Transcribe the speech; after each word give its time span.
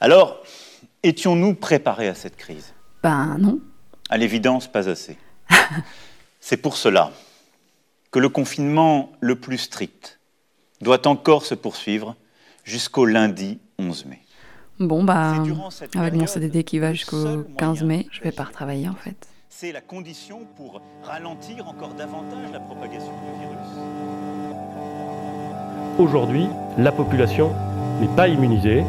Alors, 0.00 0.42
étions-nous 1.02 1.54
préparés 1.54 2.08
à 2.08 2.14
cette 2.14 2.36
crise? 2.36 2.72
Ben 3.02 3.36
non. 3.38 3.58
À 4.08 4.16
l'évidence, 4.16 4.68
pas 4.68 4.88
assez. 4.88 5.18
C'est 6.40 6.56
pour 6.56 6.76
cela 6.76 7.10
que 8.10 8.18
le 8.18 8.28
confinement 8.28 9.10
le 9.20 9.34
plus 9.34 9.58
strict 9.58 10.20
doit 10.80 11.06
encore 11.08 11.44
se 11.44 11.54
poursuivre 11.54 12.14
jusqu'au 12.64 13.04
lundi 13.04 13.58
11 13.78 14.06
mai. 14.06 14.20
Bon, 14.78 15.02
bah, 15.02 15.34
C'est 15.36 15.42
durant 15.42 15.70
cette 15.70 15.96
avec 15.96 16.14
mon 16.14 16.26
CDD 16.28 16.62
qui 16.62 16.78
va 16.78 16.92
jusqu'au 16.92 17.20
seul 17.20 17.46
15 17.58 17.82
moyen 17.82 17.86
mai, 17.86 18.06
je 18.12 18.22
vais 18.22 18.30
pas 18.30 18.44
retravailler 18.44 18.88
en 18.88 18.94
fait. 18.94 19.16
C'est 19.48 19.72
la 19.72 19.80
condition 19.80 20.46
pour 20.56 20.80
ralentir 21.02 21.66
encore 21.66 21.94
davantage 21.94 22.52
la 22.52 22.60
propagation 22.60 23.10
du 23.10 23.40
virus. 23.40 23.68
Aujourd'hui, 25.98 26.46
la 26.78 26.92
population 26.92 27.52
n'est 28.00 28.14
pas 28.14 28.28
immunisée. 28.28 28.84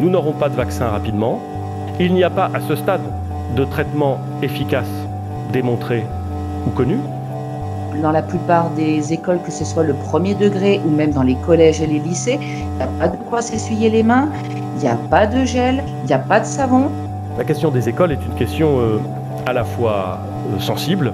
Nous 0.00 0.10
n'aurons 0.10 0.32
pas 0.32 0.48
de 0.48 0.54
vaccin 0.54 0.88
rapidement. 0.88 1.40
Il 2.00 2.14
n'y 2.14 2.24
a 2.24 2.30
pas 2.30 2.50
à 2.54 2.60
ce 2.60 2.76
stade 2.76 3.02
de 3.56 3.64
traitement 3.64 4.18
efficace 4.42 4.88
démontré 5.52 6.04
ou 6.66 6.70
connu. 6.70 6.98
Dans 8.00 8.10
la 8.10 8.22
plupart 8.22 8.70
des 8.70 9.12
écoles, 9.12 9.38
que 9.44 9.52
ce 9.52 9.64
soit 9.64 9.82
le 9.82 9.92
premier 9.92 10.34
degré 10.34 10.80
ou 10.86 10.90
même 10.90 11.12
dans 11.12 11.22
les 11.22 11.34
collèges 11.34 11.82
et 11.82 11.86
les 11.86 11.98
lycées, 11.98 12.38
il 12.40 12.76
n'y 12.76 12.82
a 12.82 12.86
pas 12.86 13.08
de 13.08 13.16
quoi 13.28 13.42
s'essuyer 13.42 13.90
les 13.90 14.02
mains, 14.02 14.28
il 14.76 14.80
n'y 14.80 14.88
a 14.88 14.96
pas 15.10 15.26
de 15.26 15.44
gel, 15.44 15.84
il 16.02 16.06
n'y 16.06 16.14
a 16.14 16.18
pas 16.18 16.40
de 16.40 16.46
savon. 16.46 16.90
La 17.36 17.44
question 17.44 17.70
des 17.70 17.88
écoles 17.88 18.12
est 18.12 18.24
une 18.26 18.34
question 18.34 18.80
euh, 18.80 18.98
à 19.46 19.52
la 19.52 19.64
fois 19.64 20.20
euh, 20.54 20.58
sensible, 20.58 21.12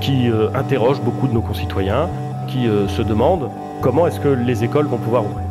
qui 0.00 0.28
euh, 0.28 0.48
interroge 0.54 1.00
beaucoup 1.00 1.28
de 1.28 1.32
nos 1.32 1.40
concitoyens, 1.40 2.08
qui 2.46 2.66
se 2.88 3.02
demandent 3.02 3.50
comment 3.82 4.06
est-ce 4.06 4.20
que 4.20 4.28
les 4.28 4.64
écoles 4.64 4.86
vont 4.86 4.96
pouvoir 4.96 5.22
ouvrir. 5.26 5.47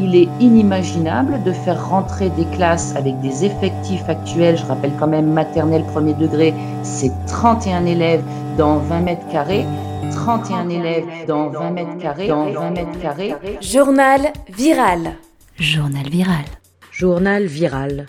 Il 0.00 0.14
est 0.14 0.28
inimaginable 0.40 1.42
de 1.42 1.52
faire 1.52 1.88
rentrer 1.88 2.30
des 2.30 2.44
classes 2.56 2.94
avec 2.94 3.20
des 3.20 3.44
effectifs 3.44 4.08
actuels. 4.08 4.56
Je 4.56 4.64
rappelle 4.64 4.92
quand 4.98 5.08
même 5.08 5.32
maternelle 5.32 5.84
premier 5.84 6.14
degré, 6.14 6.54
c'est 6.82 7.12
31 7.26 7.84
élèves 7.84 8.22
dans 8.56 8.78
20 8.78 9.00
mètres 9.00 9.28
carrés. 9.32 9.64
31 10.12 10.68
élèves 10.68 11.04
dans 11.26 11.48
20 11.48 11.70
mètres 11.70 11.98
carrés. 11.98 12.28
Dans 12.28 12.50
20 12.50 12.70
mètres 12.70 13.00
carrés. 13.00 13.34
Journal 13.60 14.32
viral. 14.48 15.16
Journal 15.58 16.08
viral. 16.08 16.44
Journal 16.92 17.46
viral. 17.46 18.06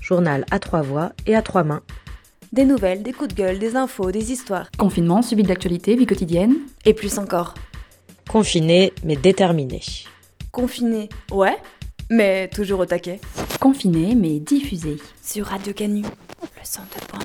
Journal 0.00 0.44
à 0.50 0.58
trois 0.58 0.82
voix 0.82 1.12
et 1.26 1.34
à 1.34 1.42
trois 1.42 1.64
mains. 1.64 1.82
Des 2.52 2.64
nouvelles, 2.64 3.02
des 3.02 3.12
coups 3.12 3.34
de 3.34 3.34
gueule, 3.34 3.58
des 3.58 3.76
infos, 3.76 4.12
des 4.12 4.30
histoires. 4.30 4.68
Confinement, 4.78 5.22
suivi 5.22 5.42
de 5.42 5.48
l'actualité, 5.48 5.96
vie 5.96 6.06
quotidienne. 6.06 6.54
Et 6.84 6.92
plus 6.92 7.18
encore. 7.18 7.54
Confiné 8.30 8.92
mais 9.04 9.16
déterminé. 9.16 9.80
Confiné, 10.52 11.08
ouais, 11.30 11.56
mais 12.10 12.46
toujours 12.48 12.80
au 12.80 12.84
taquet. 12.86 13.20
Confiné 13.58 14.14
mais 14.14 14.38
diffusé. 14.38 14.98
Sur 15.22 15.46
Radio 15.46 15.72
Canu, 15.72 16.02
le 16.02 16.62
102.2. 16.62 17.21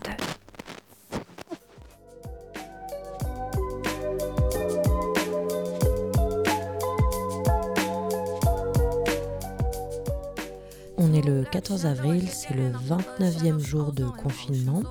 14 11.77 11.85
avril, 11.85 12.27
c'est 12.29 12.55
le 12.55 12.71
29e 12.71 13.59
jour 13.59 13.91
de 13.91 14.05
confinement. 14.05 14.81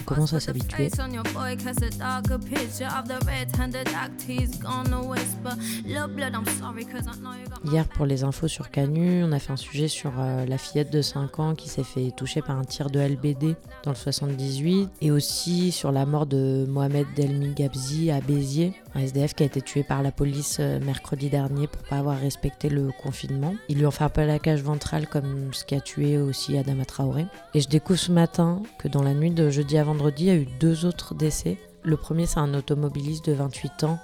On 0.00 0.04
commence 0.04 0.34
à 0.34 0.40
s'habituer. 0.40 0.90
Hier, 7.64 7.88
pour 7.88 8.06
les 8.06 8.24
infos 8.24 8.48
sur 8.48 8.70
Canu, 8.70 9.24
on 9.24 9.32
a 9.32 9.38
fait 9.38 9.52
un 9.52 9.56
sujet 9.56 9.88
sur 9.88 10.12
euh, 10.18 10.44
la 10.44 10.58
fillette 10.58 10.92
de 10.92 11.00
5 11.00 11.38
ans 11.38 11.54
qui 11.54 11.70
s'est 11.70 11.84
fait 11.84 12.10
toucher 12.10 12.42
par 12.42 12.58
un 12.58 12.64
tir 12.64 12.90
de 12.90 13.00
LBD 13.00 13.56
dans 13.84 13.92
le 13.92 13.96
78 13.96 14.90
et 15.00 15.10
aussi 15.10 15.72
sur 15.72 15.92
la 15.92 16.04
mort 16.04 16.26
de 16.26 16.66
Mohamed 16.68 17.06
Delmi 17.16 17.54
Gabzi 17.54 18.10
à 18.10 18.20
Béziers, 18.20 18.74
un 18.94 19.00
SDF 19.00 19.34
qui 19.34 19.42
a 19.42 19.46
été 19.46 19.60
tué 19.60 19.82
par 19.82 20.02
la 20.02 20.12
police 20.12 20.58
euh, 20.60 20.80
mercredi 20.80 21.28
dernier 21.28 21.66
pour 21.66 21.82
pas 21.82 21.98
avoir 21.98 22.18
respecté 22.18 22.68
le 22.68 22.90
confinement. 23.02 23.54
Ils 23.68 23.78
lui 23.78 23.86
ont 23.86 23.90
fait 23.90 24.04
un 24.04 24.08
peu 24.08 24.24
la 24.24 24.38
cage 24.38 24.62
ventrale 24.62 25.06
comme 25.06 25.52
ce 25.52 25.64
qui 25.64 25.74
a 25.74 25.80
tué 25.80 26.18
aussi 26.18 26.56
Adama 26.58 26.84
Traoré. 26.84 27.26
Et 27.54 27.60
je 27.60 27.68
découvre 27.68 27.98
ce 27.98 28.12
matin 28.12 28.62
que 28.78 28.88
dans 28.88 29.02
la 29.02 29.14
nuit 29.14 29.30
de 29.30 29.50
jeudi 29.50 29.78
à 29.78 29.84
vendredi, 29.84 30.24
il 30.24 30.26
y 30.26 30.30
a 30.30 30.36
eu 30.36 30.48
deux 30.60 30.84
autres 30.84 31.14
décès. 31.14 31.58
Le 31.82 31.96
premier, 31.96 32.26
c'est 32.26 32.40
un 32.40 32.54
automobiliste 32.54 33.26
de 33.26 33.32
28 33.32 33.84
ans 33.84 33.98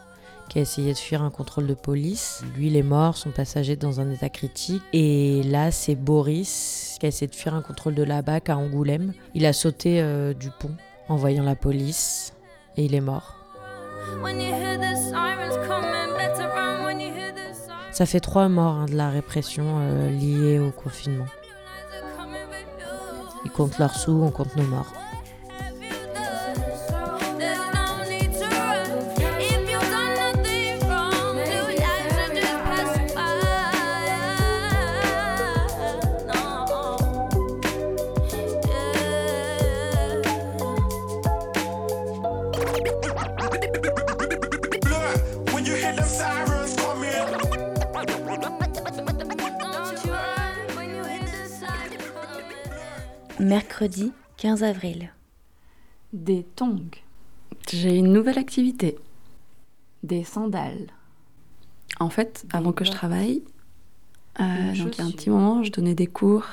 qui 0.48 0.58
a 0.58 0.62
essayé 0.62 0.92
de 0.92 0.98
fuir 0.98 1.22
un 1.22 1.30
contrôle 1.30 1.66
de 1.66 1.74
police. 1.74 2.42
Lui, 2.56 2.68
il 2.68 2.76
est 2.76 2.82
mort, 2.82 3.16
son 3.16 3.30
passager 3.30 3.76
dans 3.76 4.00
un 4.00 4.10
état 4.10 4.30
critique. 4.30 4.82
Et 4.92 5.42
là, 5.44 5.70
c'est 5.70 5.94
Boris 5.94 6.96
qui 6.98 7.06
a 7.06 7.10
essayé 7.10 7.28
de 7.28 7.34
fuir 7.34 7.54
un 7.54 7.62
contrôle 7.62 7.94
de 7.94 8.02
la 8.02 8.22
BAC 8.22 8.48
à 8.48 8.56
Angoulême. 8.56 9.12
Il 9.34 9.46
a 9.46 9.52
sauté 9.52 10.00
euh, 10.00 10.32
du 10.34 10.48
pont 10.58 10.74
en 11.08 11.16
voyant 11.16 11.44
la 11.44 11.54
police 11.54 12.32
et 12.76 12.84
il 12.84 12.94
est 12.94 13.00
mort. 13.00 13.34
Ça 17.98 18.06
fait 18.06 18.20
trois 18.20 18.48
morts 18.48 18.74
hein, 18.74 18.86
de 18.86 18.94
la 18.94 19.10
répression 19.10 19.78
euh, 19.80 20.08
liée 20.10 20.60
au 20.60 20.70
confinement. 20.70 21.26
Ils 23.44 23.50
comptent 23.50 23.76
leurs 23.78 23.96
sous, 23.96 24.12
on 24.22 24.30
compte 24.30 24.54
nos 24.54 24.62
morts. 24.62 24.92
Mercredi 53.48 54.12
15 54.36 54.62
avril. 54.62 55.10
Des 56.12 56.44
tongs. 56.54 56.90
J'ai 57.72 57.96
une 57.96 58.12
nouvelle 58.12 58.36
activité. 58.36 58.98
Des 60.02 60.22
sandales. 60.22 60.88
En 61.98 62.10
fait, 62.10 62.44
avant 62.52 62.72
que 62.72 62.84
je 62.84 62.90
travaille, 62.90 63.42
euh, 64.38 64.74
donc 64.74 64.96
il 64.96 64.98
y 64.98 65.00
a 65.00 65.06
un 65.06 65.10
petit 65.10 65.30
moment, 65.30 65.62
je 65.62 65.72
donnais 65.72 65.94
des 65.94 66.06
cours 66.06 66.44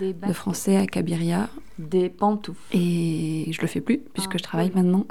de 0.00 0.32
français 0.32 0.78
à 0.78 0.86
Cabiria. 0.86 1.50
Des 1.78 2.08
pantoufles. 2.08 2.74
Et 2.74 3.52
je 3.52 3.60
le 3.60 3.66
fais 3.66 3.82
plus 3.82 3.98
puisque 3.98 4.38
je 4.38 4.42
travaille 4.42 4.72
maintenant. 4.74 5.04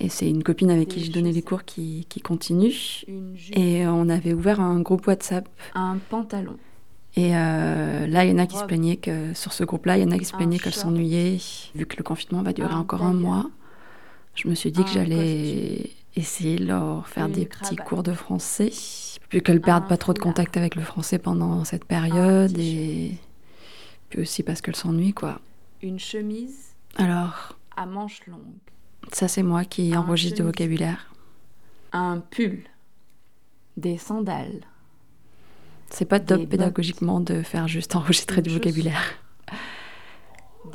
Et 0.00 0.08
c'est 0.08 0.28
une 0.28 0.42
copine 0.42 0.72
avec 0.72 0.88
qui 0.88 1.04
je 1.04 1.12
donnais 1.12 1.30
les 1.30 1.42
cours 1.42 1.62
qui, 1.62 2.06
qui 2.08 2.20
continue. 2.20 3.04
Et 3.52 3.86
on 3.86 4.08
avait 4.08 4.32
ouvert 4.32 4.58
un 4.58 4.80
groupe 4.80 5.06
WhatsApp. 5.06 5.48
Un 5.76 5.98
pantalon. 6.10 6.56
Et 7.16 7.34
euh, 7.34 8.06
là, 8.06 8.24
il 8.26 8.30
y 8.30 8.34
en 8.34 8.38
a 8.38 8.46
qui 8.46 8.58
se 8.58 8.64
plaignaient 8.64 8.98
que 8.98 9.32
sur 9.32 9.54
ce 9.54 9.64
groupe-là, 9.64 9.96
il 9.96 10.02
y 10.02 10.04
en 10.04 10.10
a 10.10 10.18
qui 10.18 10.26
se 10.26 10.34
plaignaient 10.34 10.58
qu'elles 10.58 10.74
s'ennuyaient. 10.74 11.38
Vu 11.74 11.86
que 11.86 11.96
le 11.96 12.02
confinement 12.02 12.42
va 12.42 12.52
durer 12.52 12.74
encore 12.74 13.02
un 13.02 13.14
mois, 13.14 13.50
je 14.34 14.48
me 14.48 14.54
suis 14.54 14.70
dit 14.70 14.84
que 14.84 14.90
j'allais 14.90 15.90
essayer 16.14 16.56
de 16.56 16.66
leur 16.66 17.08
faire 17.08 17.28
des 17.28 17.46
petits 17.46 17.76
cours 17.76 18.02
de 18.02 18.12
français, 18.12 18.70
puis 19.28 19.42
qu'elles 19.42 19.62
perdent 19.62 19.88
pas 19.88 19.96
trop 19.96 20.12
de 20.12 20.18
contact 20.18 20.56
avec 20.58 20.74
le 20.74 20.82
français 20.82 21.18
pendant 21.18 21.64
cette 21.64 21.84
période, 21.84 22.56
et 22.58 23.16
puis 24.10 24.20
aussi 24.20 24.42
parce 24.42 24.60
qu'elles 24.60 24.76
s'ennuient, 24.76 25.14
quoi. 25.14 25.40
Une 25.82 25.98
chemise. 25.98 26.74
Alors, 26.96 27.58
à 27.76 27.86
manches 27.86 28.26
longues. 28.26 28.40
Ça, 29.12 29.28
c'est 29.28 29.42
moi 29.42 29.64
qui 29.64 29.96
enregistre 29.96 30.36
du 30.36 30.42
vocabulaire. 30.42 31.12
Un 31.92 32.18
pull. 32.18 32.64
Des 33.76 33.98
sandales. 33.98 34.62
C'est 35.90 36.04
pas 36.04 36.20
top 36.20 36.48
pédagogiquement 36.48 37.20
de 37.20 37.42
faire 37.42 37.68
juste 37.68 37.94
enregistrer 37.96 38.42
du 38.42 38.50
vocabulaire. 38.50 39.02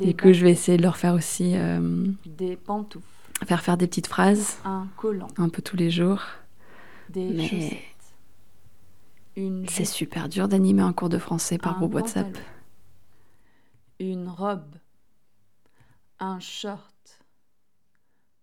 Du 0.00 0.16
coup, 0.16 0.32
je 0.32 0.42
vais 0.42 0.50
essayer 0.52 0.78
de 0.78 0.82
leur 0.82 0.96
faire 0.96 1.12
aussi. 1.12 1.52
euh, 1.54 2.06
Des 2.24 2.56
pantoufles. 2.56 3.06
faire 3.46 3.60
faire 3.60 3.76
des 3.76 3.86
petites 3.86 4.06
phrases 4.06 4.56
Un 4.64 4.88
collant. 4.96 5.28
un 5.36 5.50
peu 5.50 5.60
tous 5.60 5.76
les 5.76 5.90
jours. 5.90 6.22
Des 7.10 7.28
Mais 7.28 7.46
chaussettes. 7.46 7.78
Une 9.36 9.68
c'est 9.68 9.84
super 9.84 10.30
dur 10.30 10.48
d'animer 10.48 10.80
un 10.82 10.94
cours 10.94 11.10
de 11.10 11.18
français 11.18 11.58
par 11.58 11.74
Un 11.76 11.78
groupe 11.80 11.94
WhatsApp. 11.94 12.26
pantalon. 12.26 12.46
Une 14.00 14.28
robe. 14.28 14.76
Un 16.20 16.40
short. 16.40 17.20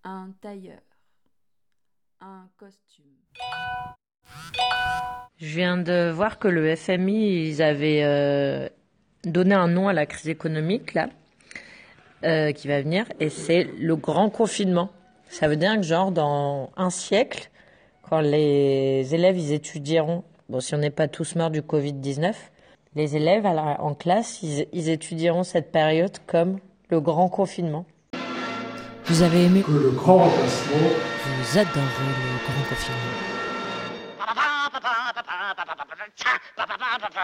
Un 0.04 0.30
tailleur. 0.42 0.82
Un 2.22 2.48
costume. 2.58 3.06
Je 5.40 5.56
viens 5.56 5.78
de 5.78 6.12
voir 6.12 6.38
que 6.38 6.50
le 6.50 6.76
FMI, 6.76 7.48
ils 7.48 7.62
avaient 7.62 8.04
euh, 8.04 8.68
donné 9.24 9.56
un 9.56 9.68
nom 9.68 9.88
à 9.88 9.94
la 9.94 10.06
crise 10.06 10.28
économique, 10.28 10.94
là, 10.94 11.08
euh, 12.26 12.52
qui 12.52 12.68
va 12.68 12.82
venir, 12.82 13.06
et 13.22 13.30
c'est 13.30 13.64
le 13.80 13.96
grand 13.96 14.30
confinement. 14.30 14.90
Ça 15.30 15.48
veut 15.48 15.56
dire 15.56 15.78
que, 15.78 15.84
genre, 15.84 16.12
dans 16.12 16.72
un 16.76 16.90
siècle, 16.90 17.50
quand 18.10 18.20
les 18.20 19.16
élèves, 19.16 19.38
ils 19.38 19.54
étudieront, 19.54 20.26
bon, 20.50 20.60
si 20.60 20.76
on 20.76 20.80
n'est 20.80 20.90
pas 20.90 21.08
tous 21.08 21.36
morts 21.36 21.52
du 21.52 21.62
Covid-19, 21.62 22.34
Les 22.96 23.16
élèves 23.16 23.46
en 23.46 23.94
classe, 23.94 24.42
ils, 24.42 24.90
étudieront 24.90 25.44
cette 25.44 25.72
période 25.72 26.18
comme 26.26 26.58
le 26.90 27.00
grand 27.00 27.30
confinement. 27.30 27.86
Vous 29.06 29.22
avez 29.22 29.46
aimé 29.46 29.64
le 29.70 29.92
grand 29.92 30.18
remplacement. 30.18 30.90
Vous 31.24 31.58
adorez 31.58 31.76
le 31.78 32.46
grand 32.46 32.68
confinement. 32.68 33.39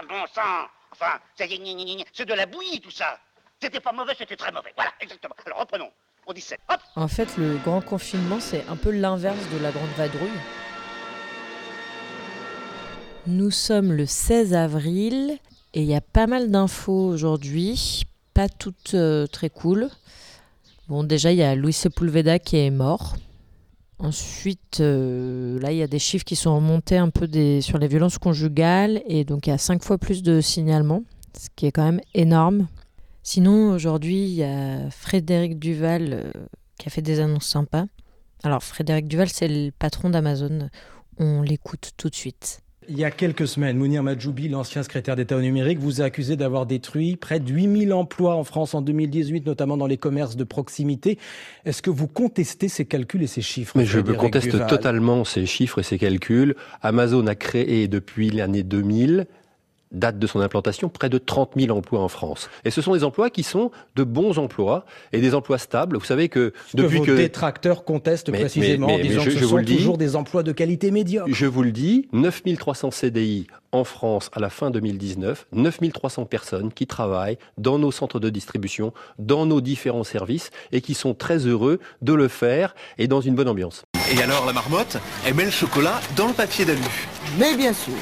Bon 0.08 0.24
sang 0.34 0.68
Enfin, 0.92 1.18
c'est 1.36 1.48
de 1.48 2.34
la 2.34 2.46
bouillie 2.46 2.80
tout 2.80 2.90
ça. 2.90 3.18
C'était 3.60 3.80
pas 3.80 3.92
mauvais, 3.92 4.14
c'était 4.16 4.36
très 4.36 4.52
mauvais. 4.52 4.72
Voilà, 4.76 4.92
exactement. 5.00 5.34
Alors 5.44 5.60
reprenons. 5.60 5.90
On 6.26 6.32
dit 6.32 6.44
Hop 6.68 6.80
En 6.96 7.08
fait, 7.08 7.36
le 7.36 7.56
grand 7.58 7.80
confinement, 7.80 8.40
c'est 8.40 8.66
un 8.68 8.76
peu 8.76 8.90
l'inverse 8.90 9.48
de 9.52 9.58
la 9.58 9.70
grande 9.70 9.90
vadrouille. 9.96 10.40
Nous 13.26 13.50
sommes 13.50 13.92
le 13.92 14.06
16 14.06 14.54
avril 14.54 15.38
et 15.74 15.82
il 15.82 15.86
y 15.86 15.94
a 15.94 16.00
pas 16.00 16.26
mal 16.26 16.50
d'infos 16.50 17.08
aujourd'hui, 17.08 18.04
pas 18.34 18.48
toutes 18.48 18.94
euh, 18.94 19.26
très 19.26 19.50
cool. 19.50 19.88
Bon, 20.88 21.04
déjà, 21.04 21.32
il 21.32 21.38
y 21.38 21.42
a 21.42 21.54
Luis 21.54 21.72
Sepulveda 21.72 22.38
qui 22.38 22.56
est 22.56 22.70
mort. 22.70 23.16
Ensuite, 23.98 24.80
euh, 24.80 25.58
là, 25.60 25.72
il 25.72 25.78
y 25.78 25.82
a 25.82 25.86
des 25.86 25.98
chiffres 25.98 26.24
qui 26.24 26.36
sont 26.36 26.54
remontés 26.54 26.98
un 26.98 27.08
peu 27.08 27.26
des, 27.26 27.62
sur 27.62 27.78
les 27.78 27.88
violences 27.88 28.18
conjugales 28.18 29.02
et 29.06 29.24
donc 29.24 29.46
il 29.46 29.50
y 29.50 29.52
a 29.52 29.58
cinq 29.58 29.82
fois 29.82 29.96
plus 29.96 30.22
de 30.22 30.42
signalements, 30.42 31.02
ce 31.38 31.48
qui 31.56 31.66
est 31.66 31.72
quand 31.72 31.84
même 31.84 32.00
énorme. 32.14 32.68
Sinon, 33.22 33.72
aujourd'hui, 33.72 34.24
il 34.24 34.34
y 34.34 34.44
a 34.44 34.90
Frédéric 34.90 35.58
Duval 35.58 36.12
euh, 36.12 36.30
qui 36.78 36.88
a 36.88 36.90
fait 36.90 37.02
des 37.02 37.20
annonces 37.20 37.46
sympas. 37.46 37.86
Alors, 38.42 38.62
Frédéric 38.62 39.08
Duval, 39.08 39.30
c'est 39.30 39.48
le 39.48 39.70
patron 39.70 40.10
d'Amazon. 40.10 40.68
On 41.18 41.40
l'écoute 41.40 41.92
tout 41.96 42.10
de 42.10 42.14
suite. 42.14 42.60
Il 42.88 42.98
y 42.98 43.04
a 43.04 43.10
quelques 43.10 43.48
semaines, 43.48 43.78
Mounir 43.78 44.02
Majoubi, 44.02 44.48
l'ancien 44.48 44.82
secrétaire 44.82 45.16
d'État 45.16 45.36
au 45.36 45.40
numérique, 45.40 45.78
vous 45.80 46.00
a 46.00 46.04
accusé 46.04 46.36
d'avoir 46.36 46.66
détruit 46.66 47.16
près 47.16 47.40
de 47.40 47.52
8000 47.52 47.92
emplois 47.92 48.36
en 48.36 48.44
France 48.44 48.74
en 48.74 48.80
2018, 48.80 49.44
notamment 49.44 49.76
dans 49.76 49.86
les 49.86 49.96
commerces 49.96 50.36
de 50.36 50.44
proximité. 50.44 51.18
Est-ce 51.64 51.82
que 51.82 51.90
vous 51.90 52.06
contestez 52.06 52.68
ces 52.68 52.84
calculs 52.84 53.22
et 53.22 53.26
ces 53.26 53.42
chiffres 53.42 53.76
Mais 53.76 53.86
je 53.86 53.98
conteste 54.00 54.66
totalement 54.68 55.24
ces 55.24 55.46
chiffres 55.46 55.80
et 55.80 55.82
ces 55.82 55.98
calculs. 55.98 56.54
Amazon 56.80 57.26
a 57.26 57.34
créé 57.34 57.88
depuis 57.88 58.30
l'année 58.30 58.62
2000 58.62 59.26
date 59.92 60.18
de 60.18 60.26
son 60.26 60.40
implantation, 60.40 60.88
près 60.88 61.08
de 61.08 61.18
30 61.18 61.52
000 61.56 61.76
emplois 61.76 62.00
en 62.00 62.08
France. 62.08 62.50
Et 62.64 62.70
ce 62.70 62.82
sont 62.82 62.94
des 62.94 63.04
emplois 63.04 63.30
qui 63.30 63.42
sont 63.42 63.70
de 63.94 64.04
bons 64.04 64.38
emplois 64.38 64.84
et 65.12 65.20
des 65.20 65.34
emplois 65.34 65.58
stables. 65.58 65.96
Vous 65.96 66.04
savez 66.04 66.28
que 66.28 66.52
depuis 66.74 67.00
que... 67.00 67.12
Vos 67.12 67.16
détracteurs 67.16 67.84
contestent 67.84 68.32
précisément 68.32 68.88
en 68.88 68.98
disant 68.98 69.24
que 69.24 69.30
ce 69.30 69.46
sont 69.46 69.62
toujours 69.62 69.98
des 69.98 70.16
emplois 70.16 70.42
de 70.42 70.52
qualité 70.52 70.90
médiocre. 70.90 71.28
Je 71.32 71.46
vous 71.46 71.62
le 71.62 71.72
dis, 71.72 72.08
9 72.12 72.42
300 72.58 72.90
CDI 72.90 73.46
en 73.72 73.84
France 73.84 74.30
à 74.32 74.40
la 74.40 74.50
fin 74.50 74.70
2019, 74.70 75.46
9 75.52 75.78
300 75.92 76.24
personnes 76.24 76.72
qui 76.72 76.86
travaillent 76.86 77.38
dans 77.58 77.78
nos 77.78 77.92
centres 77.92 78.20
de 78.20 78.30
distribution, 78.30 78.92
dans 79.18 79.46
nos 79.46 79.60
différents 79.60 80.04
services 80.04 80.50
et 80.72 80.80
qui 80.80 80.94
sont 80.94 81.14
très 81.14 81.38
heureux 81.38 81.80
de 82.02 82.12
le 82.12 82.28
faire 82.28 82.74
et 82.98 83.08
dans 83.08 83.20
une 83.20 83.34
bonne 83.34 83.48
ambiance. 83.48 83.84
Et 84.14 84.22
alors 84.22 84.46
la 84.46 84.52
marmotte, 84.52 84.98
elle 85.26 85.34
met 85.34 85.44
le 85.44 85.50
chocolat 85.50 86.00
dans 86.16 86.28
le 86.28 86.34
papier 86.34 86.64
d'alu. 86.64 86.80
Mais 87.38 87.56
bien 87.56 87.72
sûr 87.72 87.94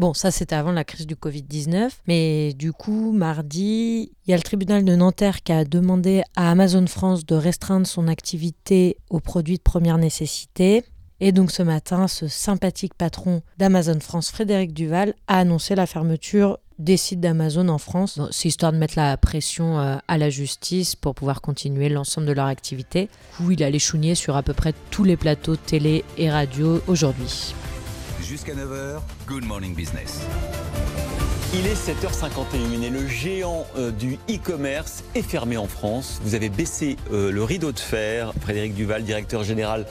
Bon, 0.00 0.14
ça 0.14 0.30
c'était 0.30 0.54
avant 0.54 0.72
la 0.72 0.82
crise 0.82 1.06
du 1.06 1.14
Covid-19, 1.14 1.90
mais 2.08 2.54
du 2.54 2.72
coup, 2.72 3.12
mardi, 3.12 4.10
il 4.26 4.30
y 4.30 4.32
a 4.32 4.36
le 4.38 4.42
tribunal 4.42 4.82
de 4.82 4.96
Nanterre 4.96 5.42
qui 5.42 5.52
a 5.52 5.66
demandé 5.66 6.22
à 6.36 6.50
Amazon 6.50 6.86
France 6.86 7.26
de 7.26 7.34
restreindre 7.34 7.86
son 7.86 8.08
activité 8.08 8.96
aux 9.10 9.20
produits 9.20 9.58
de 9.58 9.62
première 9.62 9.98
nécessité. 9.98 10.84
Et 11.20 11.32
donc 11.32 11.50
ce 11.50 11.62
matin, 11.62 12.08
ce 12.08 12.28
sympathique 12.28 12.94
patron 12.94 13.42
d'Amazon 13.58 14.00
France, 14.00 14.30
Frédéric 14.30 14.72
Duval, 14.72 15.12
a 15.26 15.40
annoncé 15.40 15.74
la 15.74 15.84
fermeture 15.84 16.58
des 16.78 16.96
sites 16.96 17.20
d'Amazon 17.20 17.68
en 17.68 17.76
France. 17.76 18.18
C'est 18.30 18.48
histoire 18.48 18.72
de 18.72 18.78
mettre 18.78 18.94
la 18.96 19.18
pression 19.18 19.78
euh, 19.80 19.98
à 20.08 20.16
la 20.16 20.30
justice 20.30 20.96
pour 20.96 21.14
pouvoir 21.14 21.42
continuer 21.42 21.90
l'ensemble 21.90 22.26
de 22.26 22.32
leur 22.32 22.46
activité. 22.46 23.10
Où 23.38 23.50
il 23.50 23.62
allait 23.62 23.78
chouigner 23.78 24.14
sur 24.14 24.34
à 24.34 24.42
peu 24.42 24.54
près 24.54 24.72
tous 24.90 25.04
les 25.04 25.18
plateaux 25.18 25.56
télé 25.56 26.06
et 26.16 26.30
radio 26.30 26.80
aujourd'hui 26.86 27.52
jusqu'à 28.30 28.54
9h, 28.54 29.00
Good 29.26 29.44
Morning 29.44 29.74
Business. 29.74 30.20
Il 31.52 31.66
est 31.66 31.74
7h51 31.74 32.80
et 32.80 32.88
le 32.88 33.08
géant 33.08 33.66
euh, 33.76 33.90
du 33.90 34.20
e-commerce 34.30 35.02
est 35.16 35.22
fermé 35.22 35.56
en 35.56 35.66
France. 35.66 36.20
Vous 36.22 36.36
avez 36.36 36.48
baissé 36.48 36.96
euh, 37.12 37.32
le 37.32 37.42
rideau 37.42 37.72
de 37.72 37.78
fer. 37.80 38.32
Frédéric 38.40 38.74
Duval, 38.74 39.02
directeur 39.02 39.42
général 39.42 39.84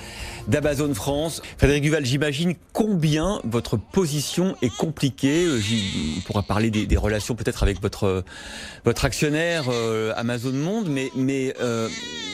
d'Amazon 0.47 0.93
France. 0.93 1.41
Frédéric 1.57 1.83
Duval, 1.83 2.05
j'imagine 2.05 2.55
combien 2.71 3.41
votre 3.43 3.75
position 3.75 4.55
est 4.61 4.73
compliquée. 4.73 5.43
Euh, 5.43 5.59
on 6.17 6.21
pourra 6.21 6.43
parler 6.43 6.71
des, 6.71 6.97
relations 6.97 7.35
peut-être 7.35 7.61
avec 7.61 7.81
votre, 7.81 8.23
actionnaire 9.03 9.65
Amazon 10.15 10.53
Monde, 10.53 10.87
mais, 11.13 11.53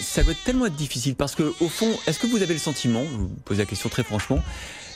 ça 0.01 0.21
va 0.21 0.33
tellement 0.45 0.67
être 0.67 0.75
difficile 0.75 1.15
parce 1.15 1.33
que 1.33 1.51
au 1.61 1.67
fond, 1.67 1.91
est-ce 2.05 2.19
que 2.19 2.27
vous 2.27 2.43
avez 2.43 2.53
le 2.53 2.59
sentiment, 2.59 3.03
je 3.03 3.17
vous 3.17 3.27
pose 3.43 3.57
la 3.57 3.65
question 3.65 3.89
très 3.89 4.03
franchement, 4.03 4.39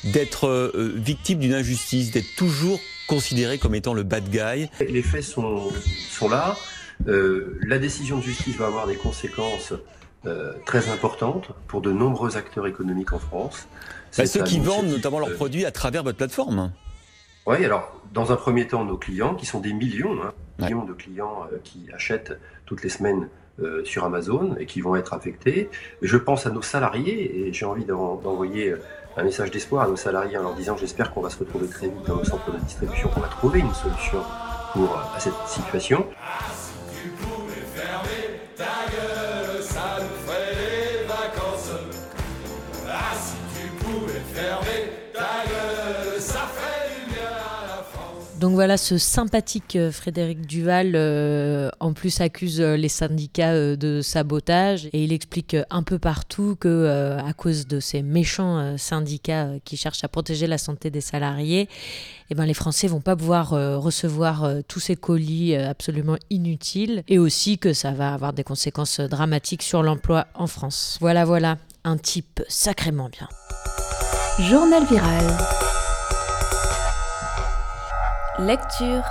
d'être 0.04 0.48
euh, 0.48 0.72
euh, 0.76 0.94
victime 0.96 1.40
d'une 1.40 1.54
injustice, 1.54 2.12
d'être 2.12 2.36
toujours 2.36 2.80
considéré 3.08 3.58
comme 3.58 3.76
étant 3.76 3.94
le 3.94 4.04
bad 4.04 4.30
guy. 4.30 4.70
Les 4.80 5.02
faits 5.02 5.24
sont, 5.24 5.70
sont 6.10 6.30
là. 6.30 6.56
Euh, 7.08 7.58
la 7.66 7.80
décision 7.80 8.18
de 8.18 8.24
justice 8.24 8.56
va 8.58 8.68
avoir 8.68 8.88
des 8.88 8.96
conséquences 8.96 9.74
très 10.66 10.90
importantes 10.90 11.52
pour 11.68 11.80
de 11.80 11.94
nombreux 11.94 12.36
acteurs 12.36 12.68
économiques 12.68 13.14
en 13.14 13.20
France. 13.20 13.70
Bah, 14.18 14.26
ceux 14.26 14.44
qui 14.44 14.60
vendent 14.60 14.90
notamment 14.90 15.20
leurs 15.20 15.34
produits 15.36 15.64
à 15.64 15.72
travers 15.72 16.04
votre 16.04 16.18
plateforme. 16.18 16.74
Oui, 17.46 17.64
alors 17.64 18.04
dans 18.14 18.34
un 18.34 18.36
premier 18.36 18.68
temps, 18.68 18.84
nos 18.84 18.98
clients, 18.98 19.34
qui 19.34 19.46
sont 19.46 19.62
des 19.62 19.72
millions, 19.72 20.22
hein, 20.22 20.34
millions 20.60 20.84
de 20.84 20.92
clients 20.92 21.48
qui 21.64 21.88
achètent 21.94 22.38
toutes 22.66 22.84
les 22.84 22.90
semaines 22.90 23.30
sur 23.86 24.04
Amazon 24.04 24.58
et 24.60 24.66
qui 24.66 24.82
vont 24.82 24.98
être 24.98 25.14
affectés. 25.14 25.70
Je 26.02 26.18
pense 26.18 26.46
à 26.46 26.50
nos 26.50 26.62
salariés 26.62 27.48
et 27.48 27.54
j'ai 27.54 27.66
envie 27.66 27.86
d'envoyer 27.86 28.76
un 29.20 29.24
message 29.24 29.52
d'espoir 29.52 29.84
à 29.84 29.88
nos 29.88 29.98
salariés 29.98 30.38
en 30.38 30.44
leur 30.44 30.54
disant 30.54 30.78
j'espère 30.78 31.14
qu'on 31.14 31.22
va 31.22 31.30
se 31.30 31.38
retrouver 31.38 31.68
très 31.68 31.88
vite 31.88 32.06
dans 32.08 32.16
nos 32.16 32.24
centres 32.24 32.52
de 32.52 32.58
distribution, 32.58 33.10
qu'on 33.10 33.20
va 33.20 33.28
trouver 33.28 33.60
une 33.60 33.74
solution 33.74 34.20
pour 34.74 34.96
à 34.96 35.02
euh, 35.02 35.20
cette 35.20 35.34
situation. 35.48 36.06
Donc 48.50 48.56
voilà, 48.56 48.78
ce 48.78 48.98
sympathique 48.98 49.76
euh, 49.76 49.92
Frédéric 49.92 50.48
Duval, 50.48 50.94
euh, 50.96 51.70
en 51.80 51.94
plus, 51.94 52.20
accuse 52.20 52.60
euh, 52.60 52.78
les 52.78 52.90
syndicats 52.90 53.76
de 53.76 54.02
sabotage 54.02 54.88
et 54.92 55.04
il 55.04 55.14
explique 55.14 55.56
un 55.70 55.84
peu 55.84 56.00
partout 56.00 56.58
que, 56.60 57.20
à 57.24 57.32
cause 57.34 57.68
de 57.68 57.80
ces 57.80 58.02
méchants 58.02 58.76
syndicats 58.76 59.50
qui 59.66 59.78
cherchent 59.78 60.04
à 60.04 60.08
protéger 60.08 60.48
la 60.48 60.58
santé 60.58 60.90
des 60.90 61.00
salariés, 61.00 61.70
eh 62.32 62.34
ben, 62.34 62.46
les 62.46 62.56
Français 62.56 62.88
vont 62.88 63.02
pas 63.02 63.16
pouvoir 63.16 63.50
recevoir 63.52 64.52
tous 64.68 64.80
ces 64.80 64.96
colis 64.96 65.56
absolument 65.56 66.18
inutiles 66.32 67.04
et 67.08 67.20
aussi 67.20 67.60
que 67.60 67.74
ça 67.74 67.92
va 67.92 68.16
avoir 68.16 68.34
des 68.34 68.44
conséquences 68.44 69.00
dramatiques 69.00 69.62
sur 69.62 69.84
l'emploi 69.84 70.26
en 70.34 70.48
France. 70.48 70.98
Voilà, 71.02 71.24
voilà, 71.24 71.58
un 71.84 71.98
type 71.98 72.42
sacrément 72.48 73.10
bien. 73.10 73.28
Journal 74.40 74.86
viral. 74.86 75.69
Lecture. 78.40 79.04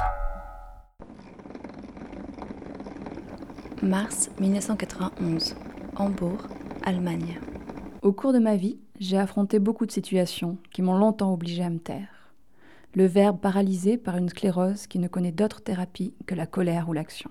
Mars 3.82 4.30
1991. 4.40 5.54
Hambourg, 5.96 6.38
Allemagne. 6.82 7.38
Au 8.00 8.14
cours 8.14 8.32
de 8.32 8.38
ma 8.38 8.56
vie, 8.56 8.78
j'ai 8.98 9.18
affronté 9.18 9.58
beaucoup 9.58 9.84
de 9.84 9.92
situations 9.92 10.56
qui 10.72 10.80
m'ont 10.80 10.96
longtemps 10.96 11.34
obligé 11.34 11.62
à 11.62 11.68
me 11.68 11.78
taire. 11.78 12.32
Le 12.94 13.04
verbe 13.04 13.38
paralysé 13.38 13.98
par 13.98 14.16
une 14.16 14.30
sclérose 14.30 14.86
qui 14.86 14.98
ne 14.98 15.08
connaît 15.08 15.30
d'autre 15.30 15.60
thérapie 15.60 16.14
que 16.24 16.34
la 16.34 16.46
colère 16.46 16.88
ou 16.88 16.94
l'action. 16.94 17.30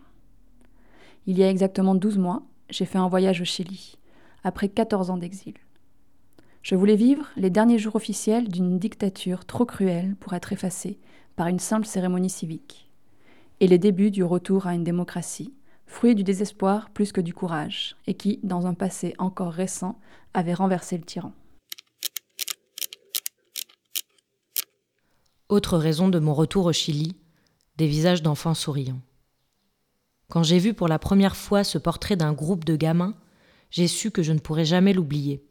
Il 1.26 1.36
y 1.40 1.44
a 1.44 1.50
exactement 1.50 1.96
12 1.96 2.20
mois, 2.20 2.44
j'ai 2.70 2.86
fait 2.86 3.00
un 3.00 3.10
voyage 3.10 3.42
au 3.42 3.46
Chili, 3.46 3.98
après 4.44 4.70
14 4.70 5.10
ans 5.10 5.18
d'exil. 5.18 5.56
Je 6.62 6.76
voulais 6.76 6.96
vivre 6.96 7.26
les 7.38 7.50
derniers 7.50 7.80
jours 7.80 7.96
officiels 7.96 8.50
d'une 8.50 8.78
dictature 8.78 9.46
trop 9.46 9.66
cruelle 9.66 10.16
pour 10.20 10.34
être 10.34 10.54
effacée 10.54 11.00
par 11.38 11.48
une 11.48 11.60
simple 11.60 11.86
cérémonie 11.86 12.32
civique, 12.32 12.90
et 13.62 13.68
les 13.68 13.78
débuts 13.78 14.12
du 14.12 14.24
retour 14.24 14.68
à 14.68 14.74
une 14.74 14.84
démocratie, 14.84 15.54
fruit 15.86 16.16
du 16.16 16.24
désespoir 16.24 16.90
plus 16.90 17.14
que 17.14 17.22
du 17.22 17.34
courage, 17.34 17.96
et 18.08 18.16
qui, 18.16 18.40
dans 18.44 18.66
un 18.66 18.74
passé 18.74 19.14
encore 19.20 19.54
récent, 19.54 20.00
avait 20.34 20.56
renversé 20.56 20.98
le 20.98 21.04
tyran. 21.04 21.32
Autre 25.48 25.78
raison 25.78 26.10
de 26.10 26.20
mon 26.20 26.34
retour 26.34 26.66
au 26.66 26.74
Chili, 26.74 27.16
des 27.78 27.88
visages 27.88 28.24
d'enfants 28.24 28.56
souriants. 28.56 29.02
Quand 30.30 30.44
j'ai 30.44 30.60
vu 30.60 30.74
pour 30.74 30.88
la 30.88 31.00
première 31.00 31.38
fois 31.38 31.64
ce 31.64 31.78
portrait 31.78 32.18
d'un 32.18 32.34
groupe 32.34 32.66
de 32.66 32.76
gamins, 32.76 33.16
j'ai 33.70 33.88
su 33.88 34.10
que 34.10 34.24
je 34.24 34.34
ne 34.34 34.40
pourrais 34.40 34.66
jamais 34.66 34.92
l'oublier. 34.92 35.46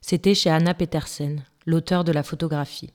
C'était 0.00 0.34
chez 0.34 0.50
Anna 0.50 0.72
Petersen, 0.72 1.44
l'auteur 1.66 2.02
de 2.02 2.12
la 2.12 2.22
photographie. 2.22 2.92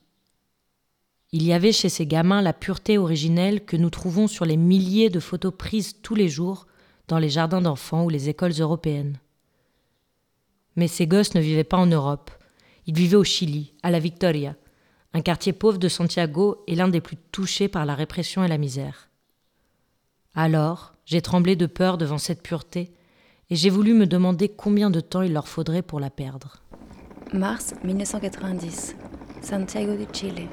Il 1.38 1.44
y 1.44 1.52
avait 1.52 1.74
chez 1.74 1.90
ces 1.90 2.08
gamins 2.08 2.42
la 2.42 2.54
pureté 2.54 2.98
originelle 2.98 3.66
que 3.66 3.76
nous 3.76 3.90
trouvons 3.90 4.26
sur 4.26 4.46
les 4.46 4.56
milliers 4.56 5.10
de 5.10 5.20
photos 5.20 5.54
prises 5.54 6.00
tous 6.02 6.16
les 6.16 6.30
jours 6.30 6.66
dans 7.10 7.20
les 7.20 7.28
jardins 7.28 7.60
d'enfants 7.60 8.06
ou 8.06 8.10
les 8.10 8.30
écoles 8.30 8.54
européennes. 8.58 9.20
Mais 10.78 10.88
ces 10.88 11.08
gosses 11.08 11.36
ne 11.36 11.42
vivaient 11.42 11.66
pas 11.66 11.76
en 11.76 11.88
Europe. 11.88 12.32
Ils 12.88 12.96
vivaient 12.96 13.18
au 13.18 13.26
Chili, 13.26 13.74
à 13.84 13.92
la 13.92 14.00
Victoria, 14.00 14.56
un 15.14 15.20
quartier 15.20 15.52
pauvre 15.52 15.78
de 15.78 15.90
Santiago 15.90 16.64
et 16.68 16.76
l'un 16.76 16.88
des 16.88 17.02
plus 17.02 17.18
touchés 17.34 17.68
par 17.68 17.86
la 17.86 17.96
répression 17.96 18.42
et 18.46 18.48
la 18.48 18.58
misère. 18.58 19.10
Alors, 20.36 20.94
j'ai 21.06 21.22
tremblé 21.22 21.58
de 21.58 21.66
peur 21.66 21.98
devant 21.98 22.18
cette 22.18 22.44
pureté 22.44 22.94
et 23.50 23.58
j'ai 23.58 23.70
voulu 23.70 23.94
me 23.94 24.08
demander 24.08 24.48
combien 24.48 24.90
de 24.90 25.02
temps 25.02 25.22
il 25.22 25.34
leur 25.34 25.50
faudrait 25.50 25.82
pour 25.82 26.00
la 26.00 26.10
perdre. 26.10 26.62
Mars 27.34 27.74
1990, 27.84 28.96
Santiago 29.42 29.98
de 29.98 30.08
Chile. 30.16 30.48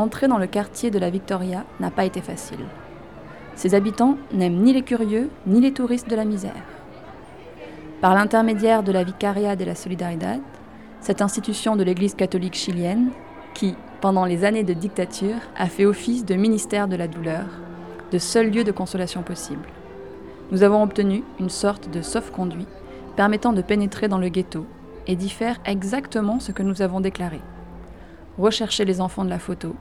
Entrer 0.00 0.28
dans 0.28 0.38
le 0.38 0.46
quartier 0.46 0.90
de 0.90 0.98
la 0.98 1.10
Victoria 1.10 1.66
n'a 1.78 1.90
pas 1.90 2.06
été 2.06 2.22
facile. 2.22 2.64
Ses 3.54 3.74
habitants 3.74 4.16
n'aiment 4.32 4.62
ni 4.62 4.72
les 4.72 4.80
curieux 4.80 5.28
ni 5.46 5.60
les 5.60 5.74
touristes 5.74 6.08
de 6.08 6.16
la 6.16 6.24
misère. 6.24 6.64
Par 8.00 8.14
l'intermédiaire 8.14 8.82
de 8.82 8.92
la 8.92 9.04
Vicaria 9.04 9.56
de 9.56 9.64
la 9.66 9.74
Solidaridad, 9.74 10.40
cette 11.02 11.20
institution 11.20 11.76
de 11.76 11.82
l'Église 11.82 12.14
catholique 12.14 12.54
chilienne, 12.54 13.10
qui, 13.52 13.74
pendant 14.00 14.24
les 14.24 14.46
années 14.46 14.64
de 14.64 14.72
dictature, 14.72 15.36
a 15.54 15.66
fait 15.66 15.84
office 15.84 16.24
de 16.24 16.34
ministère 16.34 16.88
de 16.88 16.96
la 16.96 17.06
douleur, 17.06 17.44
de 18.10 18.16
seul 18.16 18.50
lieu 18.50 18.64
de 18.64 18.72
consolation 18.72 19.22
possible. 19.22 19.68
Nous 20.50 20.62
avons 20.62 20.82
obtenu 20.82 21.24
une 21.38 21.50
sorte 21.50 21.90
de 21.90 22.00
sauf-conduit 22.00 22.66
permettant 23.16 23.52
de 23.52 23.60
pénétrer 23.60 24.08
dans 24.08 24.16
le 24.16 24.30
ghetto 24.30 24.64
et 25.06 25.14
d'y 25.14 25.28
faire 25.28 25.60
exactement 25.66 26.40
ce 26.40 26.52
que 26.52 26.62
nous 26.62 26.80
avons 26.80 27.02
déclaré. 27.02 27.42
Rechercher 28.38 28.86
les 28.86 29.02
enfants 29.02 29.26
de 29.26 29.28
la 29.28 29.38
photo, 29.38 29.76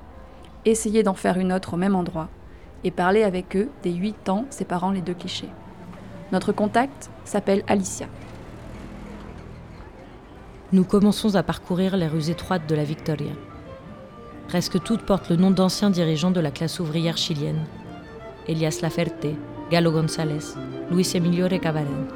essayer 0.65 1.03
d'en 1.03 1.13
faire 1.13 1.37
une 1.37 1.53
autre 1.53 1.73
au 1.73 1.77
même 1.77 1.95
endroit, 1.95 2.29
et 2.83 2.91
parler 2.91 3.23
avec 3.23 3.55
eux 3.55 3.69
des 3.83 3.91
huit 3.91 4.29
ans 4.29 4.45
séparant 4.49 4.91
les 4.91 5.01
deux 5.01 5.13
clichés. 5.13 5.49
Notre 6.31 6.51
contact 6.51 7.09
s'appelle 7.25 7.63
Alicia. 7.67 8.07
Nous 10.71 10.83
commençons 10.83 11.35
à 11.35 11.43
parcourir 11.43 11.97
les 11.97 12.07
rues 12.07 12.29
étroites 12.29 12.67
de 12.69 12.75
la 12.75 12.83
Victoria. 12.83 13.31
Presque 14.47 14.81
toutes 14.83 15.01
portent 15.01 15.29
le 15.29 15.35
nom 15.35 15.51
d'anciens 15.51 15.89
dirigeants 15.89 16.31
de 16.31 16.39
la 16.39 16.51
classe 16.51 16.79
ouvrière 16.79 17.17
chilienne. 17.17 17.65
Elias 18.47 18.79
Laferte, 18.81 19.27
Galo 19.71 19.91
González, 19.91 20.55
Luis 20.91 21.11
Emilio 21.15 21.47
Recabarren. 21.47 22.07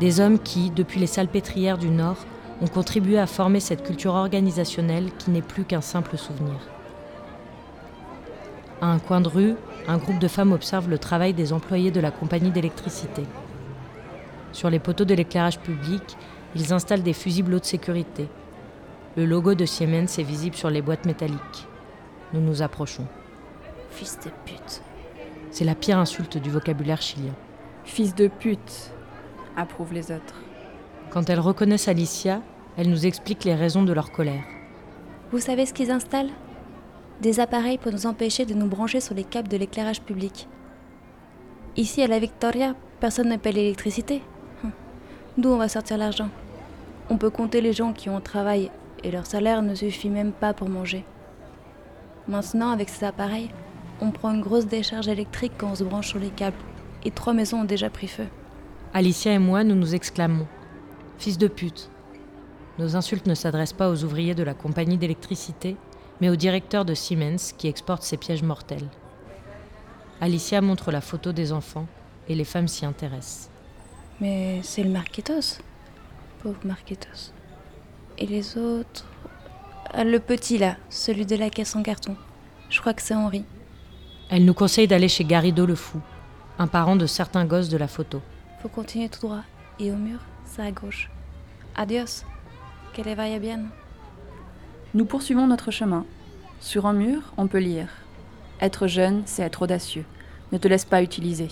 Des 0.00 0.20
hommes 0.20 0.38
qui, 0.38 0.70
depuis 0.70 1.00
les 1.00 1.06
salpêtrières 1.06 1.78
du 1.78 1.90
Nord, 1.90 2.18
ont 2.60 2.68
contribué 2.68 3.18
à 3.18 3.26
former 3.26 3.60
cette 3.60 3.84
culture 3.84 4.14
organisationnelle 4.14 5.10
qui 5.18 5.30
n'est 5.30 5.42
plus 5.42 5.64
qu'un 5.64 5.80
simple 5.80 6.16
souvenir. 6.16 6.56
À 8.80 8.86
un 8.86 9.00
coin 9.00 9.20
de 9.20 9.28
rue, 9.28 9.54
un 9.88 9.98
groupe 9.98 10.20
de 10.20 10.28
femmes 10.28 10.52
observe 10.52 10.88
le 10.88 10.98
travail 10.98 11.34
des 11.34 11.52
employés 11.52 11.90
de 11.90 11.98
la 11.98 12.12
compagnie 12.12 12.52
d'électricité. 12.52 13.24
Sur 14.52 14.70
les 14.70 14.78
poteaux 14.78 15.04
de 15.04 15.14
l'éclairage 15.14 15.58
public, 15.58 16.16
ils 16.54 16.72
installent 16.72 17.02
des 17.02 17.12
fusibles 17.12 17.54
haute 17.54 17.64
sécurité. 17.64 18.28
Le 19.16 19.26
logo 19.26 19.54
de 19.54 19.64
Siemens 19.64 20.18
est 20.18 20.22
visible 20.22 20.54
sur 20.54 20.70
les 20.70 20.80
boîtes 20.80 21.06
métalliques. 21.06 21.66
Nous 22.32 22.40
nous 22.40 22.62
approchons. 22.62 23.06
Fils 23.90 24.18
de 24.24 24.30
pute. 24.44 24.82
C'est 25.50 25.64
la 25.64 25.74
pire 25.74 25.98
insulte 25.98 26.38
du 26.38 26.50
vocabulaire 26.50 27.02
chilien. 27.02 27.34
Fils 27.84 28.14
de 28.14 28.28
pute, 28.28 28.92
approuvent 29.56 29.92
les 29.92 30.12
autres. 30.12 30.34
Quand 31.10 31.28
elles 31.30 31.40
reconnaissent 31.40 31.88
Alicia, 31.88 32.42
elles 32.76 32.90
nous 32.90 33.06
expliquent 33.06 33.44
les 33.44 33.56
raisons 33.56 33.82
de 33.82 33.92
leur 33.92 34.12
colère. 34.12 34.44
Vous 35.32 35.40
savez 35.40 35.66
ce 35.66 35.74
qu'ils 35.74 35.90
installent? 35.90 36.30
Des 37.20 37.40
appareils 37.40 37.78
pour 37.78 37.90
nous 37.90 38.06
empêcher 38.06 38.46
de 38.46 38.54
nous 38.54 38.68
brancher 38.68 39.00
sur 39.00 39.14
les 39.14 39.24
câbles 39.24 39.48
de 39.48 39.56
l'éclairage 39.56 40.02
public. 40.02 40.46
Ici, 41.76 42.00
à 42.00 42.06
la 42.06 42.20
Victoria, 42.20 42.76
personne 43.00 43.28
ne 43.28 43.36
paie 43.36 43.50
l'électricité. 43.50 44.22
Hum. 44.62 44.70
D'où 45.36 45.48
on 45.48 45.56
va 45.56 45.68
sortir 45.68 45.98
l'argent? 45.98 46.28
On 47.10 47.16
peut 47.16 47.30
compter 47.30 47.60
les 47.60 47.72
gens 47.72 47.92
qui 47.92 48.08
ont 48.08 48.16
un 48.16 48.20
travail 48.20 48.70
et 49.02 49.10
leur 49.10 49.26
salaire 49.26 49.62
ne 49.62 49.74
suffit 49.74 50.10
même 50.10 50.30
pas 50.30 50.52
pour 50.52 50.68
manger. 50.68 51.04
Maintenant, 52.28 52.70
avec 52.70 52.88
ces 52.88 53.04
appareils, 53.04 53.50
on 54.00 54.12
prend 54.12 54.32
une 54.32 54.40
grosse 54.40 54.66
décharge 54.66 55.08
électrique 55.08 55.52
quand 55.58 55.72
on 55.72 55.74
se 55.74 55.84
branche 55.84 56.08
sur 56.08 56.20
les 56.20 56.30
câbles. 56.30 56.56
Et 57.04 57.10
trois 57.10 57.32
maisons 57.32 57.62
ont 57.62 57.64
déjà 57.64 57.90
pris 57.90 58.08
feu. 58.08 58.26
Alicia 58.94 59.32
et 59.32 59.38
moi, 59.38 59.64
nous 59.64 59.74
nous 59.74 59.94
exclamons 59.94 60.46
Fils 61.18 61.36
de 61.36 61.48
pute 61.48 61.90
Nos 62.78 62.94
insultes 62.94 63.26
ne 63.26 63.34
s'adressent 63.34 63.72
pas 63.72 63.90
aux 63.90 64.04
ouvriers 64.04 64.34
de 64.34 64.44
la 64.44 64.54
compagnie 64.54 64.98
d'électricité, 64.98 65.76
mais 66.20 66.28
au 66.28 66.36
directeur 66.36 66.84
de 66.84 66.94
Siemens 66.94 67.52
qui 67.56 67.68
exporte 67.68 68.02
ses 68.02 68.16
pièges 68.16 68.42
mortels. 68.42 68.88
Alicia 70.20 70.60
montre 70.60 70.90
la 70.90 71.00
photo 71.00 71.32
des 71.32 71.52
enfants 71.52 71.86
et 72.28 72.34
les 72.34 72.44
femmes 72.44 72.68
s'y 72.68 72.84
intéressent. 72.84 73.50
Mais 74.20 74.60
c'est 74.62 74.82
le 74.82 74.90
Marquitos. 74.90 75.58
Pauvre 76.42 76.58
Marquitos. 76.64 77.32
Et 78.18 78.26
les 78.26 78.56
autres? 78.58 79.06
Ah, 79.92 80.04
Le 80.04 80.18
petit 80.18 80.58
là, 80.58 80.76
celui 80.90 81.24
de 81.24 81.36
la 81.36 81.50
caisse 81.50 81.76
en 81.76 81.82
carton. 81.82 82.16
Je 82.68 82.80
crois 82.80 82.94
que 82.94 83.02
c'est 83.02 83.14
Henri. 83.14 83.44
Elle 84.28 84.44
nous 84.44 84.54
conseille 84.54 84.88
d'aller 84.88 85.08
chez 85.08 85.24
Garrido 85.24 85.64
le 85.64 85.74
fou, 85.74 86.00
un 86.58 86.66
parent 86.66 86.96
de 86.96 87.06
certains 87.06 87.46
gosses 87.46 87.68
de 87.70 87.78
la 87.78 87.88
photo. 87.88 88.20
Faut 88.60 88.68
continuer 88.68 89.08
tout 89.08 89.20
droit. 89.20 89.42
Et 89.78 89.90
au 89.92 89.96
mur, 89.96 90.18
c'est 90.44 90.62
à 90.62 90.70
gauche. 90.72 91.10
Adios. 91.76 92.24
Que 92.92 93.02
le 93.02 93.14
vaya 93.14 93.38
bien. 93.38 93.60
Nous 94.94 95.04
poursuivons 95.04 95.46
notre 95.46 95.70
chemin. 95.70 96.06
Sur 96.60 96.86
un 96.86 96.94
mur, 96.94 97.34
on 97.36 97.46
peut 97.46 97.58
lire 97.58 97.88
Être 98.58 98.86
jeune, 98.86 99.20
c'est 99.26 99.42
être 99.42 99.60
audacieux. 99.60 100.06
Ne 100.50 100.56
te 100.56 100.66
laisse 100.66 100.86
pas 100.86 101.02
utiliser. 101.02 101.50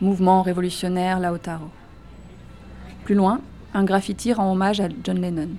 Mouvement 0.00 0.40
révolutionnaire 0.40 1.20
Lautaro. 1.20 1.66
Plus 3.04 3.14
loin, 3.14 3.42
un 3.74 3.84
graffiti 3.84 4.32
rend 4.32 4.50
hommage 4.50 4.80
à 4.80 4.88
John 5.04 5.20
Lennon. 5.20 5.50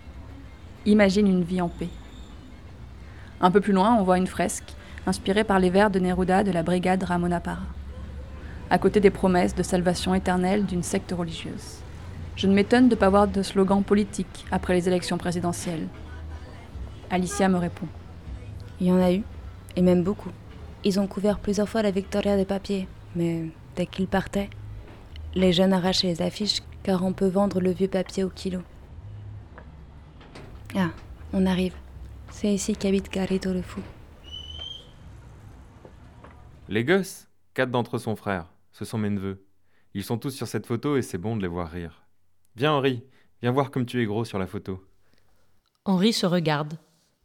Imagine 0.88 1.28
une 1.28 1.44
vie 1.44 1.62
en 1.62 1.70
paix. 1.70 1.90
Un 3.42 3.52
peu 3.52 3.62
plus 3.62 3.74
loin, 3.74 3.96
on 4.00 4.04
voit 4.04 4.18
une 4.18 4.26
fresque 4.26 4.74
inspirée 5.06 5.44
par 5.44 5.60
les 5.60 5.70
vers 5.70 5.92
de 5.92 6.00
Neruda 6.00 6.44
de 6.44 6.52
la 6.52 6.64
brigade 6.64 7.04
Ramona 7.04 7.40
Parra, 7.40 7.62
à 8.72 8.80
côté 8.80 9.00
des 9.00 9.12
promesses 9.12 9.54
de 9.54 9.62
salvation 9.62 10.16
éternelle 10.16 10.66
d'une 10.66 10.82
secte 10.82 11.14
religieuse. 11.16 11.78
Je 12.36 12.48
ne 12.48 12.56
m'étonne 12.56 12.90
de 12.90 12.96
ne 12.96 13.00
pas 13.00 13.10
voir 13.10 13.28
de 13.28 13.44
slogan 13.44 13.84
politique 13.84 14.48
après 14.50 14.74
les 14.74 14.88
élections 14.88 15.20
présidentielles. 15.20 15.88
Alicia 17.10 17.48
me 17.50 17.58
répond. 17.58 17.88
Il 18.80 18.88
y 18.88 18.92
en 18.92 19.00
a 19.00 19.14
eu, 19.14 19.24
et 19.76 19.82
même 19.82 20.04
beaucoup. 20.04 20.32
Ils 20.84 21.00
ont 21.00 21.08
couvert 21.08 21.40
plusieurs 21.40 21.70
fois 21.70 21.82
la 21.82 21.92
Victoria 21.92 22.38
de 22.38 22.44
papier, 22.44 22.88
mais 23.16 23.46
dès 23.76 23.86
qu'ils 23.86 24.08
partaient, 24.08 24.50
les 25.36 25.54
jeunes 25.54 25.74
arrachaient 25.74 26.08
les 26.08 26.22
affiches 26.22 26.62
car 26.84 27.04
on 27.04 27.14
peut 27.14 27.28
vendre 27.28 27.60
le 27.60 27.72
vieux 27.72 27.88
papier 27.88 28.24
au 28.24 28.30
kilo. 28.30 28.62
Ah, 30.76 30.92
on 31.34 31.46
arrive. 31.46 31.76
C'est 32.30 32.54
ici 32.54 32.76
qu'habite 32.76 33.12
Garrido 33.12 33.54
le 33.54 33.62
fou. 33.62 33.82
Les 36.70 36.84
gosses, 36.84 37.28
quatre 37.54 37.72
d'entre 37.72 37.96
eux 37.96 38.00
sont 38.00 38.16
frères. 38.16 38.52
Ce 38.72 38.86
sont 38.86 38.98
mes 38.98 39.10
neveux. 39.10 39.46
Ils 39.94 40.04
sont 40.04 40.18
tous 40.18 40.32
sur 40.32 40.48
cette 40.48 40.66
photo 40.66 40.98
et 40.98 41.02
c'est 41.02 41.18
bon 41.18 41.36
de 41.36 41.42
les 41.42 41.48
voir 41.48 41.70
rire. 41.70 42.04
Viens 42.56 42.74
Henri, 42.74 43.04
viens 43.42 43.52
voir 43.52 43.72
comme 43.72 43.86
tu 43.86 44.02
es 44.02 44.06
gros 44.06 44.26
sur 44.26 44.40
la 44.40 44.48
photo. 44.48 44.84
Henri 45.86 46.14
se 46.14 46.26
regarde. 46.26 46.78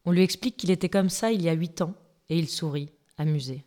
On 0.04 0.11
lui 0.11 0.23
explique 0.23 0.56
qu'il 0.56 0.71
était 0.71 0.88
comme 0.88 1.09
ça 1.09 1.30
il 1.30 1.42
y 1.42 1.49
a 1.49 1.52
huit 1.52 1.80
ans, 1.80 1.94
et 2.28 2.38
il 2.38 2.49
sourit, 2.49 2.90
amusé. 3.18 3.64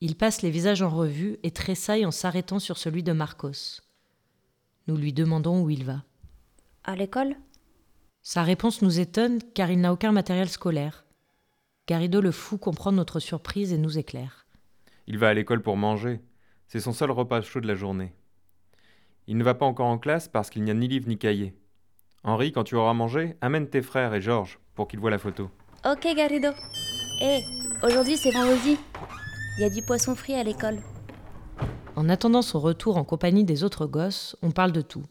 Il 0.00 0.16
passe 0.16 0.42
les 0.42 0.50
visages 0.50 0.82
en 0.82 0.90
revue 0.90 1.38
et 1.42 1.50
tressaille 1.50 2.06
en 2.06 2.12
s'arrêtant 2.12 2.60
sur 2.60 2.78
celui 2.78 3.02
de 3.02 3.12
Marcos. 3.12 3.82
Nous 4.86 4.96
lui 4.96 5.12
demandons 5.12 5.62
où 5.62 5.70
il 5.70 5.84
va. 5.84 6.04
À 6.84 6.94
l'école? 6.94 7.36
Sa 8.22 8.42
réponse 8.42 8.80
nous 8.80 9.00
étonne 9.00 9.40
car 9.54 9.70
il 9.70 9.80
n'a 9.80 9.92
aucun 9.92 10.12
matériel 10.12 10.48
scolaire. 10.48 11.04
Garrido 11.88 12.20
le 12.20 12.30
fou 12.30 12.58
comprend 12.58 12.92
notre 12.92 13.18
surprise 13.18 13.72
et 13.72 13.78
nous 13.78 13.98
éclaire. 13.98 14.46
Il 15.06 15.18
va 15.18 15.28
à 15.28 15.34
l'école 15.34 15.62
pour 15.62 15.76
manger. 15.76 16.20
C'est 16.68 16.80
son 16.80 16.92
seul 16.92 17.10
repas 17.10 17.40
chaud 17.40 17.60
de 17.60 17.66
la 17.66 17.74
journée. 17.74 18.12
Il 19.26 19.36
ne 19.36 19.44
va 19.44 19.54
pas 19.54 19.66
encore 19.66 19.86
en 19.86 19.98
classe 19.98 20.28
parce 20.28 20.48
qu'il 20.50 20.62
n'y 20.62 20.70
a 20.70 20.74
ni 20.74 20.86
livre 20.86 21.08
ni 21.08 21.18
cahier. 21.18 21.54
Henri, 22.22 22.52
quand 22.52 22.64
tu 22.64 22.76
auras 22.76 22.92
mangé, 22.92 23.36
amène 23.40 23.68
tes 23.68 23.82
frères 23.82 24.14
et 24.14 24.20
Georges 24.20 24.58
pour 24.78 24.86
qu'ils 24.86 25.00
voient 25.00 25.10
la 25.10 25.18
photo. 25.18 25.50
Ok, 25.84 26.06
Garrido. 26.16 26.50
Hé, 27.20 27.42
aujourd'hui 27.82 28.16
c'est 28.16 28.30
vendredi. 28.30 28.78
Il 29.56 29.62
y 29.62 29.64
a 29.64 29.70
du 29.70 29.82
poisson 29.82 30.14
frit 30.14 30.34
à 30.34 30.44
l'école. 30.44 30.78
En 31.96 32.08
attendant 32.08 32.42
son 32.42 32.60
retour 32.60 32.96
en 32.96 33.02
compagnie 33.02 33.42
des 33.42 33.64
autres 33.64 33.86
gosses, 33.86 34.36
on 34.40 34.52
parle 34.52 34.70
de 34.70 34.80
tout. 34.80 35.02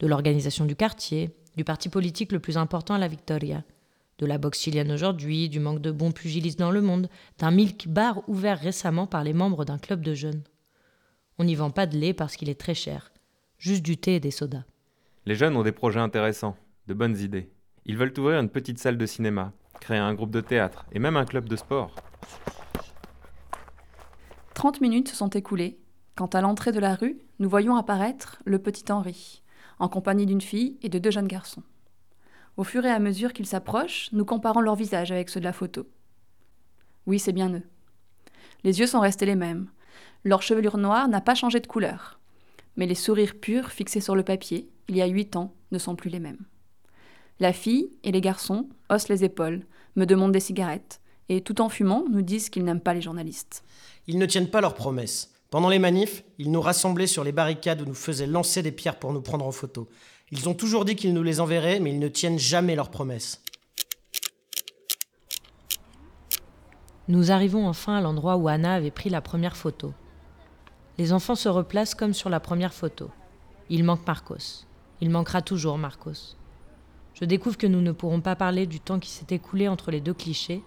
De 0.00 0.08
l'organisation 0.08 0.64
du 0.64 0.74
quartier, 0.74 1.30
du 1.56 1.62
parti 1.62 1.88
politique 1.88 2.32
le 2.32 2.40
plus 2.40 2.58
important 2.58 2.94
à 2.94 2.98
la 2.98 3.06
Victoria, 3.06 3.62
de 4.18 4.26
la 4.26 4.36
boxe 4.36 4.58
chilienne 4.58 4.90
aujourd'hui, 4.90 5.48
du 5.48 5.60
manque 5.60 5.80
de 5.80 5.92
bons 5.92 6.10
pugilistes 6.10 6.58
dans 6.58 6.72
le 6.72 6.82
monde, 6.82 7.08
d'un 7.38 7.52
milk 7.52 7.86
bar 7.86 8.28
ouvert 8.28 8.58
récemment 8.58 9.06
par 9.06 9.22
les 9.22 9.32
membres 9.32 9.64
d'un 9.64 9.78
club 9.78 10.00
de 10.00 10.14
jeunes. 10.14 10.42
On 11.38 11.44
n'y 11.44 11.54
vend 11.54 11.70
pas 11.70 11.86
de 11.86 11.96
lait 11.96 12.14
parce 12.14 12.34
qu'il 12.34 12.48
est 12.48 12.60
très 12.60 12.74
cher, 12.74 13.12
juste 13.58 13.84
du 13.84 13.96
thé 13.96 14.16
et 14.16 14.20
des 14.20 14.32
sodas. 14.32 14.64
Les 15.24 15.36
jeunes 15.36 15.56
ont 15.56 15.62
des 15.62 15.70
projets 15.70 16.00
intéressants, 16.00 16.56
de 16.88 16.94
bonnes 16.94 17.16
idées. 17.16 17.53
Ils 17.86 17.96
veulent 17.96 18.14
ouvrir 18.18 18.40
une 18.40 18.48
petite 18.48 18.78
salle 18.78 18.98
de 18.98 19.06
cinéma, 19.06 19.52
créer 19.80 19.98
un 19.98 20.14
groupe 20.14 20.30
de 20.30 20.40
théâtre 20.40 20.86
et 20.92 20.98
même 20.98 21.16
un 21.16 21.24
club 21.24 21.48
de 21.48 21.56
sport. 21.56 21.94
30 24.54 24.80
minutes 24.80 25.08
se 25.08 25.16
sont 25.16 25.28
écoulées 25.30 25.78
quand 26.14 26.36
à 26.36 26.40
l'entrée 26.40 26.70
de 26.70 26.78
la 26.78 26.94
rue, 26.94 27.18
nous 27.40 27.48
voyons 27.48 27.74
apparaître 27.74 28.40
le 28.44 28.60
petit 28.60 28.90
Henri, 28.92 29.42
en 29.80 29.88
compagnie 29.88 30.26
d'une 30.26 30.40
fille 30.40 30.78
et 30.82 30.88
de 30.88 31.00
deux 31.00 31.10
jeunes 31.10 31.26
garçons. 31.26 31.64
Au 32.56 32.62
fur 32.62 32.84
et 32.84 32.90
à 32.90 33.00
mesure 33.00 33.32
qu'ils 33.32 33.46
s'approchent, 33.46 34.10
nous 34.12 34.24
comparons 34.24 34.60
leurs 34.60 34.76
visages 34.76 35.10
avec 35.10 35.28
ceux 35.28 35.40
de 35.40 35.44
la 35.44 35.52
photo. 35.52 35.88
Oui, 37.06 37.18
c'est 37.18 37.32
bien 37.32 37.52
eux. 37.52 37.64
Les 38.62 38.78
yeux 38.78 38.86
sont 38.86 39.00
restés 39.00 39.26
les 39.26 39.34
mêmes. 39.34 39.68
Leur 40.22 40.40
chevelure 40.40 40.78
noire 40.78 41.08
n'a 41.08 41.20
pas 41.20 41.34
changé 41.34 41.58
de 41.58 41.66
couleur. 41.66 42.20
Mais 42.76 42.86
les 42.86 42.94
sourires 42.94 43.34
purs 43.40 43.72
fixés 43.72 44.00
sur 44.00 44.14
le 44.14 44.22
papier, 44.22 44.70
il 44.88 44.96
y 44.96 45.02
a 45.02 45.06
huit 45.06 45.34
ans, 45.34 45.52
ne 45.72 45.78
sont 45.78 45.96
plus 45.96 46.10
les 46.10 46.20
mêmes. 46.20 46.44
La 47.40 47.52
fille 47.52 47.90
et 48.04 48.12
les 48.12 48.20
garçons 48.20 48.68
haussent 48.90 49.08
les 49.08 49.24
épaules, 49.24 49.66
me 49.96 50.06
demandent 50.06 50.32
des 50.32 50.40
cigarettes, 50.40 51.00
et 51.28 51.40
tout 51.40 51.60
en 51.60 51.68
fumant, 51.68 52.04
nous 52.10 52.22
disent 52.22 52.48
qu'ils 52.48 52.64
n'aiment 52.64 52.80
pas 52.80 52.94
les 52.94 53.02
journalistes. 53.02 53.64
Ils 54.06 54.18
ne 54.18 54.26
tiennent 54.26 54.50
pas 54.50 54.60
leurs 54.60 54.74
promesses. 54.74 55.32
Pendant 55.50 55.68
les 55.68 55.78
manifs, 55.78 56.24
ils 56.38 56.50
nous 56.50 56.60
rassemblaient 56.60 57.06
sur 57.06 57.24
les 57.24 57.32
barricades 57.32 57.80
où 57.80 57.86
nous 57.86 57.94
faisaient 57.94 58.26
lancer 58.26 58.62
des 58.62 58.72
pierres 58.72 58.98
pour 58.98 59.12
nous 59.12 59.20
prendre 59.20 59.46
en 59.46 59.52
photo. 59.52 59.88
Ils 60.30 60.48
ont 60.48 60.54
toujours 60.54 60.84
dit 60.84 60.96
qu'ils 60.96 61.14
nous 61.14 61.22
les 61.22 61.40
enverraient, 61.40 61.80
mais 61.80 61.90
ils 61.90 61.98
ne 61.98 62.08
tiennent 62.08 62.38
jamais 62.38 62.76
leurs 62.76 62.90
promesses. 62.90 63.40
Nous 67.08 67.30
arrivons 67.30 67.66
enfin 67.68 67.96
à 67.96 68.00
l'endroit 68.00 68.36
où 68.36 68.48
Anna 68.48 68.74
avait 68.74 68.90
pris 68.90 69.10
la 69.10 69.20
première 69.20 69.56
photo. 69.56 69.92
Les 70.98 71.12
enfants 71.12 71.34
se 71.34 71.48
replacent 71.48 71.94
comme 71.94 72.14
sur 72.14 72.30
la 72.30 72.40
première 72.40 72.72
photo. 72.72 73.10
Il 73.70 73.84
manque 73.84 74.06
Marcos. 74.06 74.66
Il 75.00 75.10
manquera 75.10 75.42
toujours 75.42 75.78
Marcos. 75.78 76.36
Je 77.14 77.24
découvre 77.24 77.56
que 77.56 77.66
nous 77.68 77.80
ne 77.80 77.92
pourrons 77.92 78.20
pas 78.20 78.34
parler 78.34 78.66
du 78.66 78.80
temps 78.80 78.98
qui 78.98 79.10
s'est 79.10 79.34
écoulé 79.34 79.68
entre 79.68 79.92
les 79.92 80.00
deux 80.00 80.14
clichés, 80.14 80.62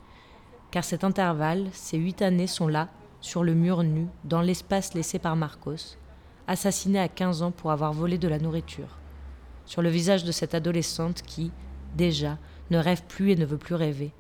car 0.72 0.84
cet 0.84 1.04
intervalle, 1.04 1.68
ces 1.74 1.98
huit 1.98 2.22
années 2.22 2.48
sont 2.48 2.68
là, 2.68 2.90
sur 3.20 3.44
le 3.44 3.54
mur 3.54 3.84
nu, 3.84 4.08
dans 4.24 4.42
l'espace 4.42 4.94
laissé 4.94 5.20
par 5.20 5.36
Marcos, 5.36 5.98
assassiné 6.48 7.00
à 7.00 7.10
15 7.10 7.42
ans 7.42 7.52
pour 7.52 7.72
avoir 7.72 7.92
volé 7.92 8.18
de 8.18 8.30
la 8.30 8.40
nourriture, 8.40 8.98
sur 9.66 9.82
le 9.82 9.90
visage 9.90 10.24
de 10.24 10.32
cette 10.32 10.56
adolescente 10.56 11.22
qui, 11.22 11.52
déjà, 11.96 12.38
ne 12.70 12.78
rêve 12.78 13.04
plus 13.08 13.32
et 13.32 13.36
ne 13.36 13.46
veut 13.46 13.58
plus 13.58 13.76
rêver, 13.76 14.14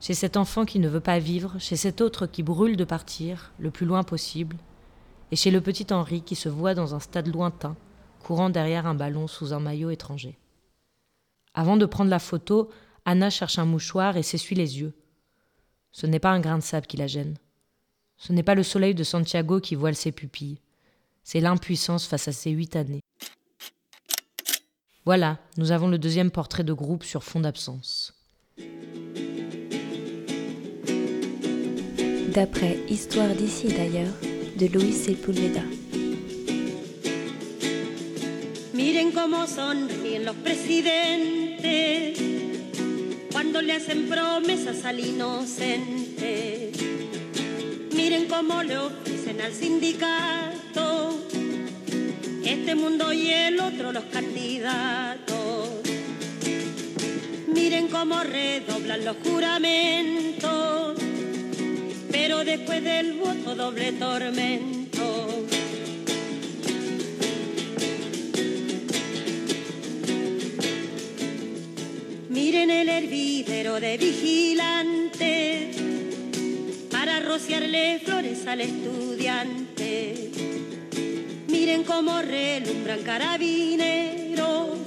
chez 0.00 0.14
cet 0.14 0.36
enfant 0.36 0.64
qui 0.64 0.78
ne 0.78 0.88
veut 0.88 1.00
pas 1.00 1.18
vivre, 1.18 1.58
chez 1.58 1.76
cet 1.76 2.00
autre 2.00 2.26
qui 2.26 2.44
brûle 2.44 2.76
de 2.76 2.84
partir, 2.84 3.52
le 3.58 3.72
plus 3.72 3.86
loin 3.86 4.04
possible, 4.04 4.56
et 5.32 5.36
chez 5.36 5.50
le 5.50 5.60
petit 5.60 5.92
Henri 5.92 6.22
qui 6.22 6.36
se 6.36 6.48
voit 6.48 6.74
dans 6.74 6.94
un 6.94 7.00
stade 7.00 7.26
lointain, 7.26 7.74
courant 8.22 8.50
derrière 8.50 8.86
un 8.86 8.94
ballon 8.94 9.26
sous 9.26 9.52
un 9.52 9.60
maillot 9.60 9.90
étranger. 9.90 10.38
Avant 11.56 11.78
de 11.78 11.86
prendre 11.86 12.10
la 12.10 12.18
photo, 12.18 12.70
Anna 13.06 13.30
cherche 13.30 13.58
un 13.58 13.64
mouchoir 13.64 14.18
et 14.18 14.22
s'essuie 14.22 14.54
les 14.54 14.78
yeux. 14.78 14.92
Ce 15.90 16.06
n'est 16.06 16.20
pas 16.20 16.30
un 16.30 16.40
grain 16.40 16.58
de 16.58 16.62
sable 16.62 16.86
qui 16.86 16.98
la 16.98 17.06
gêne. 17.06 17.38
Ce 18.18 18.34
n'est 18.34 18.42
pas 18.42 18.54
le 18.54 18.62
soleil 18.62 18.94
de 18.94 19.02
Santiago 19.02 19.58
qui 19.60 19.74
voile 19.74 19.96
ses 19.96 20.12
pupilles. 20.12 20.60
C'est 21.24 21.40
l'impuissance 21.40 22.06
face 22.06 22.28
à 22.28 22.32
ces 22.32 22.50
huit 22.50 22.76
années. 22.76 23.00
Voilà, 25.06 25.38
nous 25.56 25.72
avons 25.72 25.88
le 25.88 25.98
deuxième 25.98 26.30
portrait 26.30 26.62
de 26.62 26.74
groupe 26.74 27.04
sur 27.04 27.24
fond 27.24 27.40
d'absence. 27.40 28.12
D'après 32.34 32.78
Histoire 32.90 33.34
d'ici 33.34 33.68
d'ailleurs, 33.68 34.12
de 34.58 34.66
Luis 34.66 34.92
Sepulveda. 34.92 35.62
Miren 38.76 39.10
cómo 39.12 39.46
sonríen 39.46 40.26
los 40.26 40.36
presidentes 40.36 41.45
hacen 43.76 44.08
promesas 44.08 44.84
al 44.86 45.00
inocente. 45.00 46.72
Miren 47.94 48.26
cómo 48.26 48.62
le 48.62 48.78
ofrecen 48.78 49.40
al 49.42 49.52
sindicato 49.52 51.20
este 52.42 52.74
mundo 52.74 53.12
y 53.12 53.30
el 53.30 53.60
otro 53.60 53.92
los 53.92 54.04
candidatos. 54.04 55.68
Miren 57.48 57.88
cómo 57.88 58.22
redoblan 58.22 59.04
los 59.04 59.16
juramentos, 59.18 60.98
pero 62.10 62.44
después 62.44 62.82
del 62.82 63.12
voto 63.18 63.54
doble 63.54 63.92
tormento. 63.92 64.75
De 73.80 73.98
vigilantes 73.98 75.76
para 76.90 77.20
rociarle 77.20 78.00
flores 78.02 78.46
al 78.46 78.62
estudiante. 78.62 80.30
Miren 81.48 81.84
cómo 81.84 82.22
relumbran 82.22 83.02
carabineros 83.02 84.78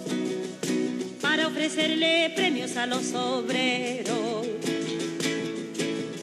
para 1.21 1.47
ofrecerle 1.47 2.31
premios 2.35 2.77
a 2.77 2.87
los 2.87 3.13
obreros. 3.13 4.47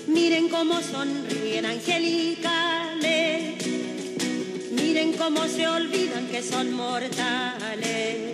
Miren 0.09 0.49
cómo 0.49 0.81
sonríen 0.81 1.67
angelicales. 1.67 3.65
Miren 4.73 5.13
cómo 5.13 5.47
se 5.47 5.69
olvidan 5.69 6.27
que 6.27 6.43
son 6.43 6.73
mortales. 6.73 8.26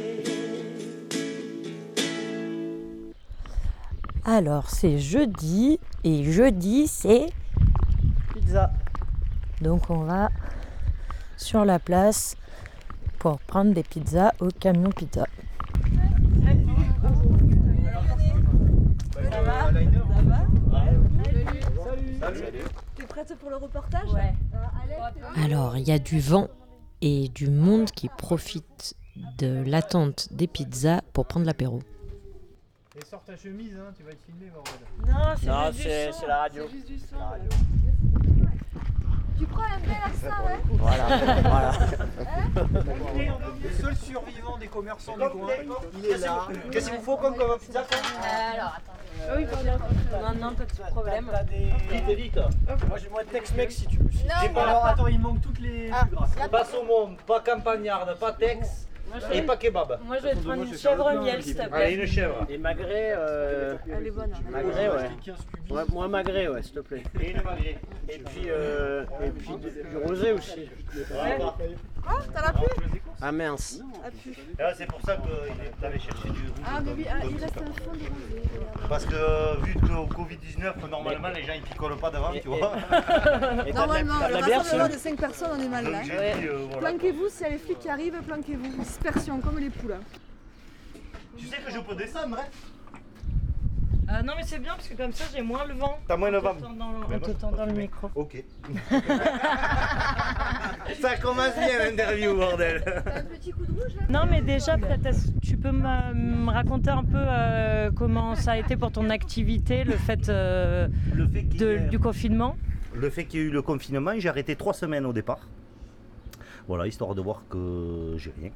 Alors, 4.24 4.70
c'est 4.70 4.98
jeudi, 4.98 5.80
et 6.04 6.30
jeudi, 6.30 6.86
c'est 6.86 7.26
Pizza. 8.32 8.70
Donc, 9.60 9.90
on 9.90 10.04
va 10.04 10.28
sur 11.36 11.64
la 11.64 11.80
place 11.80 12.36
pour 13.18 13.40
prendre 13.40 13.72
des 13.74 13.82
pizzas 13.82 14.32
au 14.40 14.46
camion 14.48 14.90
pizza. 14.90 15.26
Ça 19.30 19.42
va 19.42 19.72
Ça 19.72 20.22
va 20.22 20.40
Salut 22.20 22.58
T'es 22.94 23.04
prête 23.04 23.36
pour 23.40 23.50
le 23.50 23.56
reportage 23.56 24.12
Ouais. 24.12 24.34
Alors, 25.44 25.76
il 25.76 25.82
y 25.82 25.92
a 25.92 25.98
du 25.98 26.20
vent 26.20 26.46
et 27.00 27.28
du 27.28 27.50
monde 27.50 27.90
qui 27.90 28.08
profite 28.08 28.94
de 29.38 29.64
l'attente 29.66 30.28
des 30.32 30.46
pizzas 30.46 31.00
pour 31.12 31.26
prendre 31.26 31.44
l'apéro. 31.46 31.80
Et 33.02 33.04
sors 33.04 33.24
ta 33.24 33.36
chemise, 33.36 33.76
hein, 33.76 33.92
tu 33.96 34.02
vas 34.04 34.10
être 34.12 34.22
filmé, 34.24 34.46
bordel. 34.54 34.74
Non, 35.06 35.34
c'est 35.40 35.46
Non, 35.46 35.66
juste 35.66 35.76
du 35.78 35.82
c'est- 35.82 36.12
son. 36.12 36.20
c'est 36.20 36.26
la 36.28 36.36
radio. 36.38 36.62
C'est 36.68 36.72
juste 36.76 36.86
du 36.88 36.98
son. 37.00 37.18
La 37.18 37.24
radio. 37.26 37.48
Tu 39.38 39.46
prends 39.46 39.62
un 39.62 39.80
bel 39.80 39.96
accent, 40.06 40.46
hein 40.46 40.58
Voilà, 40.70 41.40
voilà. 41.42 41.70
Hein 41.72 43.38
Le 43.64 43.70
seul 43.82 43.96
survivant 43.96 44.56
des 44.58 44.68
commerçants 44.68 45.14
du 45.16 45.28
coin, 45.30 45.48
il 45.98 46.06
est 46.06 46.18
là. 46.18 46.46
Qu'est-ce 46.70 46.90
qu'il 46.90 46.98
vous 46.98 47.04
faut 47.04 47.16
comme 47.16 47.34
comme 47.36 47.58
pizza 47.58 47.80
Alors, 47.80 48.76
attends. 48.76 49.36
Oui, 49.36 49.46
pardon. 49.50 49.84
Non, 50.40 50.50
non, 50.50 50.54
pas 50.54 50.64
de 50.64 50.90
problème. 50.92 51.28
T'as 51.32 51.44
des. 51.44 51.72
Vite, 51.90 52.16
vite. 52.16 52.36
Moi, 52.88 52.98
j'ai 52.98 53.08
moins 53.08 53.24
de 53.24 53.28
Tex-Mex 53.30 53.74
si 53.74 53.86
tu. 53.88 53.98
Non, 53.98 54.08
mais- 54.42 54.48
pas 54.50 54.62
alors, 54.68 54.86
attends, 54.86 55.06
il 55.08 55.18
manque 55.20 55.40
toutes 55.40 55.58
les 55.60 55.90
Ah, 55.92 56.06
Pas 56.48 56.64
saumon, 56.64 57.16
pas 57.26 57.40
campagnarde, 57.40 58.16
pas 58.18 58.32
Tex. 58.32 58.86
Moi, 59.12 59.20
je 59.28 59.36
Et 59.36 59.40
vais- 59.40 59.46
pas 59.46 59.56
kebab. 59.58 59.98
moi, 60.06 60.16
je 60.18 60.22
vais 60.22 60.34
te 60.34 60.38
prendre 60.38 60.62
une 60.62 60.74
chèvre 60.74 61.12
miel, 61.22 61.42
s'il 61.42 61.54
te 61.54 61.68
plaît. 61.68 61.82
Allez, 61.84 61.94
une 61.96 62.06
chèvre. 62.06 62.46
Et 62.48 62.56
magret, 62.56 63.14
euh... 63.14 63.74
Elle 63.90 64.06
est 64.06 64.10
bonne. 64.10 64.32
hein. 64.34 64.50
magret, 64.50 64.88
ouais. 64.88 65.10
ouais. 65.70 65.82
Moi, 65.90 66.08
magret, 66.08 66.48
ouais, 66.48 66.62
s'il 66.62 66.72
te 66.72 66.80
plaît. 66.80 67.02
Et 67.20 67.30
une 67.32 67.42
magret. 67.42 67.78
Et 68.08 68.18
puis, 68.18 68.44
euh... 68.48 69.04
et 69.22 69.30
puis 69.30 69.48
du, 69.56 69.70
du 69.70 69.96
rosé 69.98 70.32
aussi. 70.32 70.68
Ah, 72.06 72.18
t'as 72.32 72.42
la 72.42 72.52
pluie 72.52 73.00
Ah 73.20 73.32
mince. 73.32 73.80
Ah, 74.04 74.10
pu. 74.10 74.34
Ah, 74.58 74.72
c'est 74.76 74.86
pour 74.86 75.00
ça 75.02 75.16
que 75.16 75.80
t'avais 75.80 75.98
cherché 75.98 76.30
du 76.30 76.40
rouge. 76.40 76.66
Ah, 76.66 76.80
mais 76.84 76.92
oui, 76.92 77.06
ah, 77.08 77.24
il 77.24 77.36
reste 77.36 77.58
un 77.58 77.72
fond 77.72 77.92
de 77.92 77.98
rosé. 77.98 78.42
Parce 78.88 79.06
que 79.06 79.14
euh, 79.14 79.54
vu 79.62 79.74
que 79.74 79.92
au 79.92 80.06
Covid-19, 80.06 80.88
normalement 80.90 81.28
les 81.28 81.44
gens 81.44 81.52
ils 81.54 81.62
picolent 81.62 81.96
pas 81.98 82.10
devant, 82.10 82.32
tu 82.32 82.48
vois. 82.48 82.72
Normalement, 83.74 84.28
le 84.28 84.54
rassemblement 84.54 84.88
de 84.88 84.98
5 84.98 85.16
personnes, 85.16 85.50
on 85.58 85.62
est 85.62 85.68
mal 85.68 85.90
là. 85.90 86.00
Euh. 86.10 86.66
Planquez-vous, 86.78 87.28
s'il 87.28 87.42
y 87.42 87.44
a 87.46 87.48
les 87.50 87.58
flics 87.58 87.78
qui 87.78 87.88
arrivent, 87.88 88.20
planquez-vous. 88.26 88.82
Dispersion, 88.82 89.40
comme 89.40 89.58
les 89.58 89.70
poules. 89.70 89.98
Tu 91.38 91.46
sais 91.46 91.58
que 91.58 91.70
je 91.72 91.78
peux 91.80 91.94
descendre, 91.94 92.38
hein 92.38 92.46
Euh, 94.12 94.22
non 94.22 94.34
mais 94.36 94.42
c'est 94.44 94.58
bien 94.58 94.72
parce 94.74 94.88
que 94.88 94.94
comme 94.94 95.12
ça 95.12 95.24
j'ai 95.34 95.40
moins 95.42 95.64
le 95.64 95.72
vent. 95.74 95.98
T'as 96.06 96.16
moins 96.18 96.30
le 96.30 96.38
vent. 96.38 96.54
Moi, 96.54 97.18
t'entend 97.18 97.52
dans 97.52 97.64
le 97.66 97.72
micro. 97.72 98.10
Ok. 98.14 98.44
Ça 101.00 101.16
commence 101.16 101.54
bien 101.54 101.78
l'interview, 101.78 102.34
bordel. 102.36 102.82
Un 103.06 103.22
petit 103.22 103.52
coup 103.52 103.64
de 103.64 103.72
rouge 103.72 103.94
là? 103.98 104.02
Non 104.10 104.26
mais 104.30 104.42
déjà 104.42 104.76
peut-être 104.76 105.06
est-ce 105.06 105.28
que 105.30 105.38
tu 105.40 105.56
peux 105.56 105.72
me, 105.72 106.50
raconter 106.50 106.90
un 106.90 107.04
peu 107.04 107.16
euh, 107.16 107.90
comment 107.96 108.34
ça 108.34 108.52
a 108.52 108.56
été 108.58 108.76
pour 108.76 108.92
ton 108.92 109.08
activité, 109.08 109.84
le 109.84 109.92
fait, 109.96 110.28
euh, 110.28 110.88
de- 111.14 111.88
du 111.88 111.98
confinement? 111.98 112.56
Le 112.94 113.08
fait 113.08 113.24
qu'il 113.24 113.40
y 113.40 113.42
ait 113.42 113.46
eu 113.46 113.50
le 113.50 113.62
confinement, 113.62 114.12
j'ai 114.18 114.28
arrêté 114.28 114.56
trois 114.56 114.74
semaines 114.74 115.06
au 115.06 115.12
départ. 115.14 115.48
Voilà, 116.68 116.86
histoire 116.86 117.14
de 117.14 117.22
voir 117.22 117.42
que 117.48 118.14
j'ai 118.18 118.32
rien. 118.38 118.50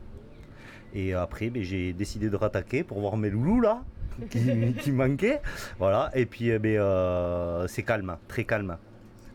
Et 0.94 1.14
après, 1.14 1.48
ben, 1.50 1.62
j'ai 1.62 1.92
décidé 1.94 2.28
de 2.28 2.36
rattaquer 2.36 2.84
pour 2.84 3.00
voir 3.00 3.16
mes 3.16 3.30
loulous 3.30 3.60
là. 3.60 3.82
Qui, 4.81 4.92
manquait. 4.92 5.40
Voilà, 5.79 6.11
et 6.14 6.26
puis 6.26 6.50
eh 6.50 6.59
ben, 6.59 7.66
c'est 7.68 7.83
calme, 7.83 8.16
très 8.29 8.44
calme. 8.44 8.76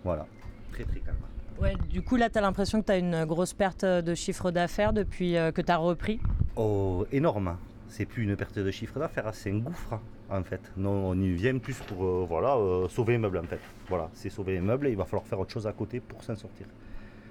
Voilà, 0.04 0.26
très 0.72 0.84
très 0.84 1.00
calme. 1.00 1.17
Ouais, 1.60 1.76
du 1.89 2.02
coup, 2.02 2.15
là, 2.15 2.30
tu 2.30 2.39
as 2.39 2.41
l'impression 2.41 2.82
que 2.82 2.88
tu 2.88 2.91
as 2.91 2.98
une 2.98 3.26
grosse 3.26 3.54
perte 3.54 3.86
de 3.86 4.15
chiffre 4.15 4.50
d'affaires 4.50 4.94
depuis 4.94 5.34
que 5.34 5.62
tu 5.62 5.72
as 5.72 5.78
repris? 5.78 6.20
Oh, 6.56 7.06
énorme. 7.12 7.58
C'est 7.88 8.06
plus 8.06 8.24
une 8.24 8.36
perte 8.36 8.58
de 8.58 8.72
chiffre 8.72 8.98
d'affaires, 9.00 9.30
c'est 9.34 9.52
un 9.52 9.60
gouffre 9.60 10.00
en 10.30 10.44
fait. 10.44 10.62
Non, 10.78 11.10
on 11.10 11.20
y 11.20 11.32
vient 11.34 11.58
plus 11.58 11.78
pour 11.80 12.26
voilà, 12.26 12.56
sauver 12.89 13.13
les 13.13 13.20
meubles 13.20 13.38
en 13.38 13.44
fait. 13.44 13.60
Voilà, 13.89 14.10
c'est 14.13 14.30
sauver 14.30 14.54
les 14.54 14.62
meubles 14.62 14.88
et 14.88 14.91
il 14.91 14.98
va 14.98 15.06
falloir 15.06 15.26
faire 15.26 15.39
autre 15.39 15.52
chose 15.52 15.67
à 15.67 15.74
côté 15.74 16.00
pour 16.00 16.24
s'en 16.24 16.36
sortir. 16.36 16.67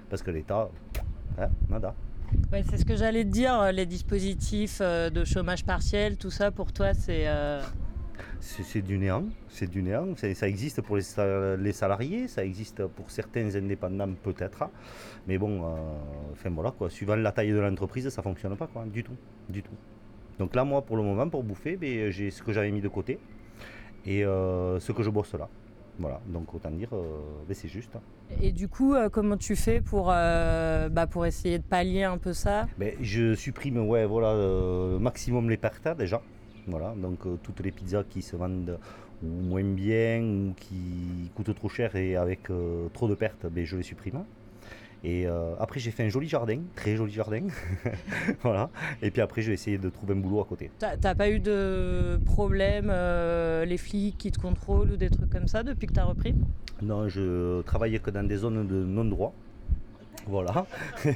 Parce 0.09 0.21
que 0.21 0.31
l'État, 0.31 0.69
hein, 1.39 1.49
nada. 1.67 1.95
C'est 2.67 2.77
ce 2.77 2.85
que 2.85 2.95
j'allais 2.95 3.23
te 3.23 3.29
dire, 3.29 3.71
les 3.71 3.85
dispositifs 3.85 4.79
euh, 4.81 5.09
de 5.09 5.23
chômage 5.23 5.65
partiel, 5.65 6.17
tout 6.17 6.31
ça 6.31 6.51
pour 6.51 6.73
toi, 6.73 6.93
c'est. 6.93 7.27
Euh, 7.27 7.61
c'est 8.39 8.81
du 8.81 8.97
néant, 8.97 9.25
c'est 9.47 9.69
du 9.69 9.81
néant. 9.81 10.07
Ça 10.15 10.47
existe 10.47 10.81
pour 10.81 10.97
les, 10.97 11.71
salariés, 11.71 12.27
ça 12.27 12.43
existe 12.43 12.85
pour 12.87 13.09
certains 13.09 13.55
indépendants 13.55 14.13
peut-être, 14.21 14.69
mais 15.27 15.37
bon, 15.37 15.63
euh, 15.63 15.75
enfin 16.33 16.49
voilà 16.49 16.71
quoi. 16.71 16.89
Suivant 16.89 17.15
la 17.15 17.31
taille 17.31 17.51
de 17.51 17.59
l'entreprise, 17.59 18.09
ça 18.09 18.21
fonctionne 18.21 18.55
pas 18.57 18.67
quoi, 18.67 18.83
du 18.85 19.03
tout, 19.03 19.15
du 19.49 19.63
tout. 19.63 19.75
Donc 20.39 20.55
là, 20.55 20.63
moi, 20.63 20.81
pour 20.81 20.97
le 20.97 21.03
moment, 21.03 21.29
pour 21.29 21.43
bouffer, 21.43 21.77
ben, 21.77 22.09
j'ai 22.09 22.31
ce 22.31 22.41
que 22.43 22.51
j'avais 22.51 22.71
mis 22.71 22.81
de 22.81 22.87
côté 22.87 23.19
et 24.05 24.21
ce 24.23 24.91
que 24.91 25.03
je 25.03 25.09
bosse 25.09 25.33
là. 25.33 25.47
Voilà, 25.99 26.19
donc 26.27 26.53
autant 26.53 26.71
dire, 26.71 26.89
euh, 26.93 27.19
ben, 27.47 27.53
c'est 27.53 27.67
juste. 27.67 27.91
Et 28.41 28.51
du 28.51 28.67
coup, 28.67 28.93
euh, 28.93 29.09
comment 29.09 29.37
tu 29.37 29.55
fais 29.55 29.81
pour, 29.81 30.09
euh, 30.11 30.89
bah, 30.89 31.05
pour 31.05 31.25
essayer 31.25 31.59
de 31.59 31.63
pallier 31.63 32.03
un 32.03 32.17
peu 32.17 32.33
ça? 32.33 32.67
Ben, 32.77 32.95
Je 33.01 33.35
supprime 33.35 33.77
ouais, 33.77 34.05
voilà, 34.05 34.35
maximum 34.99 35.49
les 35.49 35.57
pertes 35.57 35.87
déjà. 35.97 36.21
Voilà, 36.67 36.93
donc 36.95 37.19
toutes 37.43 37.59
les 37.61 37.71
pizzas 37.71 38.03
qui 38.03 38.21
se 38.21 38.35
vendent 38.35 38.77
ou 39.23 39.27
moins 39.27 39.63
bien 39.63 40.21
ou 40.23 40.53
qui 40.55 41.29
coûtent 41.35 41.53
trop 41.55 41.69
cher 41.69 41.95
et 41.95 42.15
avec 42.15 42.49
trop 42.93 43.07
de 43.07 43.15
pertes, 43.15 43.45
ben, 43.51 43.65
je 43.65 43.77
les 43.77 43.83
supprime. 43.83 44.23
Et 45.03 45.25
euh, 45.25 45.55
après, 45.59 45.79
j'ai 45.79 45.89
fait 45.89 46.03
un 46.03 46.09
joli 46.09 46.27
jardin, 46.27 46.59
très 46.75 46.95
joli 46.95 47.11
jardin. 47.11 47.47
voilà. 48.43 48.69
Et 49.01 49.09
puis 49.09 49.21
après, 49.21 49.41
j'ai 49.41 49.53
essayé 49.53 49.79
de 49.79 49.89
trouver 49.89 50.13
un 50.13 50.17
boulot 50.17 50.41
à 50.41 50.45
côté. 50.45 50.69
T'as 50.77 51.15
pas 51.15 51.29
eu 51.29 51.39
de 51.39 52.19
problème, 52.25 52.91
euh, 52.93 53.65
les 53.65 53.77
flics 53.77 54.17
qui 54.17 54.31
te 54.31 54.39
contrôlent 54.39 54.91
ou 54.91 54.97
des 54.97 55.09
trucs 55.09 55.31
comme 55.31 55.47
ça 55.47 55.63
depuis 55.63 55.87
que 55.87 55.93
tu 55.93 55.99
as 55.99 56.05
repris? 56.05 56.35
Non, 56.83 57.09
je 57.09 57.61
travaillais 57.63 57.99
que 57.99 58.11
dans 58.11 58.27
des 58.27 58.37
zones 58.37 58.67
de 58.67 58.83
non-droit. 58.83 59.33
Voilà. 60.27 60.67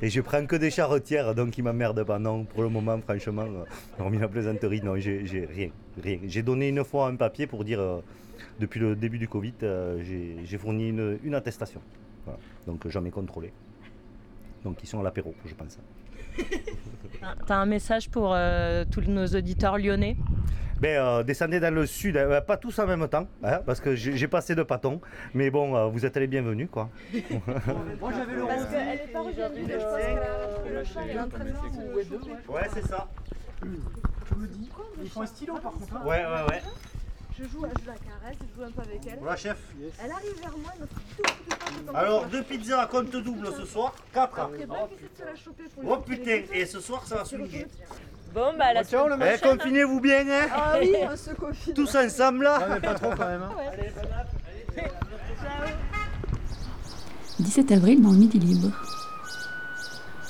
et 0.00 0.08
je 0.08 0.20
prends 0.22 0.46
que 0.46 0.56
des 0.56 0.70
charretières, 0.70 1.34
donc 1.34 1.58
ils 1.58 1.62
m'emmerdent 1.62 2.04
pas. 2.04 2.18
Non, 2.18 2.44
pour 2.44 2.62
le 2.62 2.70
moment, 2.70 2.98
franchement, 3.02 3.42
euh, 3.42 3.64
hormis 4.02 4.18
la 4.18 4.28
plaisanterie, 4.28 4.80
non, 4.80 4.96
j'ai 4.96 5.46
rien. 5.52 5.68
rien. 6.02 6.18
J'ai 6.26 6.42
donné 6.42 6.68
une 6.68 6.82
fois 6.82 7.08
un 7.08 7.16
papier 7.16 7.46
pour 7.46 7.62
dire, 7.62 8.00
depuis 8.58 8.80
le 8.80 8.96
début 8.96 9.18
du 9.18 9.28
Covid, 9.28 9.52
j'ai 10.00 10.56
fourni 10.56 10.88
une 11.22 11.34
attestation. 11.34 11.82
Donc 12.66 12.86
jamais 12.88 13.10
contrôlé. 13.10 13.52
Donc 14.64 14.78
ils 14.82 14.86
sont 14.86 15.00
à 15.00 15.02
l'apéro, 15.02 15.34
je 15.44 15.54
pense. 15.54 15.78
T'as 17.46 17.56
un 17.56 17.66
message 17.66 18.10
pour 18.10 18.32
euh, 18.34 18.84
tous 18.90 19.02
nos 19.02 19.26
auditeurs 19.26 19.78
lyonnais? 19.78 20.16
Ben, 20.80 20.98
euh, 20.98 21.22
descendez 21.22 21.60
dans 21.60 21.72
le 21.72 21.86
sud, 21.86 22.16
hein. 22.16 22.40
pas 22.40 22.56
tous 22.56 22.76
en 22.80 22.86
même 22.88 23.06
temps, 23.06 23.28
hein, 23.44 23.60
parce 23.64 23.80
que 23.80 23.94
j'ai 23.94 24.26
passé 24.26 24.56
de 24.56 24.64
patons, 24.64 25.00
mais 25.32 25.48
bon, 25.48 25.76
euh, 25.76 25.86
vous 25.86 26.04
êtes 26.04 26.16
les 26.16 26.26
bienvenus, 26.26 26.68
quoi. 26.72 26.90
Moi 28.00 28.12
j'avais 28.12 28.34
le 28.34 28.46
Parce 28.46 28.66
qu'elle 28.66 28.88
est 28.88 29.12
pas 29.12 29.20
revenue, 29.20 29.64
je 29.68 29.76
pense 29.76 30.96
que 30.96 31.08
le 31.08 31.14
l'entraînement. 31.14 31.62
Ouais, 32.48 32.68
c'est 32.74 32.86
ça. 32.88 33.08
Tu 33.60 34.34
me 34.36 34.46
dis 34.48 34.68
Ils 35.00 35.08
font 35.08 35.22
un 35.22 35.26
stylo 35.26 35.54
par 35.54 35.72
contre. 35.72 35.96
Hein. 35.96 36.02
Ouais, 36.04 36.24
ouais, 36.24 36.50
ouais. 36.50 36.62
Je 37.42 37.48
joue, 37.48 37.64
je 37.82 37.86
la 37.88 37.94
caresse, 37.94 38.38
je 38.40 38.56
joue 38.56 38.68
un 38.68 38.70
peu 38.70 38.82
avec 38.82 39.00
elle. 39.04 39.18
Voilà, 39.18 39.36
chef. 39.36 39.56
Elle 40.04 40.10
arrive 40.12 40.40
vers 40.40 40.56
moi, 40.58 40.70
elle 40.74 40.82
me 40.82 40.86
fait 40.86 40.94
tout, 41.16 41.22
tout, 41.48 41.86
tout, 41.86 41.96
Alors, 41.96 42.26
deux 42.26 42.42
pizzas 42.42 42.82
à 42.82 42.86
compte 42.86 43.10
double 43.10 43.48
ce 43.56 43.64
soir, 43.64 43.94
quatre. 44.12 44.48
Oh 45.84 45.96
putain, 45.96 46.42
et 46.52 46.66
ce 46.66 46.78
soir 46.78 47.04
ça 47.04 47.16
va 47.16 47.24
se 47.24 47.34
Bon, 48.32 48.54
bah, 48.56 48.72
la 48.72 48.84
Ciao, 48.84 49.08
le 49.08 49.16
eh, 49.20 49.38
Confinez-vous 49.38 50.00
bien, 50.00 50.20
hein 50.20 50.46
Ah 50.54 50.76
oui, 50.80 50.94
on 51.02 51.16
se 51.16 51.30
confine. 51.32 51.74
Tous 51.74 51.94
ensemble, 51.96 52.44
là 52.44 52.60
Non, 52.60 52.74
mais 52.74 52.80
pas 52.80 52.94
trop 52.94 53.10
quand 53.10 53.26
même. 53.26 53.42
Hein. 53.42 54.84
17 57.40 57.72
avril 57.72 58.00
dans 58.00 58.12
le 58.12 58.18
Midi 58.18 58.38
Libre. 58.38 58.70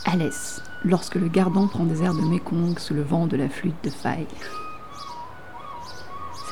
Alès, 0.06 0.62
lorsque 0.84 1.16
le 1.16 1.28
gardon 1.28 1.68
prend 1.68 1.84
des 1.84 2.02
airs 2.02 2.14
de 2.14 2.22
Mékong 2.22 2.78
sous 2.78 2.94
le 2.94 3.02
vent 3.02 3.26
de 3.26 3.36
la 3.36 3.48
flûte 3.48 3.84
de 3.84 3.90
faille. 3.90 4.26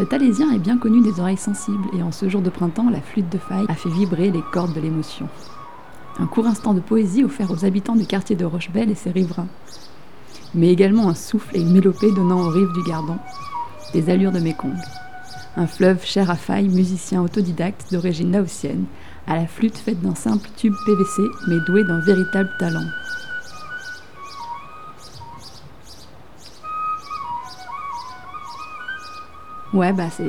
Cet 0.00 0.14
alésien 0.14 0.50
est 0.50 0.58
bien 0.58 0.78
connu 0.78 1.02
des 1.02 1.20
oreilles 1.20 1.36
sensibles 1.36 1.90
et 1.92 2.02
en 2.02 2.10
ce 2.10 2.26
jour 2.26 2.40
de 2.40 2.48
printemps, 2.48 2.88
la 2.88 3.02
flûte 3.02 3.28
de 3.28 3.36
faille 3.36 3.66
a 3.68 3.74
fait 3.74 3.90
vibrer 3.90 4.30
les 4.30 4.40
cordes 4.50 4.72
de 4.72 4.80
l'émotion. 4.80 5.28
Un 6.18 6.24
court 6.24 6.46
instant 6.46 6.72
de 6.72 6.80
poésie 6.80 7.22
offert 7.22 7.50
aux 7.50 7.66
habitants 7.66 7.96
du 7.96 8.06
quartier 8.06 8.34
de 8.34 8.46
Rochebelle 8.46 8.88
et 8.88 8.94
ses 8.94 9.10
riverains. 9.10 9.48
Mais 10.54 10.72
également 10.72 11.10
un 11.10 11.14
souffle 11.14 11.54
et 11.54 11.60
une 11.60 11.72
mélopée 11.72 12.10
donnant 12.12 12.40
aux 12.40 12.48
rives 12.48 12.72
du 12.72 12.82
Gardon 12.88 13.18
des 13.92 14.08
allures 14.08 14.32
de 14.32 14.40
Mékong. 14.40 14.72
Un 15.58 15.66
fleuve 15.66 16.02
cher 16.02 16.30
à 16.30 16.36
faille, 16.36 16.70
musicien 16.70 17.20
autodidacte 17.20 17.92
d'origine 17.92 18.32
laotienne, 18.32 18.86
à 19.26 19.36
la 19.36 19.46
flûte 19.46 19.76
faite 19.76 20.00
d'un 20.00 20.14
simple 20.14 20.48
tube 20.56 20.72
PVC 20.86 21.22
mais 21.46 21.58
doué 21.66 21.84
d'un 21.84 22.00
véritable 22.00 22.48
talent. 22.58 22.86
Ouais, 29.72 29.92
bah 29.92 30.10
c'est. 30.10 30.24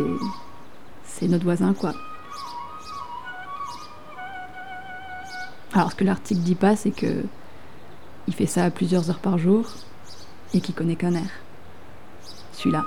C'est 1.05 1.27
notre 1.27 1.43
voisin, 1.43 1.73
quoi. 1.73 1.93
Alors, 5.73 5.91
ce 5.91 5.95
que 5.95 6.03
l'article 6.03 6.41
dit 6.41 6.55
pas, 6.55 6.75
c'est 6.75 6.91
que. 6.91 7.23
Il 8.27 8.35
fait 8.35 8.45
ça 8.45 8.65
à 8.65 8.69
plusieurs 8.69 9.09
heures 9.09 9.19
par 9.19 9.39
jour 9.39 9.65
et 10.53 10.61
qu'il 10.61 10.75
connaît 10.75 10.95
qu'un 10.95 11.15
air. 11.15 11.29
Celui-là. 12.53 12.85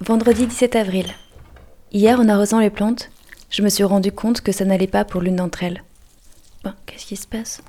Vendredi 0.00 0.46
17 0.46 0.76
avril. 0.76 1.14
Hier, 1.90 2.20
en 2.20 2.28
arrosant 2.28 2.60
les 2.60 2.68
plantes, 2.68 3.10
je 3.48 3.62
me 3.62 3.70
suis 3.70 3.84
rendu 3.84 4.12
compte 4.12 4.42
que 4.42 4.52
ça 4.52 4.66
n'allait 4.66 4.86
pas 4.86 5.06
pour 5.06 5.22
l'une 5.22 5.36
d'entre 5.36 5.62
elles. 5.62 5.82
qu'est-ce 6.84 7.06
qui 7.06 7.16
se 7.16 7.26
passe? 7.26 7.62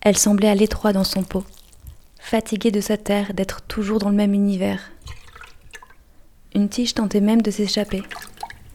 Elle 0.00 0.16
semblait 0.16 0.48
à 0.48 0.54
l'étroit 0.54 0.92
dans 0.92 1.02
son 1.02 1.24
pot, 1.24 1.44
fatiguée 2.20 2.70
de 2.70 2.80
sa 2.80 2.96
terre, 2.96 3.34
d'être 3.34 3.62
toujours 3.62 3.98
dans 3.98 4.10
le 4.10 4.14
même 4.14 4.32
univers. 4.32 4.92
Une 6.54 6.68
tige 6.68 6.94
tentait 6.94 7.20
même 7.20 7.42
de 7.42 7.50
s'échapper, 7.50 8.04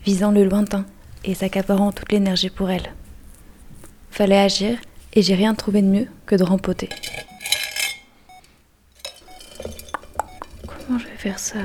visant 0.04 0.32
le 0.32 0.44
lointain 0.44 0.86
et 1.24 1.34
s'accaparant 1.34 1.94
toute 1.94 2.12
l'énergie 2.12 2.50
pour 2.50 2.70
elle. 2.70 2.94
Fallait 4.10 4.38
agir 4.38 4.78
et 5.14 5.22
j'ai 5.22 5.36
rien 5.36 5.56
trouvé 5.56 5.82
de 5.82 5.88
mieux 5.88 6.08
que 6.26 6.36
de 6.36 6.44
rempoter. 6.44 6.90
Comment 10.68 11.00
je 11.00 11.08
vais 11.08 11.18
faire 11.18 11.40
ça? 11.40 11.60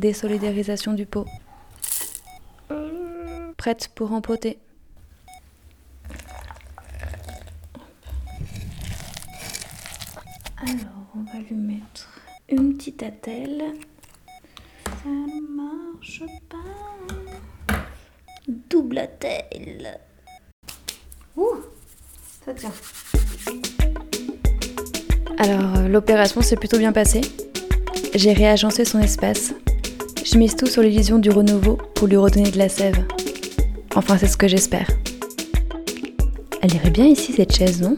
Désolidarisation 0.00 0.94
du 0.94 1.04
pot. 1.04 1.26
Prête 3.58 3.90
pour 3.94 4.12
empoter. 4.12 4.58
Alors, 10.56 11.06
on 11.14 11.22
va 11.30 11.40
lui 11.46 11.54
mettre 11.54 12.08
une 12.48 12.78
petite 12.78 13.02
attelle. 13.02 13.62
Ça 14.86 15.10
ne 15.10 15.94
marche 15.94 16.22
pas. 16.48 17.76
Double 18.48 18.98
attelle. 19.00 20.00
Ouh, 21.36 21.56
ça 22.46 22.54
tient. 22.54 22.72
Alors, 25.36 25.76
euh, 25.76 25.88
l'opération 25.88 26.40
s'est 26.40 26.56
plutôt 26.56 26.78
bien 26.78 26.92
passée. 26.92 27.20
J'ai 28.14 28.32
réagencé 28.32 28.86
son 28.86 28.98
espace. 29.00 29.52
Je 30.22 30.38
mise 30.38 30.54
tout 30.54 30.66
sur 30.66 30.82
l'illusion 30.82 31.18
du 31.18 31.30
renouveau 31.30 31.78
pour 31.94 32.06
lui 32.06 32.16
redonner 32.16 32.50
de 32.50 32.58
la 32.58 32.68
sève. 32.68 33.04
Enfin, 33.94 34.18
c'est 34.18 34.26
ce 34.26 34.36
que 34.36 34.48
j'espère. 34.48 34.88
Elle 36.62 36.74
irait 36.74 36.90
bien 36.90 37.06
ici, 37.06 37.32
cette 37.32 37.54
chaise, 37.54 37.80
non? 37.80 37.96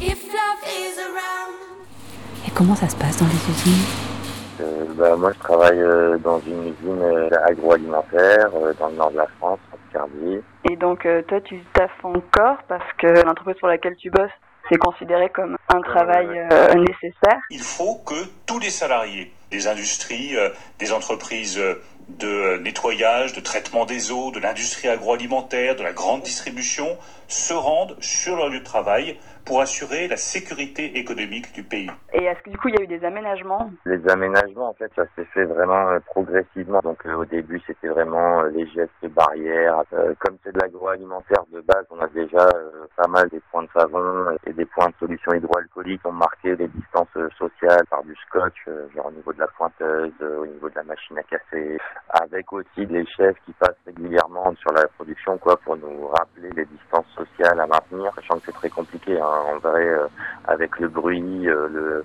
If 0.00 0.22
love 0.32 0.62
is 0.66 0.98
around. 0.98 1.54
Et 2.46 2.50
comment 2.54 2.74
ça 2.76 2.88
se 2.88 2.96
passe 2.96 3.18
dans 3.18 3.26
les 3.26 3.32
usines? 3.50 3.86
Euh, 4.60 4.84
bah, 4.94 5.16
moi, 5.16 5.32
je 5.32 5.38
travaille 5.40 5.80
euh, 5.80 6.16
dans 6.18 6.40
une 6.40 6.68
usine 6.68 7.02
euh, 7.02 7.28
agroalimentaire 7.44 8.50
euh, 8.54 8.72
dans 8.78 8.88
le 8.88 8.96
nord 8.96 9.10
de 9.10 9.16
la 9.16 9.26
France, 9.38 9.58
en 9.72 9.76
Picardie. 9.88 10.40
Et 10.70 10.76
donc, 10.76 11.04
euh, 11.06 11.22
toi, 11.22 11.40
tu 11.40 11.60
taffes 11.72 12.04
encore 12.04 12.58
parce 12.68 12.92
que 12.98 13.06
l'entreprise 13.24 13.56
pour 13.58 13.68
laquelle 13.68 13.96
tu 13.96 14.10
bosses, 14.10 14.30
c'est 14.70 14.78
considéré 14.78 15.28
comme 15.30 15.56
un 15.68 15.80
travail 15.80 16.28
euh, 16.28 16.74
nécessaire? 16.74 17.40
Il 17.50 17.60
faut 17.60 18.02
que 18.06 18.14
tous 18.46 18.58
les 18.58 18.70
salariés 18.70 19.32
des 19.50 19.66
industries, 19.66 20.36
euh, 20.36 20.50
des 20.78 20.92
entreprises 20.92 21.58
euh, 21.58 21.74
de 22.08 22.26
euh, 22.26 22.58
nettoyage, 22.58 23.32
de 23.34 23.40
traitement 23.40 23.84
des 23.84 24.10
eaux, 24.10 24.30
de 24.30 24.40
l'industrie 24.40 24.88
agroalimentaire, 24.88 25.76
de 25.76 25.82
la 25.82 25.92
grande 25.92 26.22
distribution, 26.22 26.96
se 27.28 27.52
rendent 27.52 27.96
sur 28.00 28.36
leur 28.36 28.48
lieu 28.48 28.60
de 28.60 28.64
travail 28.64 29.18
pour 29.44 29.60
assurer 29.60 30.08
la 30.08 30.16
sécurité 30.16 30.98
économique 30.98 31.52
du 31.54 31.62
pays. 31.62 31.90
Et 32.12 32.24
est-ce 32.24 32.40
que 32.42 32.50
du 32.50 32.58
coup, 32.58 32.68
il 32.68 32.76
y 32.76 32.78
a 32.80 32.82
eu 32.82 32.86
des 32.86 33.04
aménagements? 33.04 33.70
Les 33.86 34.06
aménagements, 34.08 34.68
en 34.68 34.74
fait, 34.74 34.90
ça 34.94 35.04
s'est 35.16 35.24
fait 35.32 35.44
vraiment 35.44 35.88
euh, 35.88 36.00
progressivement. 36.00 36.80
Donc, 36.80 37.04
euh, 37.06 37.14
au 37.14 37.24
début, 37.24 37.60
c'était 37.66 37.88
vraiment 37.88 38.42
euh, 38.42 38.50
les 38.50 38.66
gestes 38.68 39.06
barrières. 39.14 39.82
Euh, 39.92 40.14
comme 40.20 40.36
c'est 40.44 40.52
de 40.52 40.60
l'agroalimentaire 40.60 41.44
de 41.52 41.60
base, 41.62 41.84
on 41.90 42.00
a 42.00 42.08
déjà 42.08 42.46
euh, 42.46 42.86
pas 42.96 43.08
mal 43.08 43.28
des 43.30 43.40
points 43.50 43.62
de 43.62 43.70
savon 43.74 44.36
et 44.46 44.52
des 44.52 44.66
points 44.66 44.88
de 44.88 44.94
solution 45.88 45.98
hydroalcoolique. 45.98 46.00
On 46.04 46.12
marquait 46.12 46.56
les 46.56 46.68
distances 46.68 47.08
euh, 47.16 47.28
sociales 47.38 47.84
par 47.90 48.02
du 48.04 48.14
scotch, 48.26 48.54
euh, 48.68 48.88
genre 48.94 49.06
au 49.06 49.12
niveau 49.12 49.32
de 49.32 49.40
la 49.40 49.46
pointeuse, 49.48 50.12
euh, 50.22 50.38
au 50.38 50.46
niveau 50.46 50.68
de 50.68 50.74
la 50.74 50.84
machine 50.84 51.18
à 51.18 51.22
café, 51.22 51.78
avec 52.10 52.52
aussi 52.52 52.86
des 52.86 53.04
chefs 53.16 53.36
qui 53.44 53.52
passent 53.52 53.76
régulièrement 53.86 54.54
sur 54.56 54.72
la 54.72 54.86
production, 54.88 55.38
quoi, 55.38 55.56
pour 55.58 55.76
nous 55.76 56.08
rappeler 56.08 56.50
les 56.56 56.64
distances 56.66 57.06
sociales 57.16 57.60
à 57.60 57.66
maintenir, 57.66 58.12
sachant 58.14 58.38
que 58.38 58.46
c'est 58.46 58.52
très 58.52 58.70
compliqué. 58.70 59.18
Hein, 59.18 59.54
en 59.54 59.58
vrai, 59.58 59.86
avec 60.46 60.78
le 60.78 60.88
bruit, 60.88 61.44
le, 61.44 62.04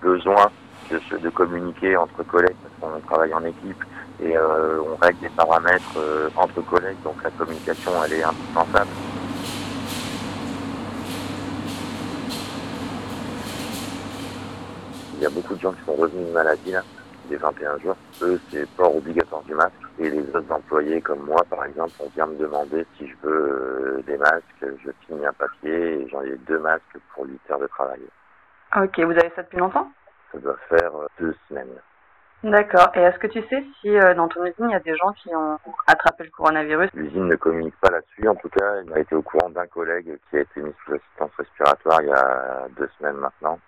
besoin 0.00 0.50
de, 0.90 1.28
communiquer 1.30 1.96
entre 1.96 2.22
collègues, 2.24 2.56
parce 2.62 2.92
qu'on 2.92 3.00
travaille 3.00 3.34
en 3.34 3.44
équipe 3.44 3.82
et 4.20 4.36
on 4.38 4.96
règle 4.96 5.20
des 5.20 5.28
paramètres 5.30 5.98
entre 6.36 6.60
collègues, 6.62 7.00
donc 7.02 7.22
la 7.22 7.30
communication, 7.30 7.92
elle 8.04 8.14
est 8.14 8.22
indispensable. 8.22 8.90
Y 15.22 15.26
a 15.26 15.30
beaucoup 15.30 15.54
de 15.54 15.60
gens 15.60 15.72
qui 15.72 15.84
sont 15.84 15.94
revenus 15.94 16.28
de 16.28 16.32
maladie, 16.32 16.72
là, 16.72 16.82
des 17.28 17.36
21 17.36 17.78
jours. 17.78 17.96
Eux, 18.22 18.40
c'est 18.50 18.68
port 18.70 18.96
obligatoire 18.96 19.42
du 19.42 19.54
masque. 19.54 19.72
Et 19.98 20.10
les 20.10 20.22
autres 20.34 20.52
employés, 20.52 21.00
comme 21.00 21.20
moi, 21.20 21.42
par 21.48 21.64
exemple, 21.64 21.92
on 22.00 22.08
vient 22.10 22.26
me 22.26 22.36
demander 22.36 22.86
si 22.96 23.06
je 23.06 23.14
veux 23.22 23.98
euh, 23.98 24.02
des 24.06 24.16
masques. 24.16 24.42
Je 24.60 24.90
signe 25.06 25.24
un 25.24 25.32
papier 25.32 26.02
et 26.02 26.08
j'en 26.08 26.22
ai 26.22 26.36
deux 26.48 26.58
masques 26.58 26.98
pour 27.14 27.24
8 27.26 27.40
heures 27.50 27.60
de 27.60 27.66
travail. 27.68 28.00
Ok, 28.76 28.98
vous 28.98 29.12
avez 29.12 29.30
ça 29.36 29.42
depuis 29.42 29.58
longtemps? 29.58 29.90
Ça 30.32 30.38
doit 30.38 30.56
faire 30.68 30.96
euh, 30.96 31.06
deux 31.20 31.34
semaines. 31.48 31.68
D'accord. 32.42 32.90
Et 32.94 33.00
est-ce 33.00 33.18
que 33.18 33.28
tu 33.28 33.40
sais 33.48 33.62
si 33.80 33.96
euh, 33.96 34.14
dans 34.14 34.26
ton 34.26 34.44
usine, 34.44 34.66
il 34.68 34.72
y 34.72 34.74
a 34.74 34.80
des 34.80 34.96
gens 34.96 35.12
qui 35.12 35.32
ont 35.34 35.58
attrapé 35.86 36.24
le 36.24 36.30
coronavirus? 36.30 36.90
L'usine 36.94 37.28
ne 37.28 37.36
communique 37.36 37.78
pas 37.80 37.90
là-dessus. 37.90 38.26
En 38.26 38.34
tout 38.34 38.48
cas, 38.48 38.80
il 38.82 38.90
m'a 38.90 38.98
été 38.98 39.14
au 39.14 39.22
courant 39.22 39.50
d'un 39.50 39.66
collègue 39.66 40.18
qui 40.28 40.38
a 40.38 40.40
été 40.40 40.60
mis 40.60 40.72
sous 40.84 40.94
assistance 40.94 41.30
respiratoire 41.38 42.02
il 42.02 42.08
y 42.08 42.12
a 42.12 42.66
deux 42.76 42.88
semaines 42.98 43.18
maintenant. 43.18 43.60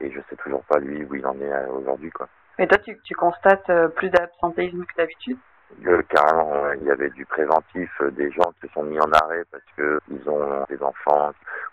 Et 0.00 0.10
je 0.10 0.20
sais 0.28 0.36
toujours 0.36 0.62
pas, 0.64 0.78
lui, 0.78 1.04
où 1.04 1.14
il 1.14 1.26
en 1.26 1.38
est 1.40 1.52
euh, 1.52 1.68
aujourd'hui, 1.68 2.10
quoi. 2.10 2.28
Mais 2.58 2.66
toi, 2.66 2.78
tu, 2.78 2.98
tu 3.02 3.14
constates 3.14 3.68
euh, 3.70 3.88
plus 3.88 4.10
d'absentéisme 4.10 4.84
que 4.84 4.96
d'habitude? 4.96 5.38
Euh, 5.86 6.02
carrément, 6.08 6.72
il 6.80 6.86
y 6.86 6.90
avait 6.90 7.10
du 7.10 7.24
préventif, 7.26 7.90
euh, 8.00 8.10
des 8.10 8.30
gens 8.32 8.52
qui 8.60 8.66
se 8.66 8.74
sont 8.74 8.82
mis 8.82 8.98
en 8.98 9.10
arrêt 9.12 9.44
parce 9.50 9.64
que 9.76 10.00
ils 10.10 10.28
ont 10.28 10.64
des 10.68 10.82
enfants 10.82 11.32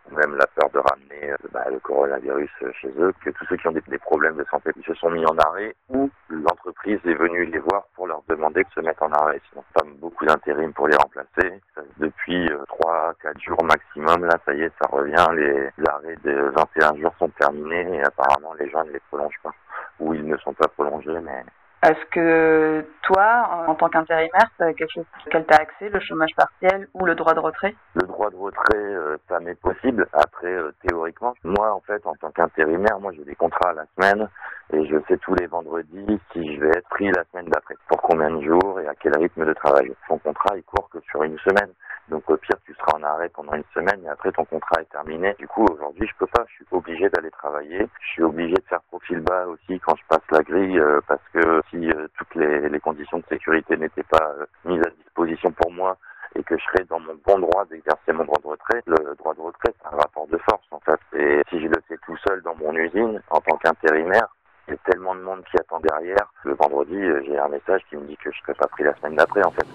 ou 0.09 0.15
même 0.15 0.35
la 0.35 0.45
peur 0.47 0.69
de 0.69 0.79
ramener 0.79 1.31
euh, 1.31 1.35
bah, 1.51 1.65
le 1.71 1.79
coronavirus 1.79 2.49
euh, 2.61 2.71
chez 2.79 2.89
eux, 2.99 3.13
que 3.23 3.29
tous 3.31 3.45
ceux 3.45 3.57
qui 3.57 3.67
ont 3.67 3.71
des, 3.71 3.81
problèmes 3.97 4.35
de 4.35 4.45
santé 4.51 4.71
se 4.85 4.93
sont 4.93 5.09
mis 5.09 5.25
en 5.25 5.37
arrêt 5.39 5.75
ou 5.89 6.09
l'entreprise 6.29 6.99
est 7.05 7.15
venue 7.15 7.45
les 7.45 7.59
voir 7.59 7.85
pour 7.95 8.07
leur 8.07 8.21
demander 8.27 8.63
de 8.63 8.69
se 8.75 8.81
mettre 8.81 9.03
en 9.03 9.11
arrêt. 9.13 9.41
Sinon, 9.49 9.63
pas 9.73 9.83
beaucoup 9.99 10.25
d'intérim 10.25 10.73
pour 10.73 10.87
les 10.87 10.97
remplacer. 10.97 11.59
Depuis 11.97 12.49
trois, 12.67 13.13
quatre 13.21 13.41
jours 13.41 13.63
maximum, 13.63 14.25
là, 14.25 14.37
ça 14.45 14.53
y 14.53 14.61
est, 14.61 14.71
ça 14.81 14.89
revient. 14.91 15.25
Les 15.33 15.71
arrêts 15.89 16.17
de 16.23 16.51
21 16.55 17.01
jours 17.01 17.13
sont 17.17 17.29
terminés 17.29 17.97
et 17.97 18.03
apparemment 18.03 18.53
les 18.59 18.69
gens 18.69 18.83
ne 18.83 18.91
les 18.91 19.01
prolongent 19.09 19.39
pas. 19.41 19.53
Ou 19.99 20.13
ils 20.13 20.25
ne 20.25 20.37
sont 20.37 20.53
pas 20.53 20.67
prolongés, 20.67 21.19
mais 21.23 21.43
Est-ce 21.85 22.03
que 22.09 22.83
toi, 23.03 23.47
en 23.67 23.75
tant 23.75 23.89
qu'intérimaire, 23.89 24.49
as 24.59 24.73
quelque 24.73 24.91
chose 24.91 25.05
tu 25.29 25.37
as 25.37 25.55
accès, 25.55 25.89
le 25.89 25.99
chômage 25.99 26.31
partiel 26.35 26.87
ou 26.95 27.05
le 27.05 27.13
droit 27.13 27.35
de 27.35 27.39
retrait? 27.39 27.75
Le 27.93 28.07
droit 28.07 28.31
de 28.31 28.35
retrait, 28.35 28.75
euh, 28.75 29.17
ça 29.29 29.39
m'est 29.39 29.59
possible. 29.61 30.07
Après, 30.13 30.51
euh, 30.51 30.71
théoriquement, 30.87 31.35
moi, 31.43 31.75
en 31.75 31.81
fait, 31.81 32.03
en 32.07 32.15
tant 32.15 32.31
qu'intérimaire, 32.31 32.99
moi, 32.99 33.11
j'ai 33.15 33.23
des 33.23 33.35
contrats 33.35 33.69
à 33.69 33.73
la 33.73 33.85
semaine 33.95 34.27
et 34.73 34.83
je 34.87 34.95
sais 35.07 35.17
tous 35.17 35.35
les 35.35 35.45
vendredis 35.45 36.19
si 36.33 36.55
je 36.55 36.61
vais 36.61 36.69
être 36.69 36.89
pris 36.89 37.11
la 37.11 37.23
semaine 37.25 37.51
d'après, 37.51 37.75
pour 37.87 38.01
combien 38.01 38.31
de 38.31 38.41
jours 38.41 38.79
et 38.79 38.87
à 38.87 38.95
quel 38.95 39.15
rythme 39.19 39.45
de 39.45 39.53
travail? 39.53 39.93
Ton 40.07 40.17
contrat, 40.17 40.57
il 40.57 40.63
court 40.63 40.89
que 40.89 40.99
sur 41.11 41.21
une 41.21 41.37
semaine. 41.37 41.69
Donc, 42.09 42.29
au 42.29 42.37
pire, 42.37 42.57
tu 42.65 42.73
seras 42.75 42.97
en 42.97 43.03
arrêt 43.03 43.29
pendant 43.29 43.53
une 43.53 43.63
semaine 43.73 43.99
et 44.03 44.09
après, 44.09 44.31
ton 44.31 44.45
contrat 44.45 44.81
est 44.81 44.91
terminé. 44.91 45.35
Du 45.39 45.47
coup, 45.47 45.65
aujourd'hui, 45.65 46.07
je 46.07 46.17
peux 46.19 46.27
pas. 46.27 46.45
Je 46.47 46.55
suis 46.55 46.65
obligé 46.71 47.09
d'aller 47.09 47.31
travailler. 47.31 47.87
Je 48.01 48.07
suis 48.07 48.23
obligé 48.23 48.53
de 48.53 48.63
faire 48.69 48.81
profil 48.89 49.21
bas 49.21 49.45
aussi 49.47 49.79
quand 49.79 49.95
je 49.95 50.03
passe 50.07 50.21
la 50.31 50.41
grille 50.41 50.79
euh, 50.79 50.99
parce 51.07 51.21
que 51.33 51.61
si 51.69 51.74
euh, 51.83 52.07
toutes 52.17 52.35
les, 52.35 52.79
conditions 52.79 53.19
de 53.19 53.23
sécurité 53.29 53.77
n'étaient 53.77 54.03
pas 54.03 54.33
euh, 54.39 54.45
mises 54.65 54.81
à 54.85 54.89
disposition 54.89 55.51
pour 55.51 55.71
moi 55.71 55.97
et 56.35 56.43
que 56.43 56.57
je 56.57 56.63
serais 56.65 56.85
dans 56.89 56.99
mon 56.99 57.15
bon 57.25 57.39
droit 57.39 57.65
d'exercer 57.65 58.11
mon 58.11 58.25
droit 58.25 58.39
de 58.43 58.47
retrait, 58.47 58.81
le 58.85 59.15
droit 59.15 59.33
de 59.33 59.41
retrait, 59.41 59.73
c'est 59.81 59.87
un 59.87 59.97
rapport 59.97 60.27
de 60.27 60.37
force 60.49 60.65
en 60.71 60.79
fait. 60.79 60.99
Et 61.17 61.41
si 61.49 61.61
je 61.61 61.67
le 61.67 61.81
fais 61.87 61.97
tout 62.05 62.17
seul 62.27 62.41
dans 62.41 62.55
mon 62.55 62.73
usine, 62.75 63.21
en 63.29 63.39
tant 63.39 63.57
qu'intérimaire, 63.57 64.27
il 64.67 64.71
y 64.71 64.73
a 64.73 64.91
tellement 64.91 65.15
de 65.15 65.21
monde 65.21 65.43
qui 65.49 65.57
attend 65.57 65.79
derrière. 65.79 66.31
Le 66.43 66.53
vendredi, 66.55 66.95
euh, 66.95 67.21
j'ai 67.25 67.37
un 67.37 67.47
message 67.49 67.81
qui 67.89 67.95
me 67.97 68.05
dit 68.05 68.17
que 68.17 68.31
je 68.31 68.39
serai 68.39 68.53
pas 68.53 68.67
pris 68.67 68.83
la 68.83 68.95
semaine 68.95 69.15
d'après 69.15 69.43
en 69.45 69.51
fait. 69.51 69.65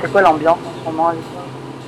C'est 0.00 0.12
quoi 0.12 0.22
l'ambiance 0.22 0.58
en 0.58 0.72
ce 0.72 0.84
moment 0.84 1.12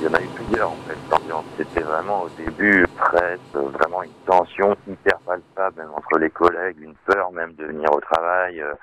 Il 0.01 0.05
y 0.05 0.09
en 0.09 0.13
a 0.15 0.21
eu 0.23 0.27
plusieurs 0.29 0.71
en 0.71 0.75
fait. 0.87 0.97
L'ambiance, 1.11 1.45
c'était 1.57 1.83
vraiment 1.83 2.23
au 2.23 2.29
début 2.29 2.83
euh, 3.13 3.37
vraiment 3.53 4.01
une 4.01 4.11
tension 4.25 4.75
hyper 4.87 5.19
palpable 5.19 5.77
même 5.77 5.91
entre 5.95 6.17
les 6.17 6.31
collègues, 6.31 6.77
une 6.81 6.95
peur 7.05 7.31
même 7.31 7.53
de 7.53 7.65
venir 7.65 7.87
au 7.93 7.99
travail, 7.99 8.59
euh, 8.61 8.73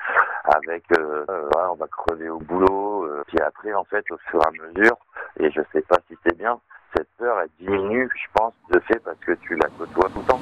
avec 0.45 0.85
euh, 0.97 1.25
euh, 1.29 1.51
on 1.73 1.75
va 1.75 1.89
crever 1.89 2.29
au 2.31 2.39
boulot. 2.39 3.09
Puis 3.27 3.39
après 3.41 3.75
en 3.75 3.83
fait 3.83 4.05
au 4.13 4.17
fur 4.31 4.41
et 4.41 4.47
à 4.47 4.69
mesure, 4.69 4.97
et 5.41 5.51
je 5.51 5.61
sais 5.73 5.83
pas 5.83 5.97
si 6.09 6.17
c'est 6.25 6.39
bien, 6.39 6.61
cette 6.97 7.09
peur 7.19 7.41
elle 7.41 7.51
diminue, 7.59 8.09
je 8.15 8.29
pense, 8.33 8.55
de 8.71 8.79
fait 8.79 9.01
parce 9.05 9.19
que 9.19 9.33
tu 9.33 9.57
la 9.57 9.69
côtoies 9.77 10.11
tout 10.15 10.21
le 10.21 10.27
temps. 10.27 10.41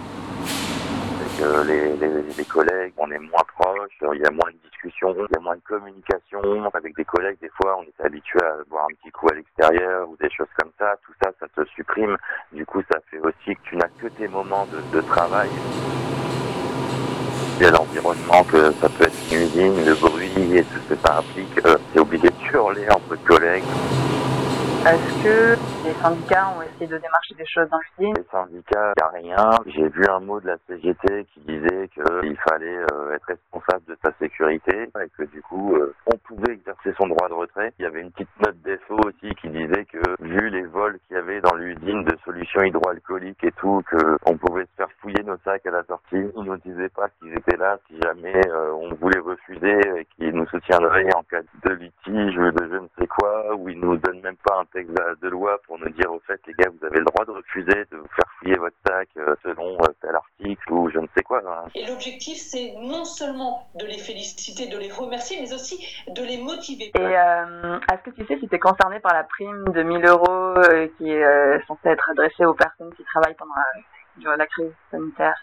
Que 1.39 1.67
les, 1.67 1.97
les, 2.39 2.45
collègues, 2.45 2.95
on 2.97 3.11
est 3.11 3.19
moins 3.19 3.45
proches, 3.59 3.91
il 4.15 4.21
y 4.21 4.27
a 4.27 4.31
moins 4.31 4.51
de 4.51 4.71
discussions, 4.71 5.15
il 5.15 5.35
y 5.35 5.37
a 5.37 5.41
moins 5.41 5.57
de 5.57 5.61
communication. 5.69 6.41
Avec 6.73 6.97
des 6.97 7.05
collègues, 7.05 7.37
des 7.43 7.51
fois, 7.51 7.79
on 7.79 7.83
est 7.83 8.07
habitué 8.07 8.39
à 8.41 8.65
boire 8.71 8.87
un 8.91 8.95
petit 8.95 9.11
coup 9.11 9.29
à 9.31 9.35
l'extérieur 9.35 10.09
ou 10.09 10.17
des 10.17 10.31
choses 10.31 10.49
comme 10.59 10.71
ça. 10.79 10.97
Tout 11.05 11.13
ça, 11.23 11.31
ça 11.39 11.47
te 11.55 11.69
supprime. 11.69 12.17
Du 12.53 12.65
coup, 12.65 12.81
ça 12.91 12.99
fait 13.11 13.19
aussi 13.19 13.55
que 13.55 13.69
tu 13.69 13.77
n'as 13.77 13.89
que 14.01 14.07
tes 14.07 14.29
moments 14.29 14.67
de, 14.93 15.01
travail. 15.03 15.51
Il 17.59 17.63
y 17.63 17.67
a 17.67 17.71
l'environnement 17.71 18.43
que 18.45 18.73
ça 18.73 18.89
peut 18.89 19.05
être 19.05 19.33
une 19.33 19.43
usine, 19.43 19.85
le 19.85 19.95
bruit 19.95 20.57
et 20.57 20.65
tout 20.65 20.79
ce 20.89 20.95
que 20.95 21.07
ça 21.07 21.19
implique. 21.19 21.67
Euh, 21.67 21.77
c'est 21.93 22.01
obligé 22.01 22.29
de 22.29 22.55
hurler 22.55 22.87
entre 22.91 23.17
collègues. 23.25 23.65
Est-ce 24.87 25.25
que 25.25 25.57
les 25.85 25.95
syndicats 25.95 26.55
ont 26.57 26.63
essayé 26.63 26.87
de 26.87 26.99
démarcher 26.99 27.35
des 27.35 27.47
choses 27.47 27.69
dans 27.69 27.79
l'usine 27.99 28.15
Les 28.17 28.31
syndicats, 28.31 28.93
il 29.19 29.25
n'y 29.25 29.33
a 29.33 29.37
rien. 29.37 29.51
J'ai 29.67 29.89
vu 29.89 30.05
un 30.09 30.21
mot 30.21 30.39
de 30.39 30.47
la 30.47 30.57
CGT 30.69 31.27
qui 31.35 31.41
disait 31.41 31.89
qu'il 31.89 32.37
fallait 32.49 32.79
euh, 32.93 33.15
être 33.17 33.27
responsable 33.27 33.83
de 33.89 33.99
sa 34.05 34.13
sécurité 34.21 34.85
et 34.85 35.09
que 35.19 35.25
du 35.25 35.43
coup, 35.43 35.75
euh, 35.75 35.93
on 36.07 36.17
pouvait 36.19 36.53
exercer 36.53 36.95
son 36.97 37.09
droit 37.09 37.29
de 37.29 37.35
retrait. 37.35 37.73
Il 37.81 37.83
y 37.83 37.87
avait 37.87 38.01
une 38.01 38.13
petite 38.13 38.29
note 38.47 38.63
défaut 38.63 39.01
aussi 39.05 39.35
qui 39.35 39.49
disait 39.49 39.87
que 39.87 40.23
vu 40.23 40.51
les 40.51 40.67
vols 40.67 41.01
qu'il 41.09 41.17
y 41.17 41.19
avait 41.19 41.41
dans 41.41 41.57
l'usine 41.57 42.05
de 42.05 42.17
solutions 42.25 42.63
hydroalcooliques 42.63 43.43
et 43.43 43.53
tout, 43.57 43.83
que 43.91 44.17
on 44.25 44.37
pouvait 44.37 44.67
se 44.67 44.77
faire 44.77 44.91
fouiller 45.01 45.25
nos 45.25 45.39
sacs 45.39 45.67
à 45.67 45.73
la 45.73 45.83
sortie. 45.83 46.31
Ils 46.37 46.45
nous 46.45 46.59
disaient 46.59 46.91
pas 46.91 47.09
qu'ils 47.19 47.37
étaient 47.37 47.57
là 47.57 47.77
si 47.89 47.99
jamais 48.05 48.41
euh, 48.51 48.71
on 48.73 48.95
voulait 48.95 49.19
refuser 49.19 49.81
et 49.97 50.07
qu'ils 50.15 50.31
nous 50.31 50.47
soutiendraient 50.47 51.13
en 51.17 51.25
cas 51.25 51.43
de 51.65 51.73
litige 51.73 52.39
ou 52.39 52.53
de 52.53 52.69
je 52.71 52.77
ne 52.77 52.89
sais 53.01 53.07
quoi, 53.09 53.57
ou 53.57 53.69
ils 53.69 53.81
nous 53.81 53.97
donnent 53.97 54.23
même 54.23 54.37
pas 54.45 54.61
un 54.61 54.65
texte 54.77 55.23
de 55.23 55.29
loi 55.29 55.59
pour 55.67 55.79
nous 55.79 55.89
dire 55.91 56.13
au 56.13 56.21
fait 56.27 56.39
les 56.47 56.53
gars 56.53 56.69
vous 56.69 56.87
avez 56.87 56.99
le 56.99 57.05
droit 57.05 57.25
de 57.25 57.31
refuser 57.31 57.85
de 57.91 57.97
vous 57.97 58.09
faire 58.15 58.31
fouiller 58.39 58.57
votre 58.57 58.77
sac 58.87 59.09
euh, 59.17 59.35
selon 59.43 59.75
euh, 59.81 59.87
tel 60.03 60.15
article 60.15 60.73
ou 60.73 60.91
je 60.91 60.99
ne 60.99 61.07
sais 61.17 61.23
quoi. 61.23 61.41
hein. 61.47 61.65
Et 61.75 61.87
l'objectif, 61.87 62.37
c'est 62.37 62.75
non 62.79 63.05
seulement 63.05 63.69
de 63.75 63.87
les 63.87 63.99
féliciter, 63.99 64.69
de 64.69 64.79
les 64.79 64.91
remercier, 64.93 65.41
mais 65.41 65.53
aussi 65.55 65.77
de 66.09 66.23
les 66.23 66.37
motiver. 66.43 66.91
Et 66.95 67.01
euh, 67.01 67.79
est-ce 67.91 68.03
que 68.03 68.11
tu 68.11 68.27
sais 68.27 68.39
si 68.39 68.49
tu 68.49 68.55
es 68.55 68.59
concerné 68.59 69.01
par 69.01 69.15
la 69.15 69.25
prime 69.25 69.65
de 69.69 69.83
1000 69.83 70.05
euros 70.07 70.55
qui 70.99 71.11
est 71.11 71.67
censée 71.67 71.89
être 71.89 72.11
adressée 72.11 72.45
aux 72.45 72.55
personnes 72.55 72.93
qui 72.95 73.05
travaillent 73.05 73.35
pendant 73.37 73.55
la, 74.25 74.37
la 74.37 74.47
crise 74.47 74.73
sanitaire? 74.91 75.35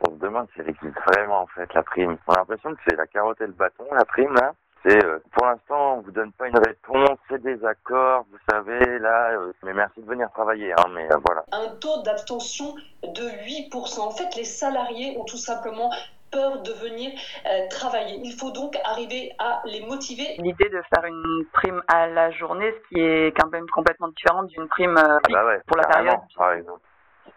On 0.00 0.10
se 0.10 0.16
demande 0.16 0.48
si 0.52 0.60
elle 0.60 0.70
existe 0.70 0.98
vraiment 1.06 1.42
en 1.42 1.46
fait 1.46 1.72
la 1.72 1.82
prime. 1.84 2.16
On 2.26 2.32
a 2.32 2.38
l'impression 2.38 2.74
que 2.74 2.80
c'est 2.88 2.96
la 2.96 3.06
carotte 3.06 3.40
et 3.40 3.46
le 3.46 3.52
bâton, 3.52 3.84
la 3.92 4.04
prime 4.04 4.34
là. 4.34 4.52
C'est 4.86 5.02
euh, 5.04 5.18
pour 5.32 5.46
l'instant 5.46 5.94
on 5.96 6.00
vous 6.02 6.10
donne 6.10 6.32
pas 6.32 6.46
une 6.48 6.58
réponse, 6.58 7.18
c'est 7.30 7.40
des 7.42 7.64
accords, 7.64 8.26
vous 8.30 8.38
savez 8.50 8.98
là. 8.98 9.30
euh, 9.30 9.52
mais 9.62 9.72
merci 9.72 10.00
de 10.02 10.06
venir 10.06 10.30
travailler, 10.32 10.72
hein, 10.72 10.84
mais 10.92 11.10
euh, 11.10 11.16
voilà. 11.24 11.42
un 11.52 11.74
taux 11.76 12.02
d'abstention 12.02 12.74
de 13.02 13.22
8%. 13.46 14.00
En 14.00 14.10
fait, 14.10 14.36
les 14.36 14.44
salariés 14.44 15.16
ont 15.18 15.24
tout 15.24 15.38
simplement 15.38 15.90
peur 16.30 16.60
de 16.62 16.72
venir 16.72 17.12
euh, 17.46 17.68
travailler. 17.70 18.20
Il 18.24 18.32
faut 18.32 18.50
donc 18.50 18.76
arriver 18.84 19.32
à 19.38 19.62
les 19.64 19.86
motiver. 19.86 20.34
L'idée 20.38 20.68
de 20.68 20.82
faire 20.94 21.04
une 21.06 21.44
prime 21.52 21.80
à 21.88 22.06
la 22.08 22.30
journée, 22.32 22.70
ce 22.72 22.88
qui 22.88 23.00
est 23.00 23.32
quand 23.38 23.48
même 23.50 23.66
complètement 23.70 24.08
différent 24.08 24.42
d'une 24.42 24.66
prime 24.68 24.96
euh, 24.98 25.18
Ah 25.24 25.28
bah 25.30 25.46
ouais, 25.46 25.60
pour 25.66 25.76
la 25.76 25.84
carrément, 25.84 26.10
période. 26.10 26.28
Par 26.36 26.52
exemple, 26.52 26.80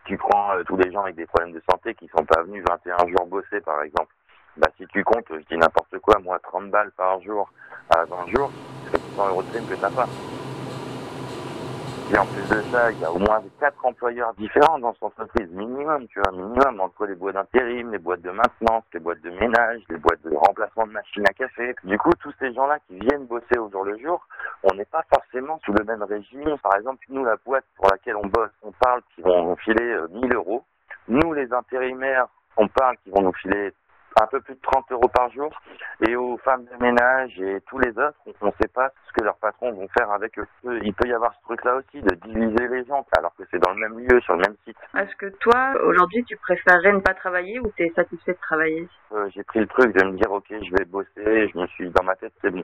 tu 0.05 0.17
prends 0.17 0.51
euh, 0.55 0.63
tous 0.63 0.77
les 0.77 0.91
gens 0.91 1.03
avec 1.03 1.15
des 1.15 1.25
problèmes 1.27 1.53
de 1.53 1.61
santé 1.69 1.93
qui 1.95 2.07
sont 2.09 2.25
pas 2.25 2.41
venus 2.43 2.63
21 2.67 2.97
jours 3.07 3.25
bosser, 3.27 3.61
par 3.61 3.81
exemple, 3.83 4.13
bah 4.57 4.67
si 4.77 4.85
tu 4.87 5.03
comptes, 5.03 5.25
je 5.29 5.45
dis 5.49 5.57
n'importe 5.57 5.99
quoi, 5.99 6.19
moi 6.19 6.39
30 6.39 6.69
balles 6.71 6.91
par 6.97 7.21
jour 7.21 7.49
à 7.95 8.05
20 8.05 8.27
jours, 8.35 8.51
c'est 8.91 9.15
100 9.15 9.29
euros 9.29 9.43
de 9.43 9.47
prime 9.49 9.67
que 9.67 9.75
t'as 9.75 9.91
pas. 9.91 10.07
Et 12.09 12.17
en 12.17 12.25
plus 12.25 12.47
de 12.47 12.61
ça, 12.71 12.89
il 12.89 12.99
y 12.99 13.03
a 13.03 13.11
au 13.11 13.19
moins 13.19 13.43
quatre 13.59 13.85
employeurs 13.85 14.33
différents 14.35 14.79
dans 14.79 14.93
cette 14.93 15.03
entreprise, 15.03 15.51
minimum, 15.51 16.07
tu 16.07 16.21
vois, 16.21 16.31
minimum, 16.31 16.79
entre 16.79 17.05
les 17.05 17.15
boîtes 17.15 17.35
d'intérim, 17.35 17.91
les 17.91 17.97
boîtes 17.97 18.21
de 18.21 18.31
maintenance, 18.31 18.85
les 18.93 19.01
boîtes 19.01 19.19
de 19.21 19.29
ménage, 19.29 19.81
les 19.89 19.97
boîtes 19.97 20.21
de 20.23 20.33
remplacement 20.33 20.87
de 20.87 20.93
machines 20.93 21.25
à 21.27 21.33
café. 21.33 21.75
Du 21.83 21.97
coup, 21.97 22.11
tous 22.21 22.33
ces 22.39 22.53
gens-là 22.53 22.79
qui 22.87 22.97
viennent 22.97 23.25
bosser 23.25 23.57
au 23.57 23.69
jour 23.69 23.83
le 23.83 23.97
jour, 23.97 24.25
on 24.63 24.73
n'est 24.75 24.85
pas 24.85 25.03
forcément 25.13 25.59
sous 25.65 25.73
le 25.73 25.83
même 25.83 26.01
régime. 26.01 26.57
Par 26.63 26.77
exemple, 26.77 27.03
nous, 27.09 27.25
la 27.25 27.35
boîte 27.45 27.65
pour 27.75 27.89
laquelle 27.91 28.15
on 28.15 28.27
bosse, 28.27 28.51
on 28.63 28.71
parle 28.71 29.01
qu'ils 29.13 29.25
vont 29.25 29.49
nous 29.49 29.57
filer 29.57 29.91
euh, 29.91 30.07
1000 30.09 30.33
euros. 30.33 30.63
Nous, 31.09 31.33
les 31.33 31.51
intérimaires, 31.51 32.27
on 32.55 32.69
parle 32.69 32.95
qu'ils 32.99 33.11
vont 33.11 33.21
nous 33.21 33.33
filer 33.33 33.73
un 34.21 34.27
peu 34.27 34.41
plus 34.41 34.55
de 34.55 34.61
30 34.61 34.91
euros 34.91 35.07
par 35.07 35.29
jour. 35.31 35.49
Et 36.07 36.15
aux 36.15 36.37
femmes 36.37 36.65
de 36.65 36.83
ménage 36.83 37.39
et 37.39 37.61
tous 37.67 37.79
les 37.79 37.89
autres, 37.89 38.17
on 38.41 38.47
ne 38.47 38.51
sait 38.61 38.67
pas 38.67 38.91
ce 39.07 39.13
que 39.13 39.23
leurs 39.23 39.37
patrons 39.37 39.71
vont 39.71 39.87
faire 39.97 40.11
avec 40.11 40.37
eux. 40.39 40.47
Il 40.63 40.93
peut 40.93 41.07
y 41.07 41.13
avoir 41.13 41.33
ce 41.33 41.41
truc-là 41.43 41.75
aussi, 41.75 42.01
de 42.01 42.15
diviser 42.15 42.67
les 42.67 42.85
gens, 42.85 43.05
alors 43.17 43.33
que 43.35 43.43
c'est 43.51 43.59
dans 43.59 43.73
le 43.73 43.79
même 43.79 43.99
lieu, 43.99 44.19
sur 44.21 44.33
le 44.33 44.41
même 44.41 44.55
site. 44.65 44.77
Est-ce 44.95 45.15
que 45.15 45.27
toi, 45.39 45.73
aujourd'hui, 45.83 46.23
tu 46.25 46.37
préférerais 46.37 46.93
ne 46.93 46.99
pas 46.99 47.13
travailler 47.13 47.59
ou 47.59 47.71
tu 47.75 47.83
es 47.83 47.89
satisfait 47.95 48.33
de 48.33 48.39
travailler? 48.39 48.87
Euh, 49.13 49.29
j'ai 49.33 49.43
pris 49.43 49.59
le 49.59 49.67
truc 49.67 49.95
de 49.95 50.05
me 50.05 50.17
dire 50.17 50.29
ok 50.31 50.47
je 50.49 50.71
vais 50.77 50.85
bosser, 50.85 51.47
je 51.47 51.57
me 51.57 51.65
suis 51.67 51.89
dans 51.91 52.03
ma 52.03 52.15
tête 52.15 52.33
c'est 52.41 52.49
bon. 52.49 52.63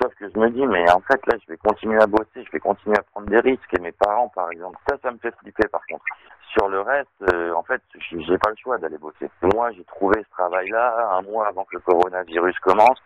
Sauf 0.00 0.14
que 0.16 0.28
je 0.28 0.38
me 0.38 0.50
dis 0.50 0.66
mais 0.66 0.84
en 0.90 1.00
fait 1.00 1.20
là 1.26 1.38
je 1.42 1.50
vais 1.50 1.56
continuer 1.56 2.00
à 2.02 2.06
bosser, 2.06 2.44
je 2.44 2.50
vais 2.52 2.60
continuer 2.60 2.96
à 2.98 3.02
prendre 3.02 3.26
des 3.28 3.40
risques 3.40 3.72
et 3.72 3.80
mes 3.80 3.92
parents 3.92 4.28
par 4.28 4.50
exemple. 4.50 4.76
Ça 4.88 4.96
ça 5.02 5.10
me 5.10 5.18
fait 5.18 5.34
flipper 5.38 5.66
par 5.68 5.80
contre. 5.88 6.04
Sur 6.52 6.68
le 6.68 6.80
reste, 6.80 7.08
euh, 7.32 7.52
en 7.54 7.62
fait 7.62 7.82
j'ai 8.10 8.38
pas 8.38 8.50
le 8.50 8.56
choix 8.56 8.78
d'aller 8.78 8.98
bosser. 8.98 9.30
Moi 9.54 9.70
j'ai 9.72 9.84
trouvé 9.84 10.22
ce 10.22 10.30
travail 10.30 10.68
là 10.70 11.18
un 11.18 11.22
mois 11.22 11.46
avant 11.46 11.64
que 11.64 11.76
le 11.76 11.80
coronavirus 11.80 12.58
commence. 12.60 12.98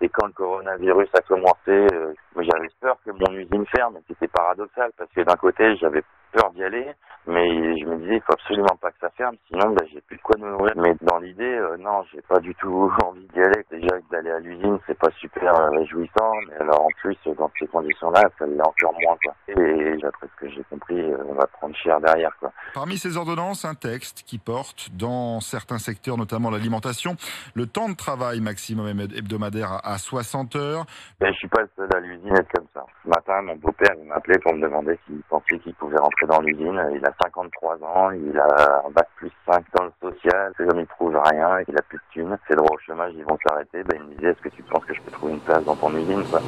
Et 0.00 0.08
quand 0.08 0.26
le 0.26 0.32
coronavirus 0.32 1.08
a 1.14 1.20
commencé, 1.22 1.68
euh, 1.68 2.14
j'avais 2.36 2.68
peur 2.80 2.96
que 3.04 3.10
mon 3.10 3.32
usine 3.34 3.66
ferme. 3.66 3.98
C'était 4.08 4.28
paradoxal 4.28 4.90
parce 4.96 5.10
que 5.10 5.22
d'un 5.22 5.36
côté 5.36 5.76
j'avais 5.76 6.02
peur 6.32 6.50
d'y 6.52 6.62
aller, 6.62 6.86
mais 7.26 7.78
je 7.78 7.84
me 7.86 7.96
disais 7.96 8.16
il 8.16 8.22
faut 8.22 8.32
absolument 8.32 8.76
pas 8.80 8.90
que 8.90 8.98
ça 9.00 9.10
ferme, 9.16 9.36
sinon 9.48 9.70
bah, 9.72 9.84
j'ai 9.92 10.00
plus 10.02 10.16
de 10.16 10.22
quoi 10.22 10.36
me 10.38 10.50
nourrir. 10.50 10.74
Mais 10.76 10.94
dans 11.02 11.18
l'idée, 11.18 11.44
euh, 11.44 11.76
non, 11.78 12.04
j'ai 12.12 12.22
pas 12.22 12.38
du 12.38 12.54
tout 12.54 12.92
envie 13.04 13.26
d'y 13.34 13.40
aller. 13.40 13.64
Déjà 13.70 13.96
d'aller 14.10 14.30
à 14.30 14.38
l'usine, 14.38 14.78
c'est 14.86 14.98
pas 14.98 15.10
super 15.18 15.54
euh, 15.54 15.70
réjouissant, 15.70 16.32
mais 16.48 16.56
alors 16.60 16.82
en 16.82 16.90
plus 17.00 17.16
dans 17.36 17.50
ces 17.58 17.66
conditions-là, 17.66 18.22
ça 18.38 18.46
l'est 18.46 18.60
encore 18.60 18.94
moins 19.02 19.16
quoi. 19.22 19.34
Et 19.48 19.96
d'après 20.02 20.28
ce 20.28 20.40
que 20.40 20.50
j'ai 20.50 20.62
compris, 20.70 21.00
euh, 21.00 21.16
on 21.26 21.34
va 21.34 21.46
prendre 21.46 21.74
cher 21.74 22.00
derrière 22.00 22.34
quoi. 22.38 22.52
Parmi 22.74 22.96
ces 22.96 23.16
ordonnances, 23.16 23.64
un 23.64 23.74
texte 23.74 24.22
qui 24.26 24.38
porte, 24.38 24.90
dans 24.92 25.40
certains 25.40 25.78
secteurs, 25.78 26.16
notamment 26.16 26.50
l'alimentation, 26.50 27.16
le 27.54 27.66
temps 27.66 27.88
de 27.88 27.96
travail 27.96 28.40
maximum 28.40 28.86
hebdomadaire 29.00 29.72
à 29.72 29.96
à 29.96 29.98
60 29.98 30.56
heures. 30.56 30.84
Mais 31.20 31.32
je 31.32 31.38
suis 31.38 31.48
pas 31.48 31.62
le 31.62 31.70
seul 31.76 31.88
à 31.94 32.00
l'usine 32.00 32.36
être 32.36 32.52
comme 32.52 32.66
ça. 32.74 32.84
Ce 33.02 33.08
matin, 33.08 33.40
mon 33.42 33.56
beau-père 33.56 33.94
m'a 34.04 34.16
appelé 34.16 34.38
pour 34.40 34.54
me 34.54 34.60
demander 34.60 34.98
s'il 35.06 35.22
pensait 35.30 35.58
qu'il 35.60 35.74
pouvait 35.74 35.96
rentrer 35.96 36.15
dans 36.24 36.40
l'usine. 36.40 36.80
Il 36.94 37.04
a 37.04 37.12
53 37.22 37.78
ans, 37.82 38.10
il 38.10 38.38
a 38.38 38.82
un 38.86 38.90
bac 38.90 39.08
plus 39.16 39.30
5 39.46 39.64
dans 39.74 39.84
le 39.84 39.92
social, 40.00 40.52
c'est 40.56 40.66
comme 40.66 40.80
il 40.80 40.86
trouve 40.86 41.16
rien, 41.16 41.58
il 41.68 41.76
a 41.76 41.82
plus 41.82 41.98
de 41.98 42.02
thunes. 42.12 42.38
Ses 42.48 42.56
droits 42.56 42.72
au 42.74 42.78
chômage, 42.78 43.12
ils 43.14 43.24
vont 43.24 43.38
s'arrêter. 43.46 43.82
Ben, 43.84 43.98
il 44.00 44.08
me 44.08 44.14
disait, 44.14 44.30
est-ce 44.30 44.40
que 44.40 44.48
tu 44.48 44.62
penses 44.62 44.84
que 44.84 44.94
je 44.94 45.00
peux 45.02 45.10
trouver 45.10 45.32
une 45.34 45.40
place 45.40 45.64
dans 45.64 45.76
ton 45.76 45.94
usine, 45.94 46.24
quoi? 46.30 46.40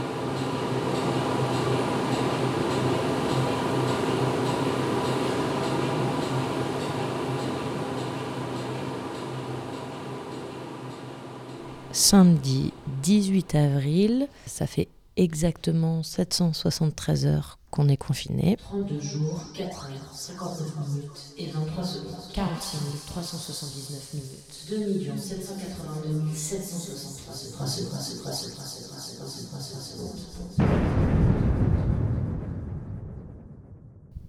Samedi 11.91 12.73
18 13.03 13.55
avril, 13.57 14.29
ça 14.47 14.67
fait 14.67 14.89
exactement 15.19 16.03
773 16.03 17.27
heures 17.27 17.59
qu'on 17.71 17.89
est 17.89 17.97
confiné. 17.99 18.57
32 18.57 19.01
jours, 19.01 19.45
4 19.55 19.91
heures, 19.91 20.15
59 20.15 20.89
minutes 20.89 21.35
et 21.37 21.47
23 21.47 21.85
secondes. 21.85 22.15
46 22.33 22.79
379 23.07 24.15
minutes. 24.15 24.67
2 24.71 25.19
782 25.19 26.35
763 26.35 27.67
secondes. 27.67 27.99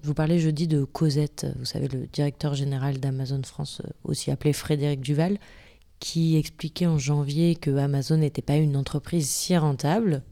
Je 0.01 0.07
vous 0.07 0.13
parlais 0.13 0.39
jeudi 0.39 0.67
de 0.67 0.85
Cosette, 0.85 1.45
vous 1.59 1.65
savez, 1.65 1.87
le 1.87 2.07
directeur 2.07 2.55
général 2.55 2.99
d'Amazon 2.99 3.41
France, 3.43 3.81
euh, 3.85 3.89
aussi 4.03 4.31
appelé 4.31 4.53
Frédéric 4.53 5.01
Duval, 5.01 5.37
qui 5.99 6.35
expliquait 6.37 6.87
en 6.87 6.97
janvier 6.97 7.55
que 7.55 7.77
Amazon 7.77 8.17
n'était 8.17 8.41
pas 8.41 8.55
une 8.55 8.75
entreprise 8.75 9.29
si 9.29 9.55
rentable. 9.55 10.23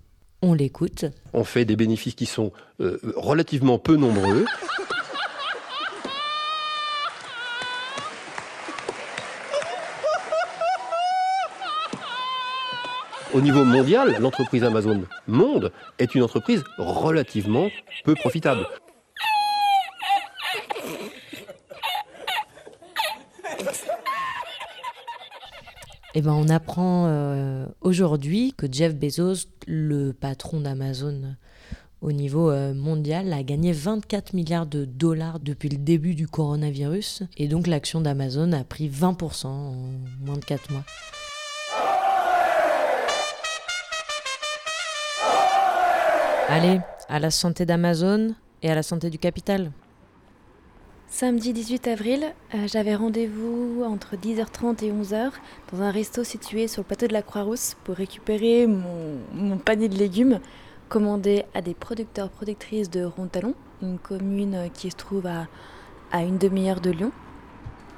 On 0.41 0.53
l'écoute. 0.53 1.05
On 1.33 1.43
fait 1.43 1.65
des 1.65 1.75
bénéfices 1.75 2.13
qui 2.15 2.27
sont 2.27 2.51
euh, 2.79 2.99
relativement 3.15 3.79
peu 3.79 3.95
nombreux. 3.95 4.45
Au 13.33 13.41
niveau 13.41 13.65
mondial, 13.65 14.17
l'entreprise 14.19 14.63
Amazon 14.63 15.03
Monde 15.27 15.71
est 15.99 16.15
une 16.15 16.23
entreprise 16.23 16.63
relativement 16.77 17.69
peu 18.05 18.15
profitable. 18.15 18.65
Eh 26.19 26.21
ben, 26.23 26.33
on 26.33 26.49
apprend 26.49 27.05
euh, 27.05 27.67
aujourd'hui 27.81 28.55
que 28.57 28.65
Jeff 28.71 28.95
Bezos, 28.95 29.45
le 29.67 30.13
patron 30.13 30.61
d'Amazon 30.61 31.35
au 32.01 32.11
niveau 32.11 32.49
euh, 32.49 32.73
mondial, 32.73 33.31
a 33.33 33.43
gagné 33.43 33.71
24 33.71 34.33
milliards 34.33 34.65
de 34.65 34.85
dollars 34.85 35.39
depuis 35.39 35.69
le 35.69 35.77
début 35.77 36.15
du 36.15 36.27
coronavirus. 36.27 37.21
Et 37.37 37.47
donc 37.47 37.67
l'action 37.67 38.01
d'Amazon 38.01 38.51
a 38.53 38.63
pris 38.63 38.89
20% 38.89 39.45
en 39.45 39.73
moins 40.25 40.37
de 40.37 40.43
4 40.43 40.71
mois. 40.71 40.83
Allez, 46.49 46.79
à 47.09 47.19
la 47.19 47.29
santé 47.29 47.67
d'Amazon 47.67 48.33
et 48.63 48.71
à 48.71 48.73
la 48.73 48.81
santé 48.81 49.11
du 49.11 49.19
capital. 49.19 49.71
Samedi 51.09 51.53
18 51.53 51.87
avril, 51.87 52.33
euh, 52.53 52.67
j'avais 52.67 52.93
rendez-vous 52.93 53.81
entre 53.85 54.17
10h30 54.17 54.83
et 54.83 54.91
11h 54.91 55.31
dans 55.71 55.81
un 55.81 55.89
resto 55.89 56.25
situé 56.25 56.67
sur 56.67 56.81
le 56.81 56.85
plateau 56.85 57.07
de 57.07 57.13
la 57.13 57.21
Croix-Rousse 57.21 57.77
pour 57.85 57.95
récupérer 57.95 58.67
mon, 58.67 59.57
panier 59.57 59.87
de 59.87 59.97
légumes 59.97 60.41
commandé 60.89 61.45
à 61.53 61.61
des 61.61 61.73
producteurs-productrices 61.73 62.89
de 62.89 63.05
Rontalon, 63.05 63.53
une 63.81 63.97
commune 63.99 64.69
qui 64.73 64.91
se 64.91 64.97
trouve 64.97 65.27
à, 65.27 65.47
à 66.11 66.23
une 66.23 66.37
demi-heure 66.37 66.81
de 66.81 66.91
Lyon. 66.91 67.11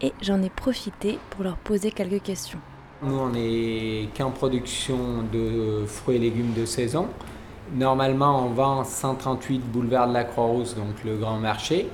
Et 0.01 0.13
j'en 0.21 0.41
ai 0.43 0.51
profité 0.51 1.17
pour 1.31 1.43
leur 1.43 1.57
poser 1.57 1.89
quelques 1.89 2.21
questions. 2.21 2.59
Nous, 3.01 3.17
on 3.17 3.33
est 3.35 4.09
qu'en 4.15 4.29
production 4.29 5.23
de 5.33 5.83
fruits 5.87 6.17
et 6.17 6.19
légumes 6.19 6.53
de 6.53 6.65
saison. 6.65 7.07
Normalement, 7.73 8.45
on 8.45 8.49
vend 8.49 8.83
138 8.83 9.59
boulevard 9.59 10.07
de 10.07 10.13
la 10.13 10.25
Croix-Rousse, 10.25 10.75
donc 10.75 11.03
le 11.03 11.17
grand 11.17 11.39
marché. 11.39 11.89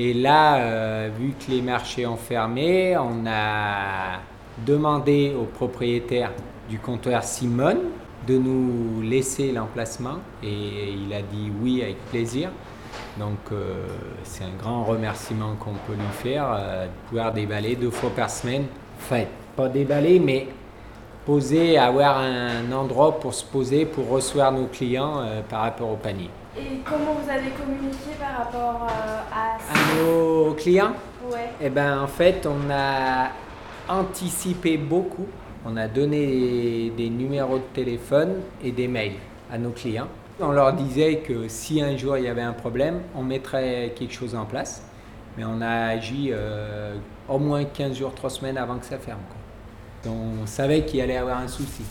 Et 0.00 0.14
là, 0.14 0.58
euh, 0.58 1.10
vu 1.18 1.32
que 1.32 1.50
les 1.50 1.60
marchés 1.60 2.06
ont 2.06 2.16
fermé, 2.16 2.96
on 2.96 3.26
a 3.26 4.20
demandé 4.64 5.34
au 5.36 5.42
propriétaire 5.42 6.30
du 6.70 6.78
comptoir 6.78 7.24
Simone 7.24 7.78
de 8.24 8.38
nous 8.38 9.02
laisser 9.02 9.50
l'emplacement 9.50 10.18
et 10.40 10.92
il 10.92 11.12
a 11.12 11.20
dit 11.20 11.50
oui 11.60 11.82
avec 11.82 11.96
plaisir. 12.10 12.50
Donc 13.18 13.38
euh, 13.50 13.86
c'est 14.22 14.44
un 14.44 14.56
grand 14.56 14.84
remerciement 14.84 15.56
qu'on 15.58 15.72
peut 15.72 15.94
lui 15.94 16.12
faire 16.12 16.46
euh, 16.48 16.84
de 16.84 16.90
pouvoir 17.08 17.32
déballer 17.32 17.74
deux 17.74 17.90
fois 17.90 18.10
par 18.10 18.30
semaine. 18.30 18.66
Enfin, 19.00 19.24
pas 19.56 19.68
déballer, 19.68 20.20
mais 20.20 20.46
poser, 21.26 21.76
avoir 21.76 22.18
un 22.18 22.70
endroit 22.70 23.18
pour 23.18 23.34
se 23.34 23.44
poser, 23.44 23.84
pour 23.84 24.08
recevoir 24.08 24.52
nos 24.52 24.66
clients 24.66 25.24
par 25.48 25.62
rapport 25.62 25.90
au 25.90 25.96
panier. 25.96 26.30
Et 26.56 26.78
comment 26.84 27.14
vous 27.14 27.30
avez 27.30 27.50
communiqué 27.50 28.10
par 28.18 28.38
rapport 28.44 28.86
euh, 28.88 29.20
à 29.32 29.56
À 29.56 29.96
nos 30.02 30.54
clients 30.54 30.92
Ouais. 31.30 31.50
Eh 31.60 31.68
ben, 31.68 32.00
en 32.00 32.06
fait, 32.06 32.46
on 32.46 32.70
a 32.70 33.28
anticipé 33.88 34.76
beaucoup. 34.76 35.26
On 35.66 35.76
a 35.76 35.88
donné 35.88 36.90
des 36.96 37.10
numéros 37.10 37.58
de 37.58 37.64
téléphone 37.74 38.36
et 38.62 38.70
des 38.72 38.88
mails 38.88 39.16
à 39.52 39.58
nos 39.58 39.70
clients. 39.70 40.08
On 40.40 40.52
leur 40.52 40.72
disait 40.72 41.16
que 41.18 41.48
si 41.48 41.82
un 41.82 41.96
jour 41.96 42.16
il 42.16 42.24
y 42.24 42.28
avait 42.28 42.42
un 42.42 42.52
problème, 42.52 43.00
on 43.14 43.22
mettrait 43.22 43.92
quelque 43.96 44.14
chose 44.14 44.34
en 44.34 44.44
place. 44.44 44.82
Mais 45.36 45.44
on 45.44 45.60
a 45.60 45.88
agi 45.88 46.30
euh, 46.32 46.96
au 47.28 47.38
moins 47.38 47.64
15 47.64 47.96
jours, 47.96 48.14
3 48.14 48.30
semaines 48.30 48.56
avant 48.58 48.78
que 48.78 48.86
ça 48.86 48.98
ferme. 48.98 49.20
quoi. 49.28 50.10
Donc, 50.10 50.18
on 50.42 50.46
savait 50.46 50.84
qu'il 50.84 51.00
allait 51.00 51.14
y 51.14 51.18
avoir 51.18 51.38
un 51.38 51.48
souci. 51.48 51.82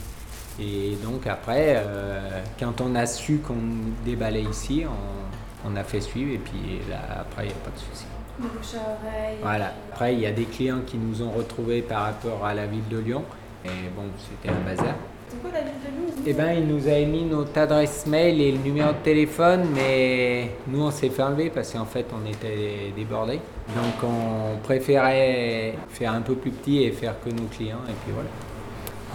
Et 0.60 0.98
donc 1.04 1.28
après, 1.28 1.76
euh, 1.78 2.42
quand 2.60 2.82
on 2.82 2.96
a 2.96 3.06
su 3.06 3.38
qu'on 3.40 3.56
déballait 4.04 4.44
ici, 4.44 4.84
on, 4.86 5.70
on 5.70 5.76
a 5.76 5.84
fait 5.84 6.02
suivre 6.02 6.34
et 6.34 6.38
puis 6.38 6.80
là, 6.90 7.22
après, 7.22 7.46
il 7.46 7.48
n'y 7.50 7.54
a 7.54 7.58
pas 7.58 7.72
de 7.72 7.78
souci. 7.78 8.06
Le 8.40 8.48
bouche 8.48 8.76
à 8.76 8.92
oreille. 8.92 9.38
Voilà. 9.42 9.74
Après, 9.92 10.14
il 10.14 10.20
y 10.20 10.26
a 10.26 10.32
des 10.32 10.46
clients 10.46 10.82
qui 10.86 10.98
nous 10.98 11.22
ont 11.22 11.32
retrouvés 11.32 11.82
par 11.82 12.04
rapport 12.04 12.46
à 12.46 12.54
la 12.54 12.66
ville 12.68 12.88
de 12.90 13.00
Lyon. 13.00 13.24
Et 13.66 13.70
bon, 13.96 14.04
c'était 14.30 14.54
un 14.54 14.60
bazar. 14.62 14.96
C'est 15.28 15.42
quoi 15.42 15.50
la 15.52 15.62
ville 15.62 15.72
de 15.84 16.08
Lyon 16.08 16.24
Eh 16.26 16.34
ben, 16.34 16.52
il 16.54 16.68
nous 16.68 16.88
a 16.88 16.94
émis 16.94 17.24
notre 17.24 17.58
adresse 17.60 18.06
mail 18.06 18.40
et 18.40 18.52
le 18.52 18.60
numéro 18.60 18.92
de 18.92 19.04
téléphone, 19.04 19.66
mais 19.74 20.52
nous, 20.68 20.84
on 20.84 20.92
s'est 20.92 21.10
fait 21.10 21.24
enlever 21.24 21.50
parce 21.50 21.74
qu'en 21.74 21.86
fait, 21.86 22.06
on 22.14 22.26
était 22.30 22.94
débordés. 22.96 23.42
Donc, 23.76 24.04
on 24.04 24.58
préférait 24.60 25.74
faire 25.90 26.14
un 26.14 26.22
peu 26.22 26.36
plus 26.36 26.52
petit 26.52 26.84
et 26.84 26.92
faire 26.92 27.16
que 27.20 27.30
nos 27.30 27.48
clients, 27.48 27.82
et 27.90 27.94
puis 28.04 28.14
voilà. 28.14 28.30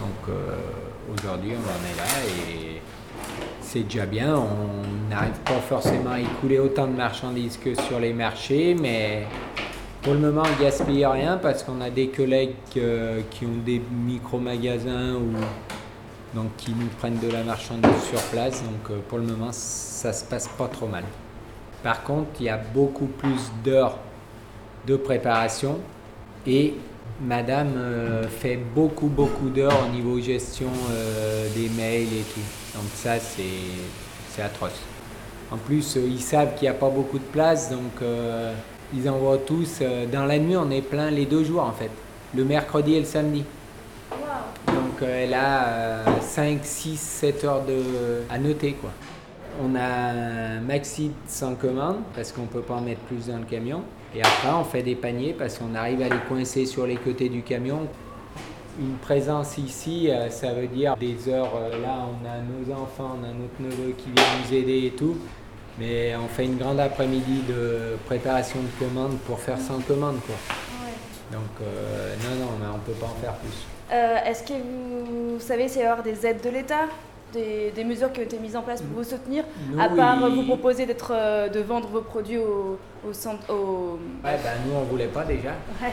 Donc, 0.01 0.29
euh, 0.29 0.57
aujourd'hui, 1.13 1.53
on 1.57 1.61
en 1.61 1.93
est 1.93 1.97
là 1.97 2.25
et 2.27 2.83
c'est 3.61 3.85
déjà 3.85 4.07
bien. 4.07 4.37
On 4.37 5.09
n'arrive 5.09 5.39
pas 5.45 5.61
forcément 5.61 6.13
à 6.13 6.21
écouler 6.21 6.59
autant 6.59 6.87
de 6.87 6.93
marchandises 6.97 7.57
que 7.57 7.75
sur 7.75 7.99
les 7.99 8.13
marchés, 8.13 8.77
mais 8.79 9.27
pour 10.03 10.15
le 10.15 10.21
moment, 10.21 10.43
on 10.45 10.63
gaspille 10.63 11.07
rien 11.07 11.39
parce 11.39 11.63
qu'on 11.63 11.81
a 11.81 11.89
des 11.89 12.09
collègues 12.09 12.55
euh, 12.77 13.21
qui 13.31 13.47
ont 13.47 13.63
des 13.65 13.81
micro-magasins 13.91 15.15
ou 15.15 15.33
donc 16.35 16.57
qui 16.57 16.73
nous 16.73 16.89
prennent 16.99 17.19
de 17.19 17.31
la 17.31 17.43
marchandise 17.43 18.03
sur 18.11 18.21
place. 18.33 18.63
Donc 18.63 18.91
euh, 18.91 18.99
pour 19.09 19.19
le 19.19 19.25
moment, 19.25 19.51
ça 19.53 20.13
se 20.13 20.25
passe 20.25 20.49
pas 20.49 20.69
trop 20.69 20.87
mal. 20.87 21.05
Par 21.83 22.03
contre, 22.03 22.29
il 22.41 22.47
y 22.47 22.49
a 22.49 22.57
beaucoup 22.59 23.07
plus 23.07 23.51
d'heures 23.65 23.99
de 24.87 24.97
préparation 24.97 25.79
et 26.47 26.75
Madame 27.21 27.75
euh, 27.77 28.27
fait 28.27 28.57
beaucoup 28.57 29.07
beaucoup 29.07 29.49
d'heures 29.49 29.87
au 29.87 29.93
niveau 29.95 30.21
gestion 30.21 30.71
euh, 30.91 31.47
des 31.55 31.69
mails 31.69 32.13
et 32.13 32.25
tout. 32.35 32.41
Donc 32.75 32.91
ça, 32.95 33.19
c'est 33.19 33.43
c'est 34.31 34.43
atroce. 34.43 34.81
En 35.51 35.57
plus, 35.57 35.97
euh, 35.97 36.07
ils 36.07 36.21
savent 36.21 36.55
qu'il 36.55 36.63
n'y 36.63 36.75
a 36.75 36.79
pas 36.79 36.89
beaucoup 36.89 37.19
de 37.19 37.25
place, 37.25 37.71
donc 37.71 38.03
ils 38.95 39.09
envoient 39.09 39.39
tous. 39.39 39.83
dans 40.11 40.25
la 40.25 40.39
nuit, 40.39 40.57
on 40.57 40.71
est 40.71 40.83
plein 40.83 41.11
les 41.11 41.27
deux 41.27 41.45
jours 41.45 41.63
en 41.63 41.73
fait, 41.73 41.91
le 42.35 42.45
mercredi 42.45 42.95
et 42.95 43.01
le 43.01 43.07
samedi. 43.07 43.45
Donc 44.67 45.03
elle 45.03 45.35
a 45.35 46.21
5, 46.21 46.61
6, 46.63 46.97
7 46.99 47.45
heures 47.45 47.65
de, 47.65 48.23
à 48.31 48.39
noter 48.39 48.73
quoi. 48.73 48.91
On 49.63 49.75
a 49.75 50.57
un 50.57 50.61
maxi 50.61 51.11
sans 51.27 51.55
commande 51.55 51.99
parce 52.15 52.33
qu'on 52.33 52.43
ne 52.43 52.47
peut 52.47 52.63
pas 52.63 52.75
en 52.75 52.81
mettre 52.81 53.01
plus 53.03 53.27
dans 53.27 53.39
le 53.39 53.45
camion. 53.45 53.83
Et 54.15 54.21
après 54.21 54.51
on 54.55 54.65
fait 54.65 54.83
des 54.83 54.95
paniers 54.95 55.35
parce 55.37 55.59
qu'on 55.59 55.75
arrive 55.75 56.03
à 56.03 56.09
les 56.09 56.21
coincer 56.29 56.67
sur 56.67 56.87
les 56.87 56.97
côtés 56.97 57.29
du 57.29 57.43
camion. 57.43 57.87
Une 58.81 58.97
présence 58.97 59.59
ici, 59.59 60.11
euh, 60.11 60.31
ça 60.31 60.53
veut 60.53 60.67
dire 60.67 60.97
des 60.97 61.29
heures. 61.29 61.53
euh, 61.57 61.81
là 61.83 62.07
on 62.09 62.27
a 62.27 62.39
nos 62.41 62.73
enfants, 62.83 63.17
on 63.21 63.25
a 63.25 63.29
notre 63.29 63.61
neveu 63.61 63.93
qui 63.97 64.11
vient 64.11 64.25
nous 64.47 64.55
aider 64.55 64.87
et 64.87 64.91
tout. 64.91 65.17
Mais 65.79 66.15
on 66.17 66.29
fait 66.29 66.45
une 66.45 66.59
grande 66.59 66.81
après-midi 66.81 67.43
de 67.49 67.97
préparation 68.07 68.59
de 68.61 68.85
commandes 68.85 69.19
pour 69.27 69.39
faire 69.41 69.59
100 69.59 69.81
commandes 69.87 70.21
quoi. 70.27 70.35
Donc 71.31 71.43
euh, 71.63 72.15
non, 72.25 72.45
non, 72.45 72.51
on 72.75 72.77
ne 72.77 72.83
peut 72.83 72.93
pas 73.01 73.07
en 73.07 73.21
faire 73.23 73.35
plus. 73.37 73.67
Euh, 73.91 74.17
Est-ce 74.27 74.43
que 74.43 74.53
vous 74.53 75.41
savez 75.41 75.69
s'il 75.69 75.81
y 75.83 75.85
avoir 75.85 76.03
des 76.03 76.27
aides 76.27 76.43
de 76.43 76.51
l'État? 76.51 76.87
Des, 77.33 77.71
des 77.71 77.85
mesures 77.85 78.13
qui 78.13 78.21
ont 78.21 78.25
été 78.25 78.39
mises 78.39 78.57
en 78.57 78.63
place 78.63 78.83
pour 78.83 79.03
vous 79.03 79.09
soutenir, 79.09 79.45
Nous, 79.71 79.81
à 79.81 79.89
part 79.89 80.31
vous 80.31 80.45
proposer 80.45 80.87
d'être, 80.87 81.13
euh, 81.15 81.49
de 81.49 81.61
vendre 81.61 81.89
vos 81.89 82.03
produits 82.03 82.39
au, 82.39 82.79
au 83.09 83.13
centre. 83.13 83.51
Au... 83.53 83.99
Ouais, 84.25 84.39
ben 84.43 84.55
nous 84.67 84.75
on 84.75 84.83
voulait 84.83 85.07
pas 85.07 85.25
déjà. 85.25 85.51
Ouais. 85.83 85.93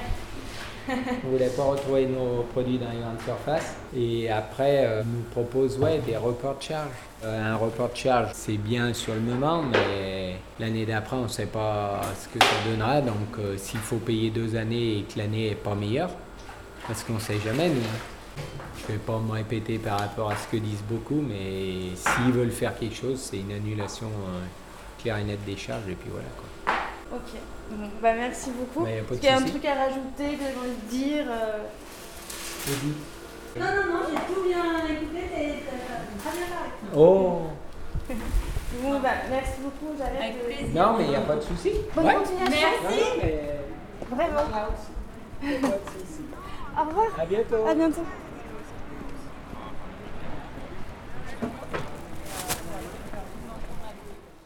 On 1.26 1.30
voulait 1.30 1.50
pas 1.50 1.64
retrouver 1.64 2.08
nos 2.08 2.44
produits 2.52 2.78
dans 2.78 2.90
les 2.90 3.00
grandes 3.00 3.22
surfaces. 3.24 3.76
Et 3.96 4.30
après, 4.30 4.86
euh, 4.86 5.04
nous 5.06 5.22
propose 5.32 5.78
ouais, 5.78 6.00
des 6.00 6.18
reports 6.18 6.58
de 6.58 6.64
charge. 6.64 6.90
Euh, 7.24 7.54
un 7.54 7.56
report 7.58 7.92
de 7.92 7.98
charge, 7.98 8.30
c'est 8.34 8.58
bien 8.58 8.94
sur 8.94 9.14
le 9.14 9.20
moment, 9.20 9.62
mais 9.62 10.36
l'année 10.60 10.86
d'après, 10.86 11.18
on 11.18 11.24
ne 11.24 11.28
sait 11.28 11.46
pas 11.46 12.02
ce 12.20 12.28
que 12.28 12.44
ça 12.44 12.56
donnera. 12.70 13.02
Donc, 13.02 13.38
euh, 13.40 13.56
s'il 13.58 13.80
faut 13.80 13.98
payer 13.98 14.30
deux 14.30 14.56
années 14.56 15.00
et 15.00 15.02
que 15.04 15.20
l'année 15.20 15.50
n'est 15.50 15.56
pas 15.56 15.76
meilleure, 15.76 16.12
parce 16.88 17.04
qu'on 17.04 17.16
ne 17.16 17.20
sait 17.20 17.40
jamais, 17.40 17.70
nous. 17.70 17.82
Je 18.78 18.94
ne 18.94 18.98
vais 18.98 19.04
pas 19.04 19.20
me 19.20 19.32
répéter 19.32 19.78
par 19.78 20.00
rapport 20.00 20.32
à 20.32 20.36
ce 20.36 20.48
que 20.48 20.58
disent 20.58 20.84
beaucoup, 20.90 21.22
mais 21.22 21.96
s'ils 21.96 22.32
veulent 22.32 22.52
faire 22.52 22.78
quelque 22.78 22.96
chose, 22.96 23.20
c'est 23.20 23.38
une 23.38 23.52
annulation 23.52 24.08
euh, 24.08 24.42
claire 25.02 25.18
et 25.18 25.24
nette 25.24 25.44
des 25.46 25.58
charges, 25.58 25.88
et 25.90 25.96
puis 25.96 26.10
voilà. 26.10 26.28
Quoi. 26.38 26.74
Ok. 27.18 27.40
Bon, 27.72 27.88
bah 28.02 28.14
merci 28.16 28.50
beaucoup. 28.52 28.84
Bah, 28.84 28.92
y 28.92 29.00
a 29.00 29.04
pas 29.04 29.10
de 29.10 29.14
Est-ce 29.14 29.20
qu'il 29.22 29.30
y 29.30 29.34
a 29.34 29.38
un 29.38 29.44
truc 29.44 29.66
à 29.66 29.76
rajouter 29.76 30.38
que 30.38 30.44
j'ai 30.44 30.60
envie 30.60 30.82
de 30.84 30.90
dire 30.90 31.26
euh 31.30 31.58
Non, 33.60 33.66
non, 33.66 33.94
non, 33.94 34.00
j'ai 34.10 34.34
tout 34.34 34.44
bien 34.48 34.86
écouté, 34.88 35.64
t'as 35.66 36.30
très 36.30 36.38
bien 36.38 36.48
parlé. 36.48 36.72
Oh 36.96 37.42
Bon, 38.82 39.00
bah 39.00 39.10
merci 39.30 39.62
beaucoup, 39.62 39.96
j'arrête 39.98 40.36
de... 40.36 40.78
Non, 40.78 40.96
mais 40.98 41.06
il 41.06 41.10
n'y 41.10 41.16
a 41.16 41.22
pas 41.22 41.36
de 41.36 41.42
souci. 41.42 41.72
Bonne 41.96 42.06
Ouais. 42.06 42.14
continuation. 42.16 42.68
Non, 42.84 42.90
non, 42.90 42.98
mais- 43.22 43.60
Vraiment. 44.12 44.42
Au 46.78 46.88
revoir. 46.88 47.08
À 47.20 47.26
bientôt. 47.26 47.68
À 47.68 47.74
bientôt. 47.74 48.04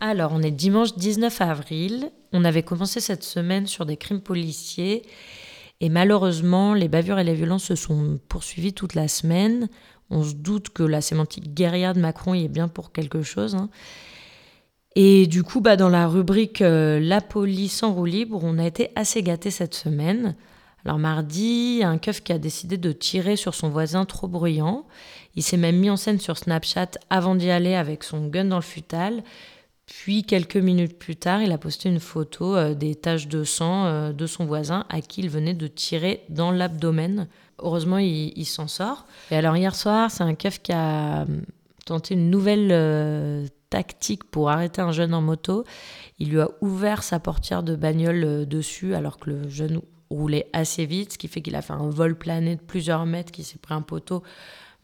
Alors, 0.06 0.34
on 0.34 0.42
est 0.42 0.52
dimanche 0.52 0.96
19 0.98 1.40
avril. 1.40 2.12
On 2.34 2.44
avait 2.44 2.62
commencé 2.62 3.00
cette 3.00 3.24
semaine 3.24 3.68
sur 3.68 3.86
des 3.86 3.96
crimes 3.96 4.20
policiers. 4.20 5.04
Et 5.80 5.88
malheureusement, 5.88 6.74
les 6.74 6.90
bavures 6.90 7.20
et 7.20 7.24
les 7.24 7.34
violences 7.34 7.64
se 7.64 7.76
sont 7.76 8.20
poursuivies 8.28 8.74
toute 8.74 8.96
la 8.96 9.08
semaine. 9.08 9.70
On 10.10 10.22
se 10.22 10.34
doute 10.34 10.72
que 10.72 10.84
la 10.84 11.00
sémantique 11.00 11.54
guerrière 11.54 11.94
de 11.94 12.02
Macron 12.02 12.34
y 12.34 12.44
est 12.44 12.50
bien 12.50 12.68
pour 12.68 12.92
quelque 12.92 13.22
chose. 13.22 13.56
hein. 13.56 13.70
Et 14.98 15.26
du 15.26 15.42
coup, 15.42 15.62
bah, 15.62 15.78
dans 15.78 15.88
la 15.88 16.06
rubrique 16.10 16.62
euh, 16.62 17.00
La 17.00 17.22
police 17.22 17.82
en 17.82 17.94
roue 17.94 18.04
libre, 18.04 18.42
on 18.44 18.58
a 18.60 18.66
été 18.68 18.90
assez 18.98 19.24
gâtés 19.24 19.52
cette 19.52 19.74
semaine. 19.74 20.36
Alors 20.84 21.00
mardi, 21.00 21.80
un 21.82 21.98
keuf 21.98 22.22
qui 22.22 22.34
a 22.34 22.38
décidé 22.38 22.76
de 22.76 22.92
tirer 22.92 23.38
sur 23.38 23.56
son 23.56 23.70
voisin 23.70 24.04
trop 24.04 24.28
bruyant. 24.28 24.86
Il 25.38 25.44
s'est 25.44 25.56
même 25.56 25.78
mis 25.78 25.90
en 25.90 25.96
scène 25.96 26.20
sur 26.20 26.38
Snapchat 26.38 26.92
avant 27.10 27.36
d'y 27.36 27.50
aller 27.50 27.74
avec 27.74 28.04
son 28.04 28.28
gun 28.28 28.44
dans 28.44 28.58
le 28.58 28.62
futal. 28.62 29.24
Puis 29.86 30.24
quelques 30.24 30.58
minutes 30.58 30.98
plus 30.98 31.16
tard, 31.16 31.42
il 31.42 31.52
a 31.52 31.58
posté 31.58 31.90
une 31.90 32.00
photo 32.00 32.56
euh, 32.56 32.74
des 32.74 32.96
taches 32.96 33.28
de 33.28 33.44
sang 33.44 33.86
euh, 33.86 34.14
de 34.14 34.26
son 34.28 34.46
voisin 34.46 34.86
à 34.90 35.02
qui 35.02 35.22
il 35.22 35.30
venait 35.30 35.54
de 35.54 35.68
tirer 35.68 36.24
dans 36.30 36.52
l'abdomen. 36.52 37.28
Heureusement, 37.60 37.98
il, 37.98 38.46
s'en 38.46 38.68
sort. 38.68 39.06
Et 39.30 39.36
alors 39.36 39.56
hier 39.56 39.76
soir, 39.76 40.10
c'est 40.10 40.24
un 40.24 40.36
keuf 40.36 40.62
qui 40.62 40.72
a 40.72 41.22
euh, 41.22 41.26
tenté 41.86 42.14
une 42.14 42.30
nouvelle 42.30 42.70
euh, 42.72 43.46
tactique 43.70 44.24
pour 44.24 44.50
arrêter 44.50 44.82
un 44.82 44.92
jeune 44.92 45.14
en 45.14 45.22
moto. 45.22 45.66
Il 46.18 46.30
lui 46.30 46.40
a 46.40 46.50
ouvert 46.62 47.04
sa 47.04 47.20
portière 47.20 47.62
de 47.62 47.76
bagnole 47.76 48.48
dessus 48.48 48.96
alors 48.96 49.18
que 49.18 49.32
le 49.32 49.50
jeune 49.50 49.82
roulait 50.10 50.48
assez 50.54 50.86
vite, 50.86 51.14
ce 51.14 51.18
qui 51.18 51.28
fait 51.28 51.42
qu'il 51.42 51.56
a 51.56 51.62
fait 51.62 51.74
un 51.74 51.90
vol 51.90 52.18
plané 52.18 52.56
de 52.56 52.62
plusieurs 52.62 53.06
mètres, 53.06 53.32
qui 53.32 53.44
s'est 53.44 53.60
pris 53.60 53.74
un 53.74 53.82
poteau. 53.82 54.24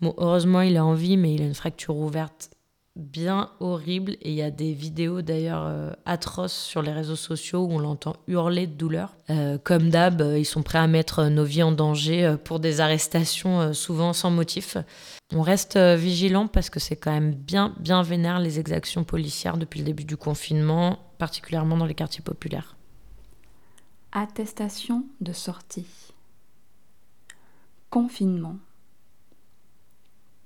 Heureusement, 0.01 0.61
il 0.61 0.75
est 0.75 0.79
en 0.79 0.93
vie, 0.93 1.17
mais 1.17 1.33
il 1.33 1.41
a 1.41 1.45
une 1.45 1.53
fracture 1.53 1.97
ouverte 1.97 2.51
bien 2.99 3.51
horrible. 3.59 4.11
Et 4.21 4.29
il 4.29 4.35
y 4.35 4.41
a 4.41 4.51
des 4.51 4.73
vidéos 4.73 5.21
d'ailleurs 5.21 5.63
euh, 5.65 5.91
atroces 6.05 6.53
sur 6.53 6.81
les 6.81 6.91
réseaux 6.91 7.15
sociaux 7.15 7.63
où 7.63 7.71
on 7.71 7.79
l'entend 7.79 8.17
hurler 8.27 8.67
de 8.67 8.73
douleur. 8.73 9.15
Euh, 9.29 9.57
comme 9.57 9.89
d'hab, 9.89 10.21
euh, 10.21 10.37
ils 10.37 10.45
sont 10.45 10.61
prêts 10.61 10.77
à 10.77 10.87
mettre 10.87 11.25
nos 11.25 11.43
vies 11.43 11.63
en 11.63 11.71
danger 11.71 12.35
pour 12.43 12.59
des 12.59 12.81
arrestations 12.81 13.73
souvent 13.73 14.13
sans 14.13 14.29
motif. 14.29 14.77
On 15.33 15.41
reste 15.41 15.77
vigilant 15.77 16.47
parce 16.47 16.69
que 16.69 16.79
c'est 16.79 16.95
quand 16.95 17.11
même 17.11 17.33
bien, 17.33 17.73
bien 17.79 18.01
vénère 18.01 18.39
les 18.39 18.59
exactions 18.59 19.03
policières 19.03 19.57
depuis 19.57 19.79
le 19.79 19.85
début 19.85 20.05
du 20.05 20.17
confinement, 20.17 20.99
particulièrement 21.17 21.77
dans 21.77 21.85
les 21.85 21.95
quartiers 21.95 22.23
populaires. 22.23 22.75
Attestation 24.11 25.05
de 25.21 25.33
sortie. 25.33 25.85
Confinement. 27.89 28.57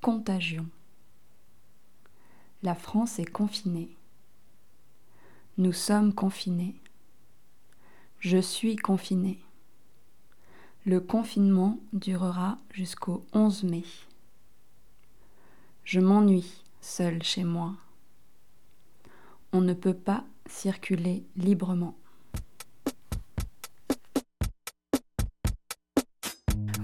Contagion. 0.01 0.65
La 2.63 2.75
France 2.75 3.19
est 3.19 3.29
confinée. 3.29 3.89
Nous 5.57 5.73
sommes 5.73 6.13
confinés. 6.13 6.75
Je 8.19 8.37
suis 8.37 8.77
confiné. 8.77 9.37
Le 10.85 11.01
confinement 11.01 11.77
durera 11.91 12.57
jusqu'au 12.73 13.25
11 13.33 13.63
mai. 13.63 13.83
Je 15.83 15.99
m'ennuie 15.99 16.63
seul 16.79 17.21
chez 17.21 17.43
moi. 17.43 17.73
On 19.51 19.59
ne 19.59 19.73
peut 19.73 19.93
pas 19.93 20.23
circuler 20.45 21.25
librement. 21.35 21.97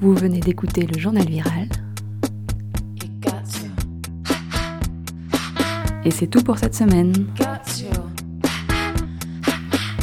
Vous 0.01 0.13
venez 0.13 0.41
d'écouter 0.41 0.85
le 0.85 0.99
journal 0.99 1.27
viral. 1.29 1.69
Et 6.05 6.11
c'est 6.11 6.27
tout 6.27 6.41
pour 6.41 6.57
cette 6.57 6.75
semaine. 6.75 7.13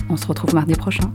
On 0.09 0.17
se 0.17 0.27
retrouve 0.27 0.55
mardi 0.55 0.75
prochain. 0.75 1.11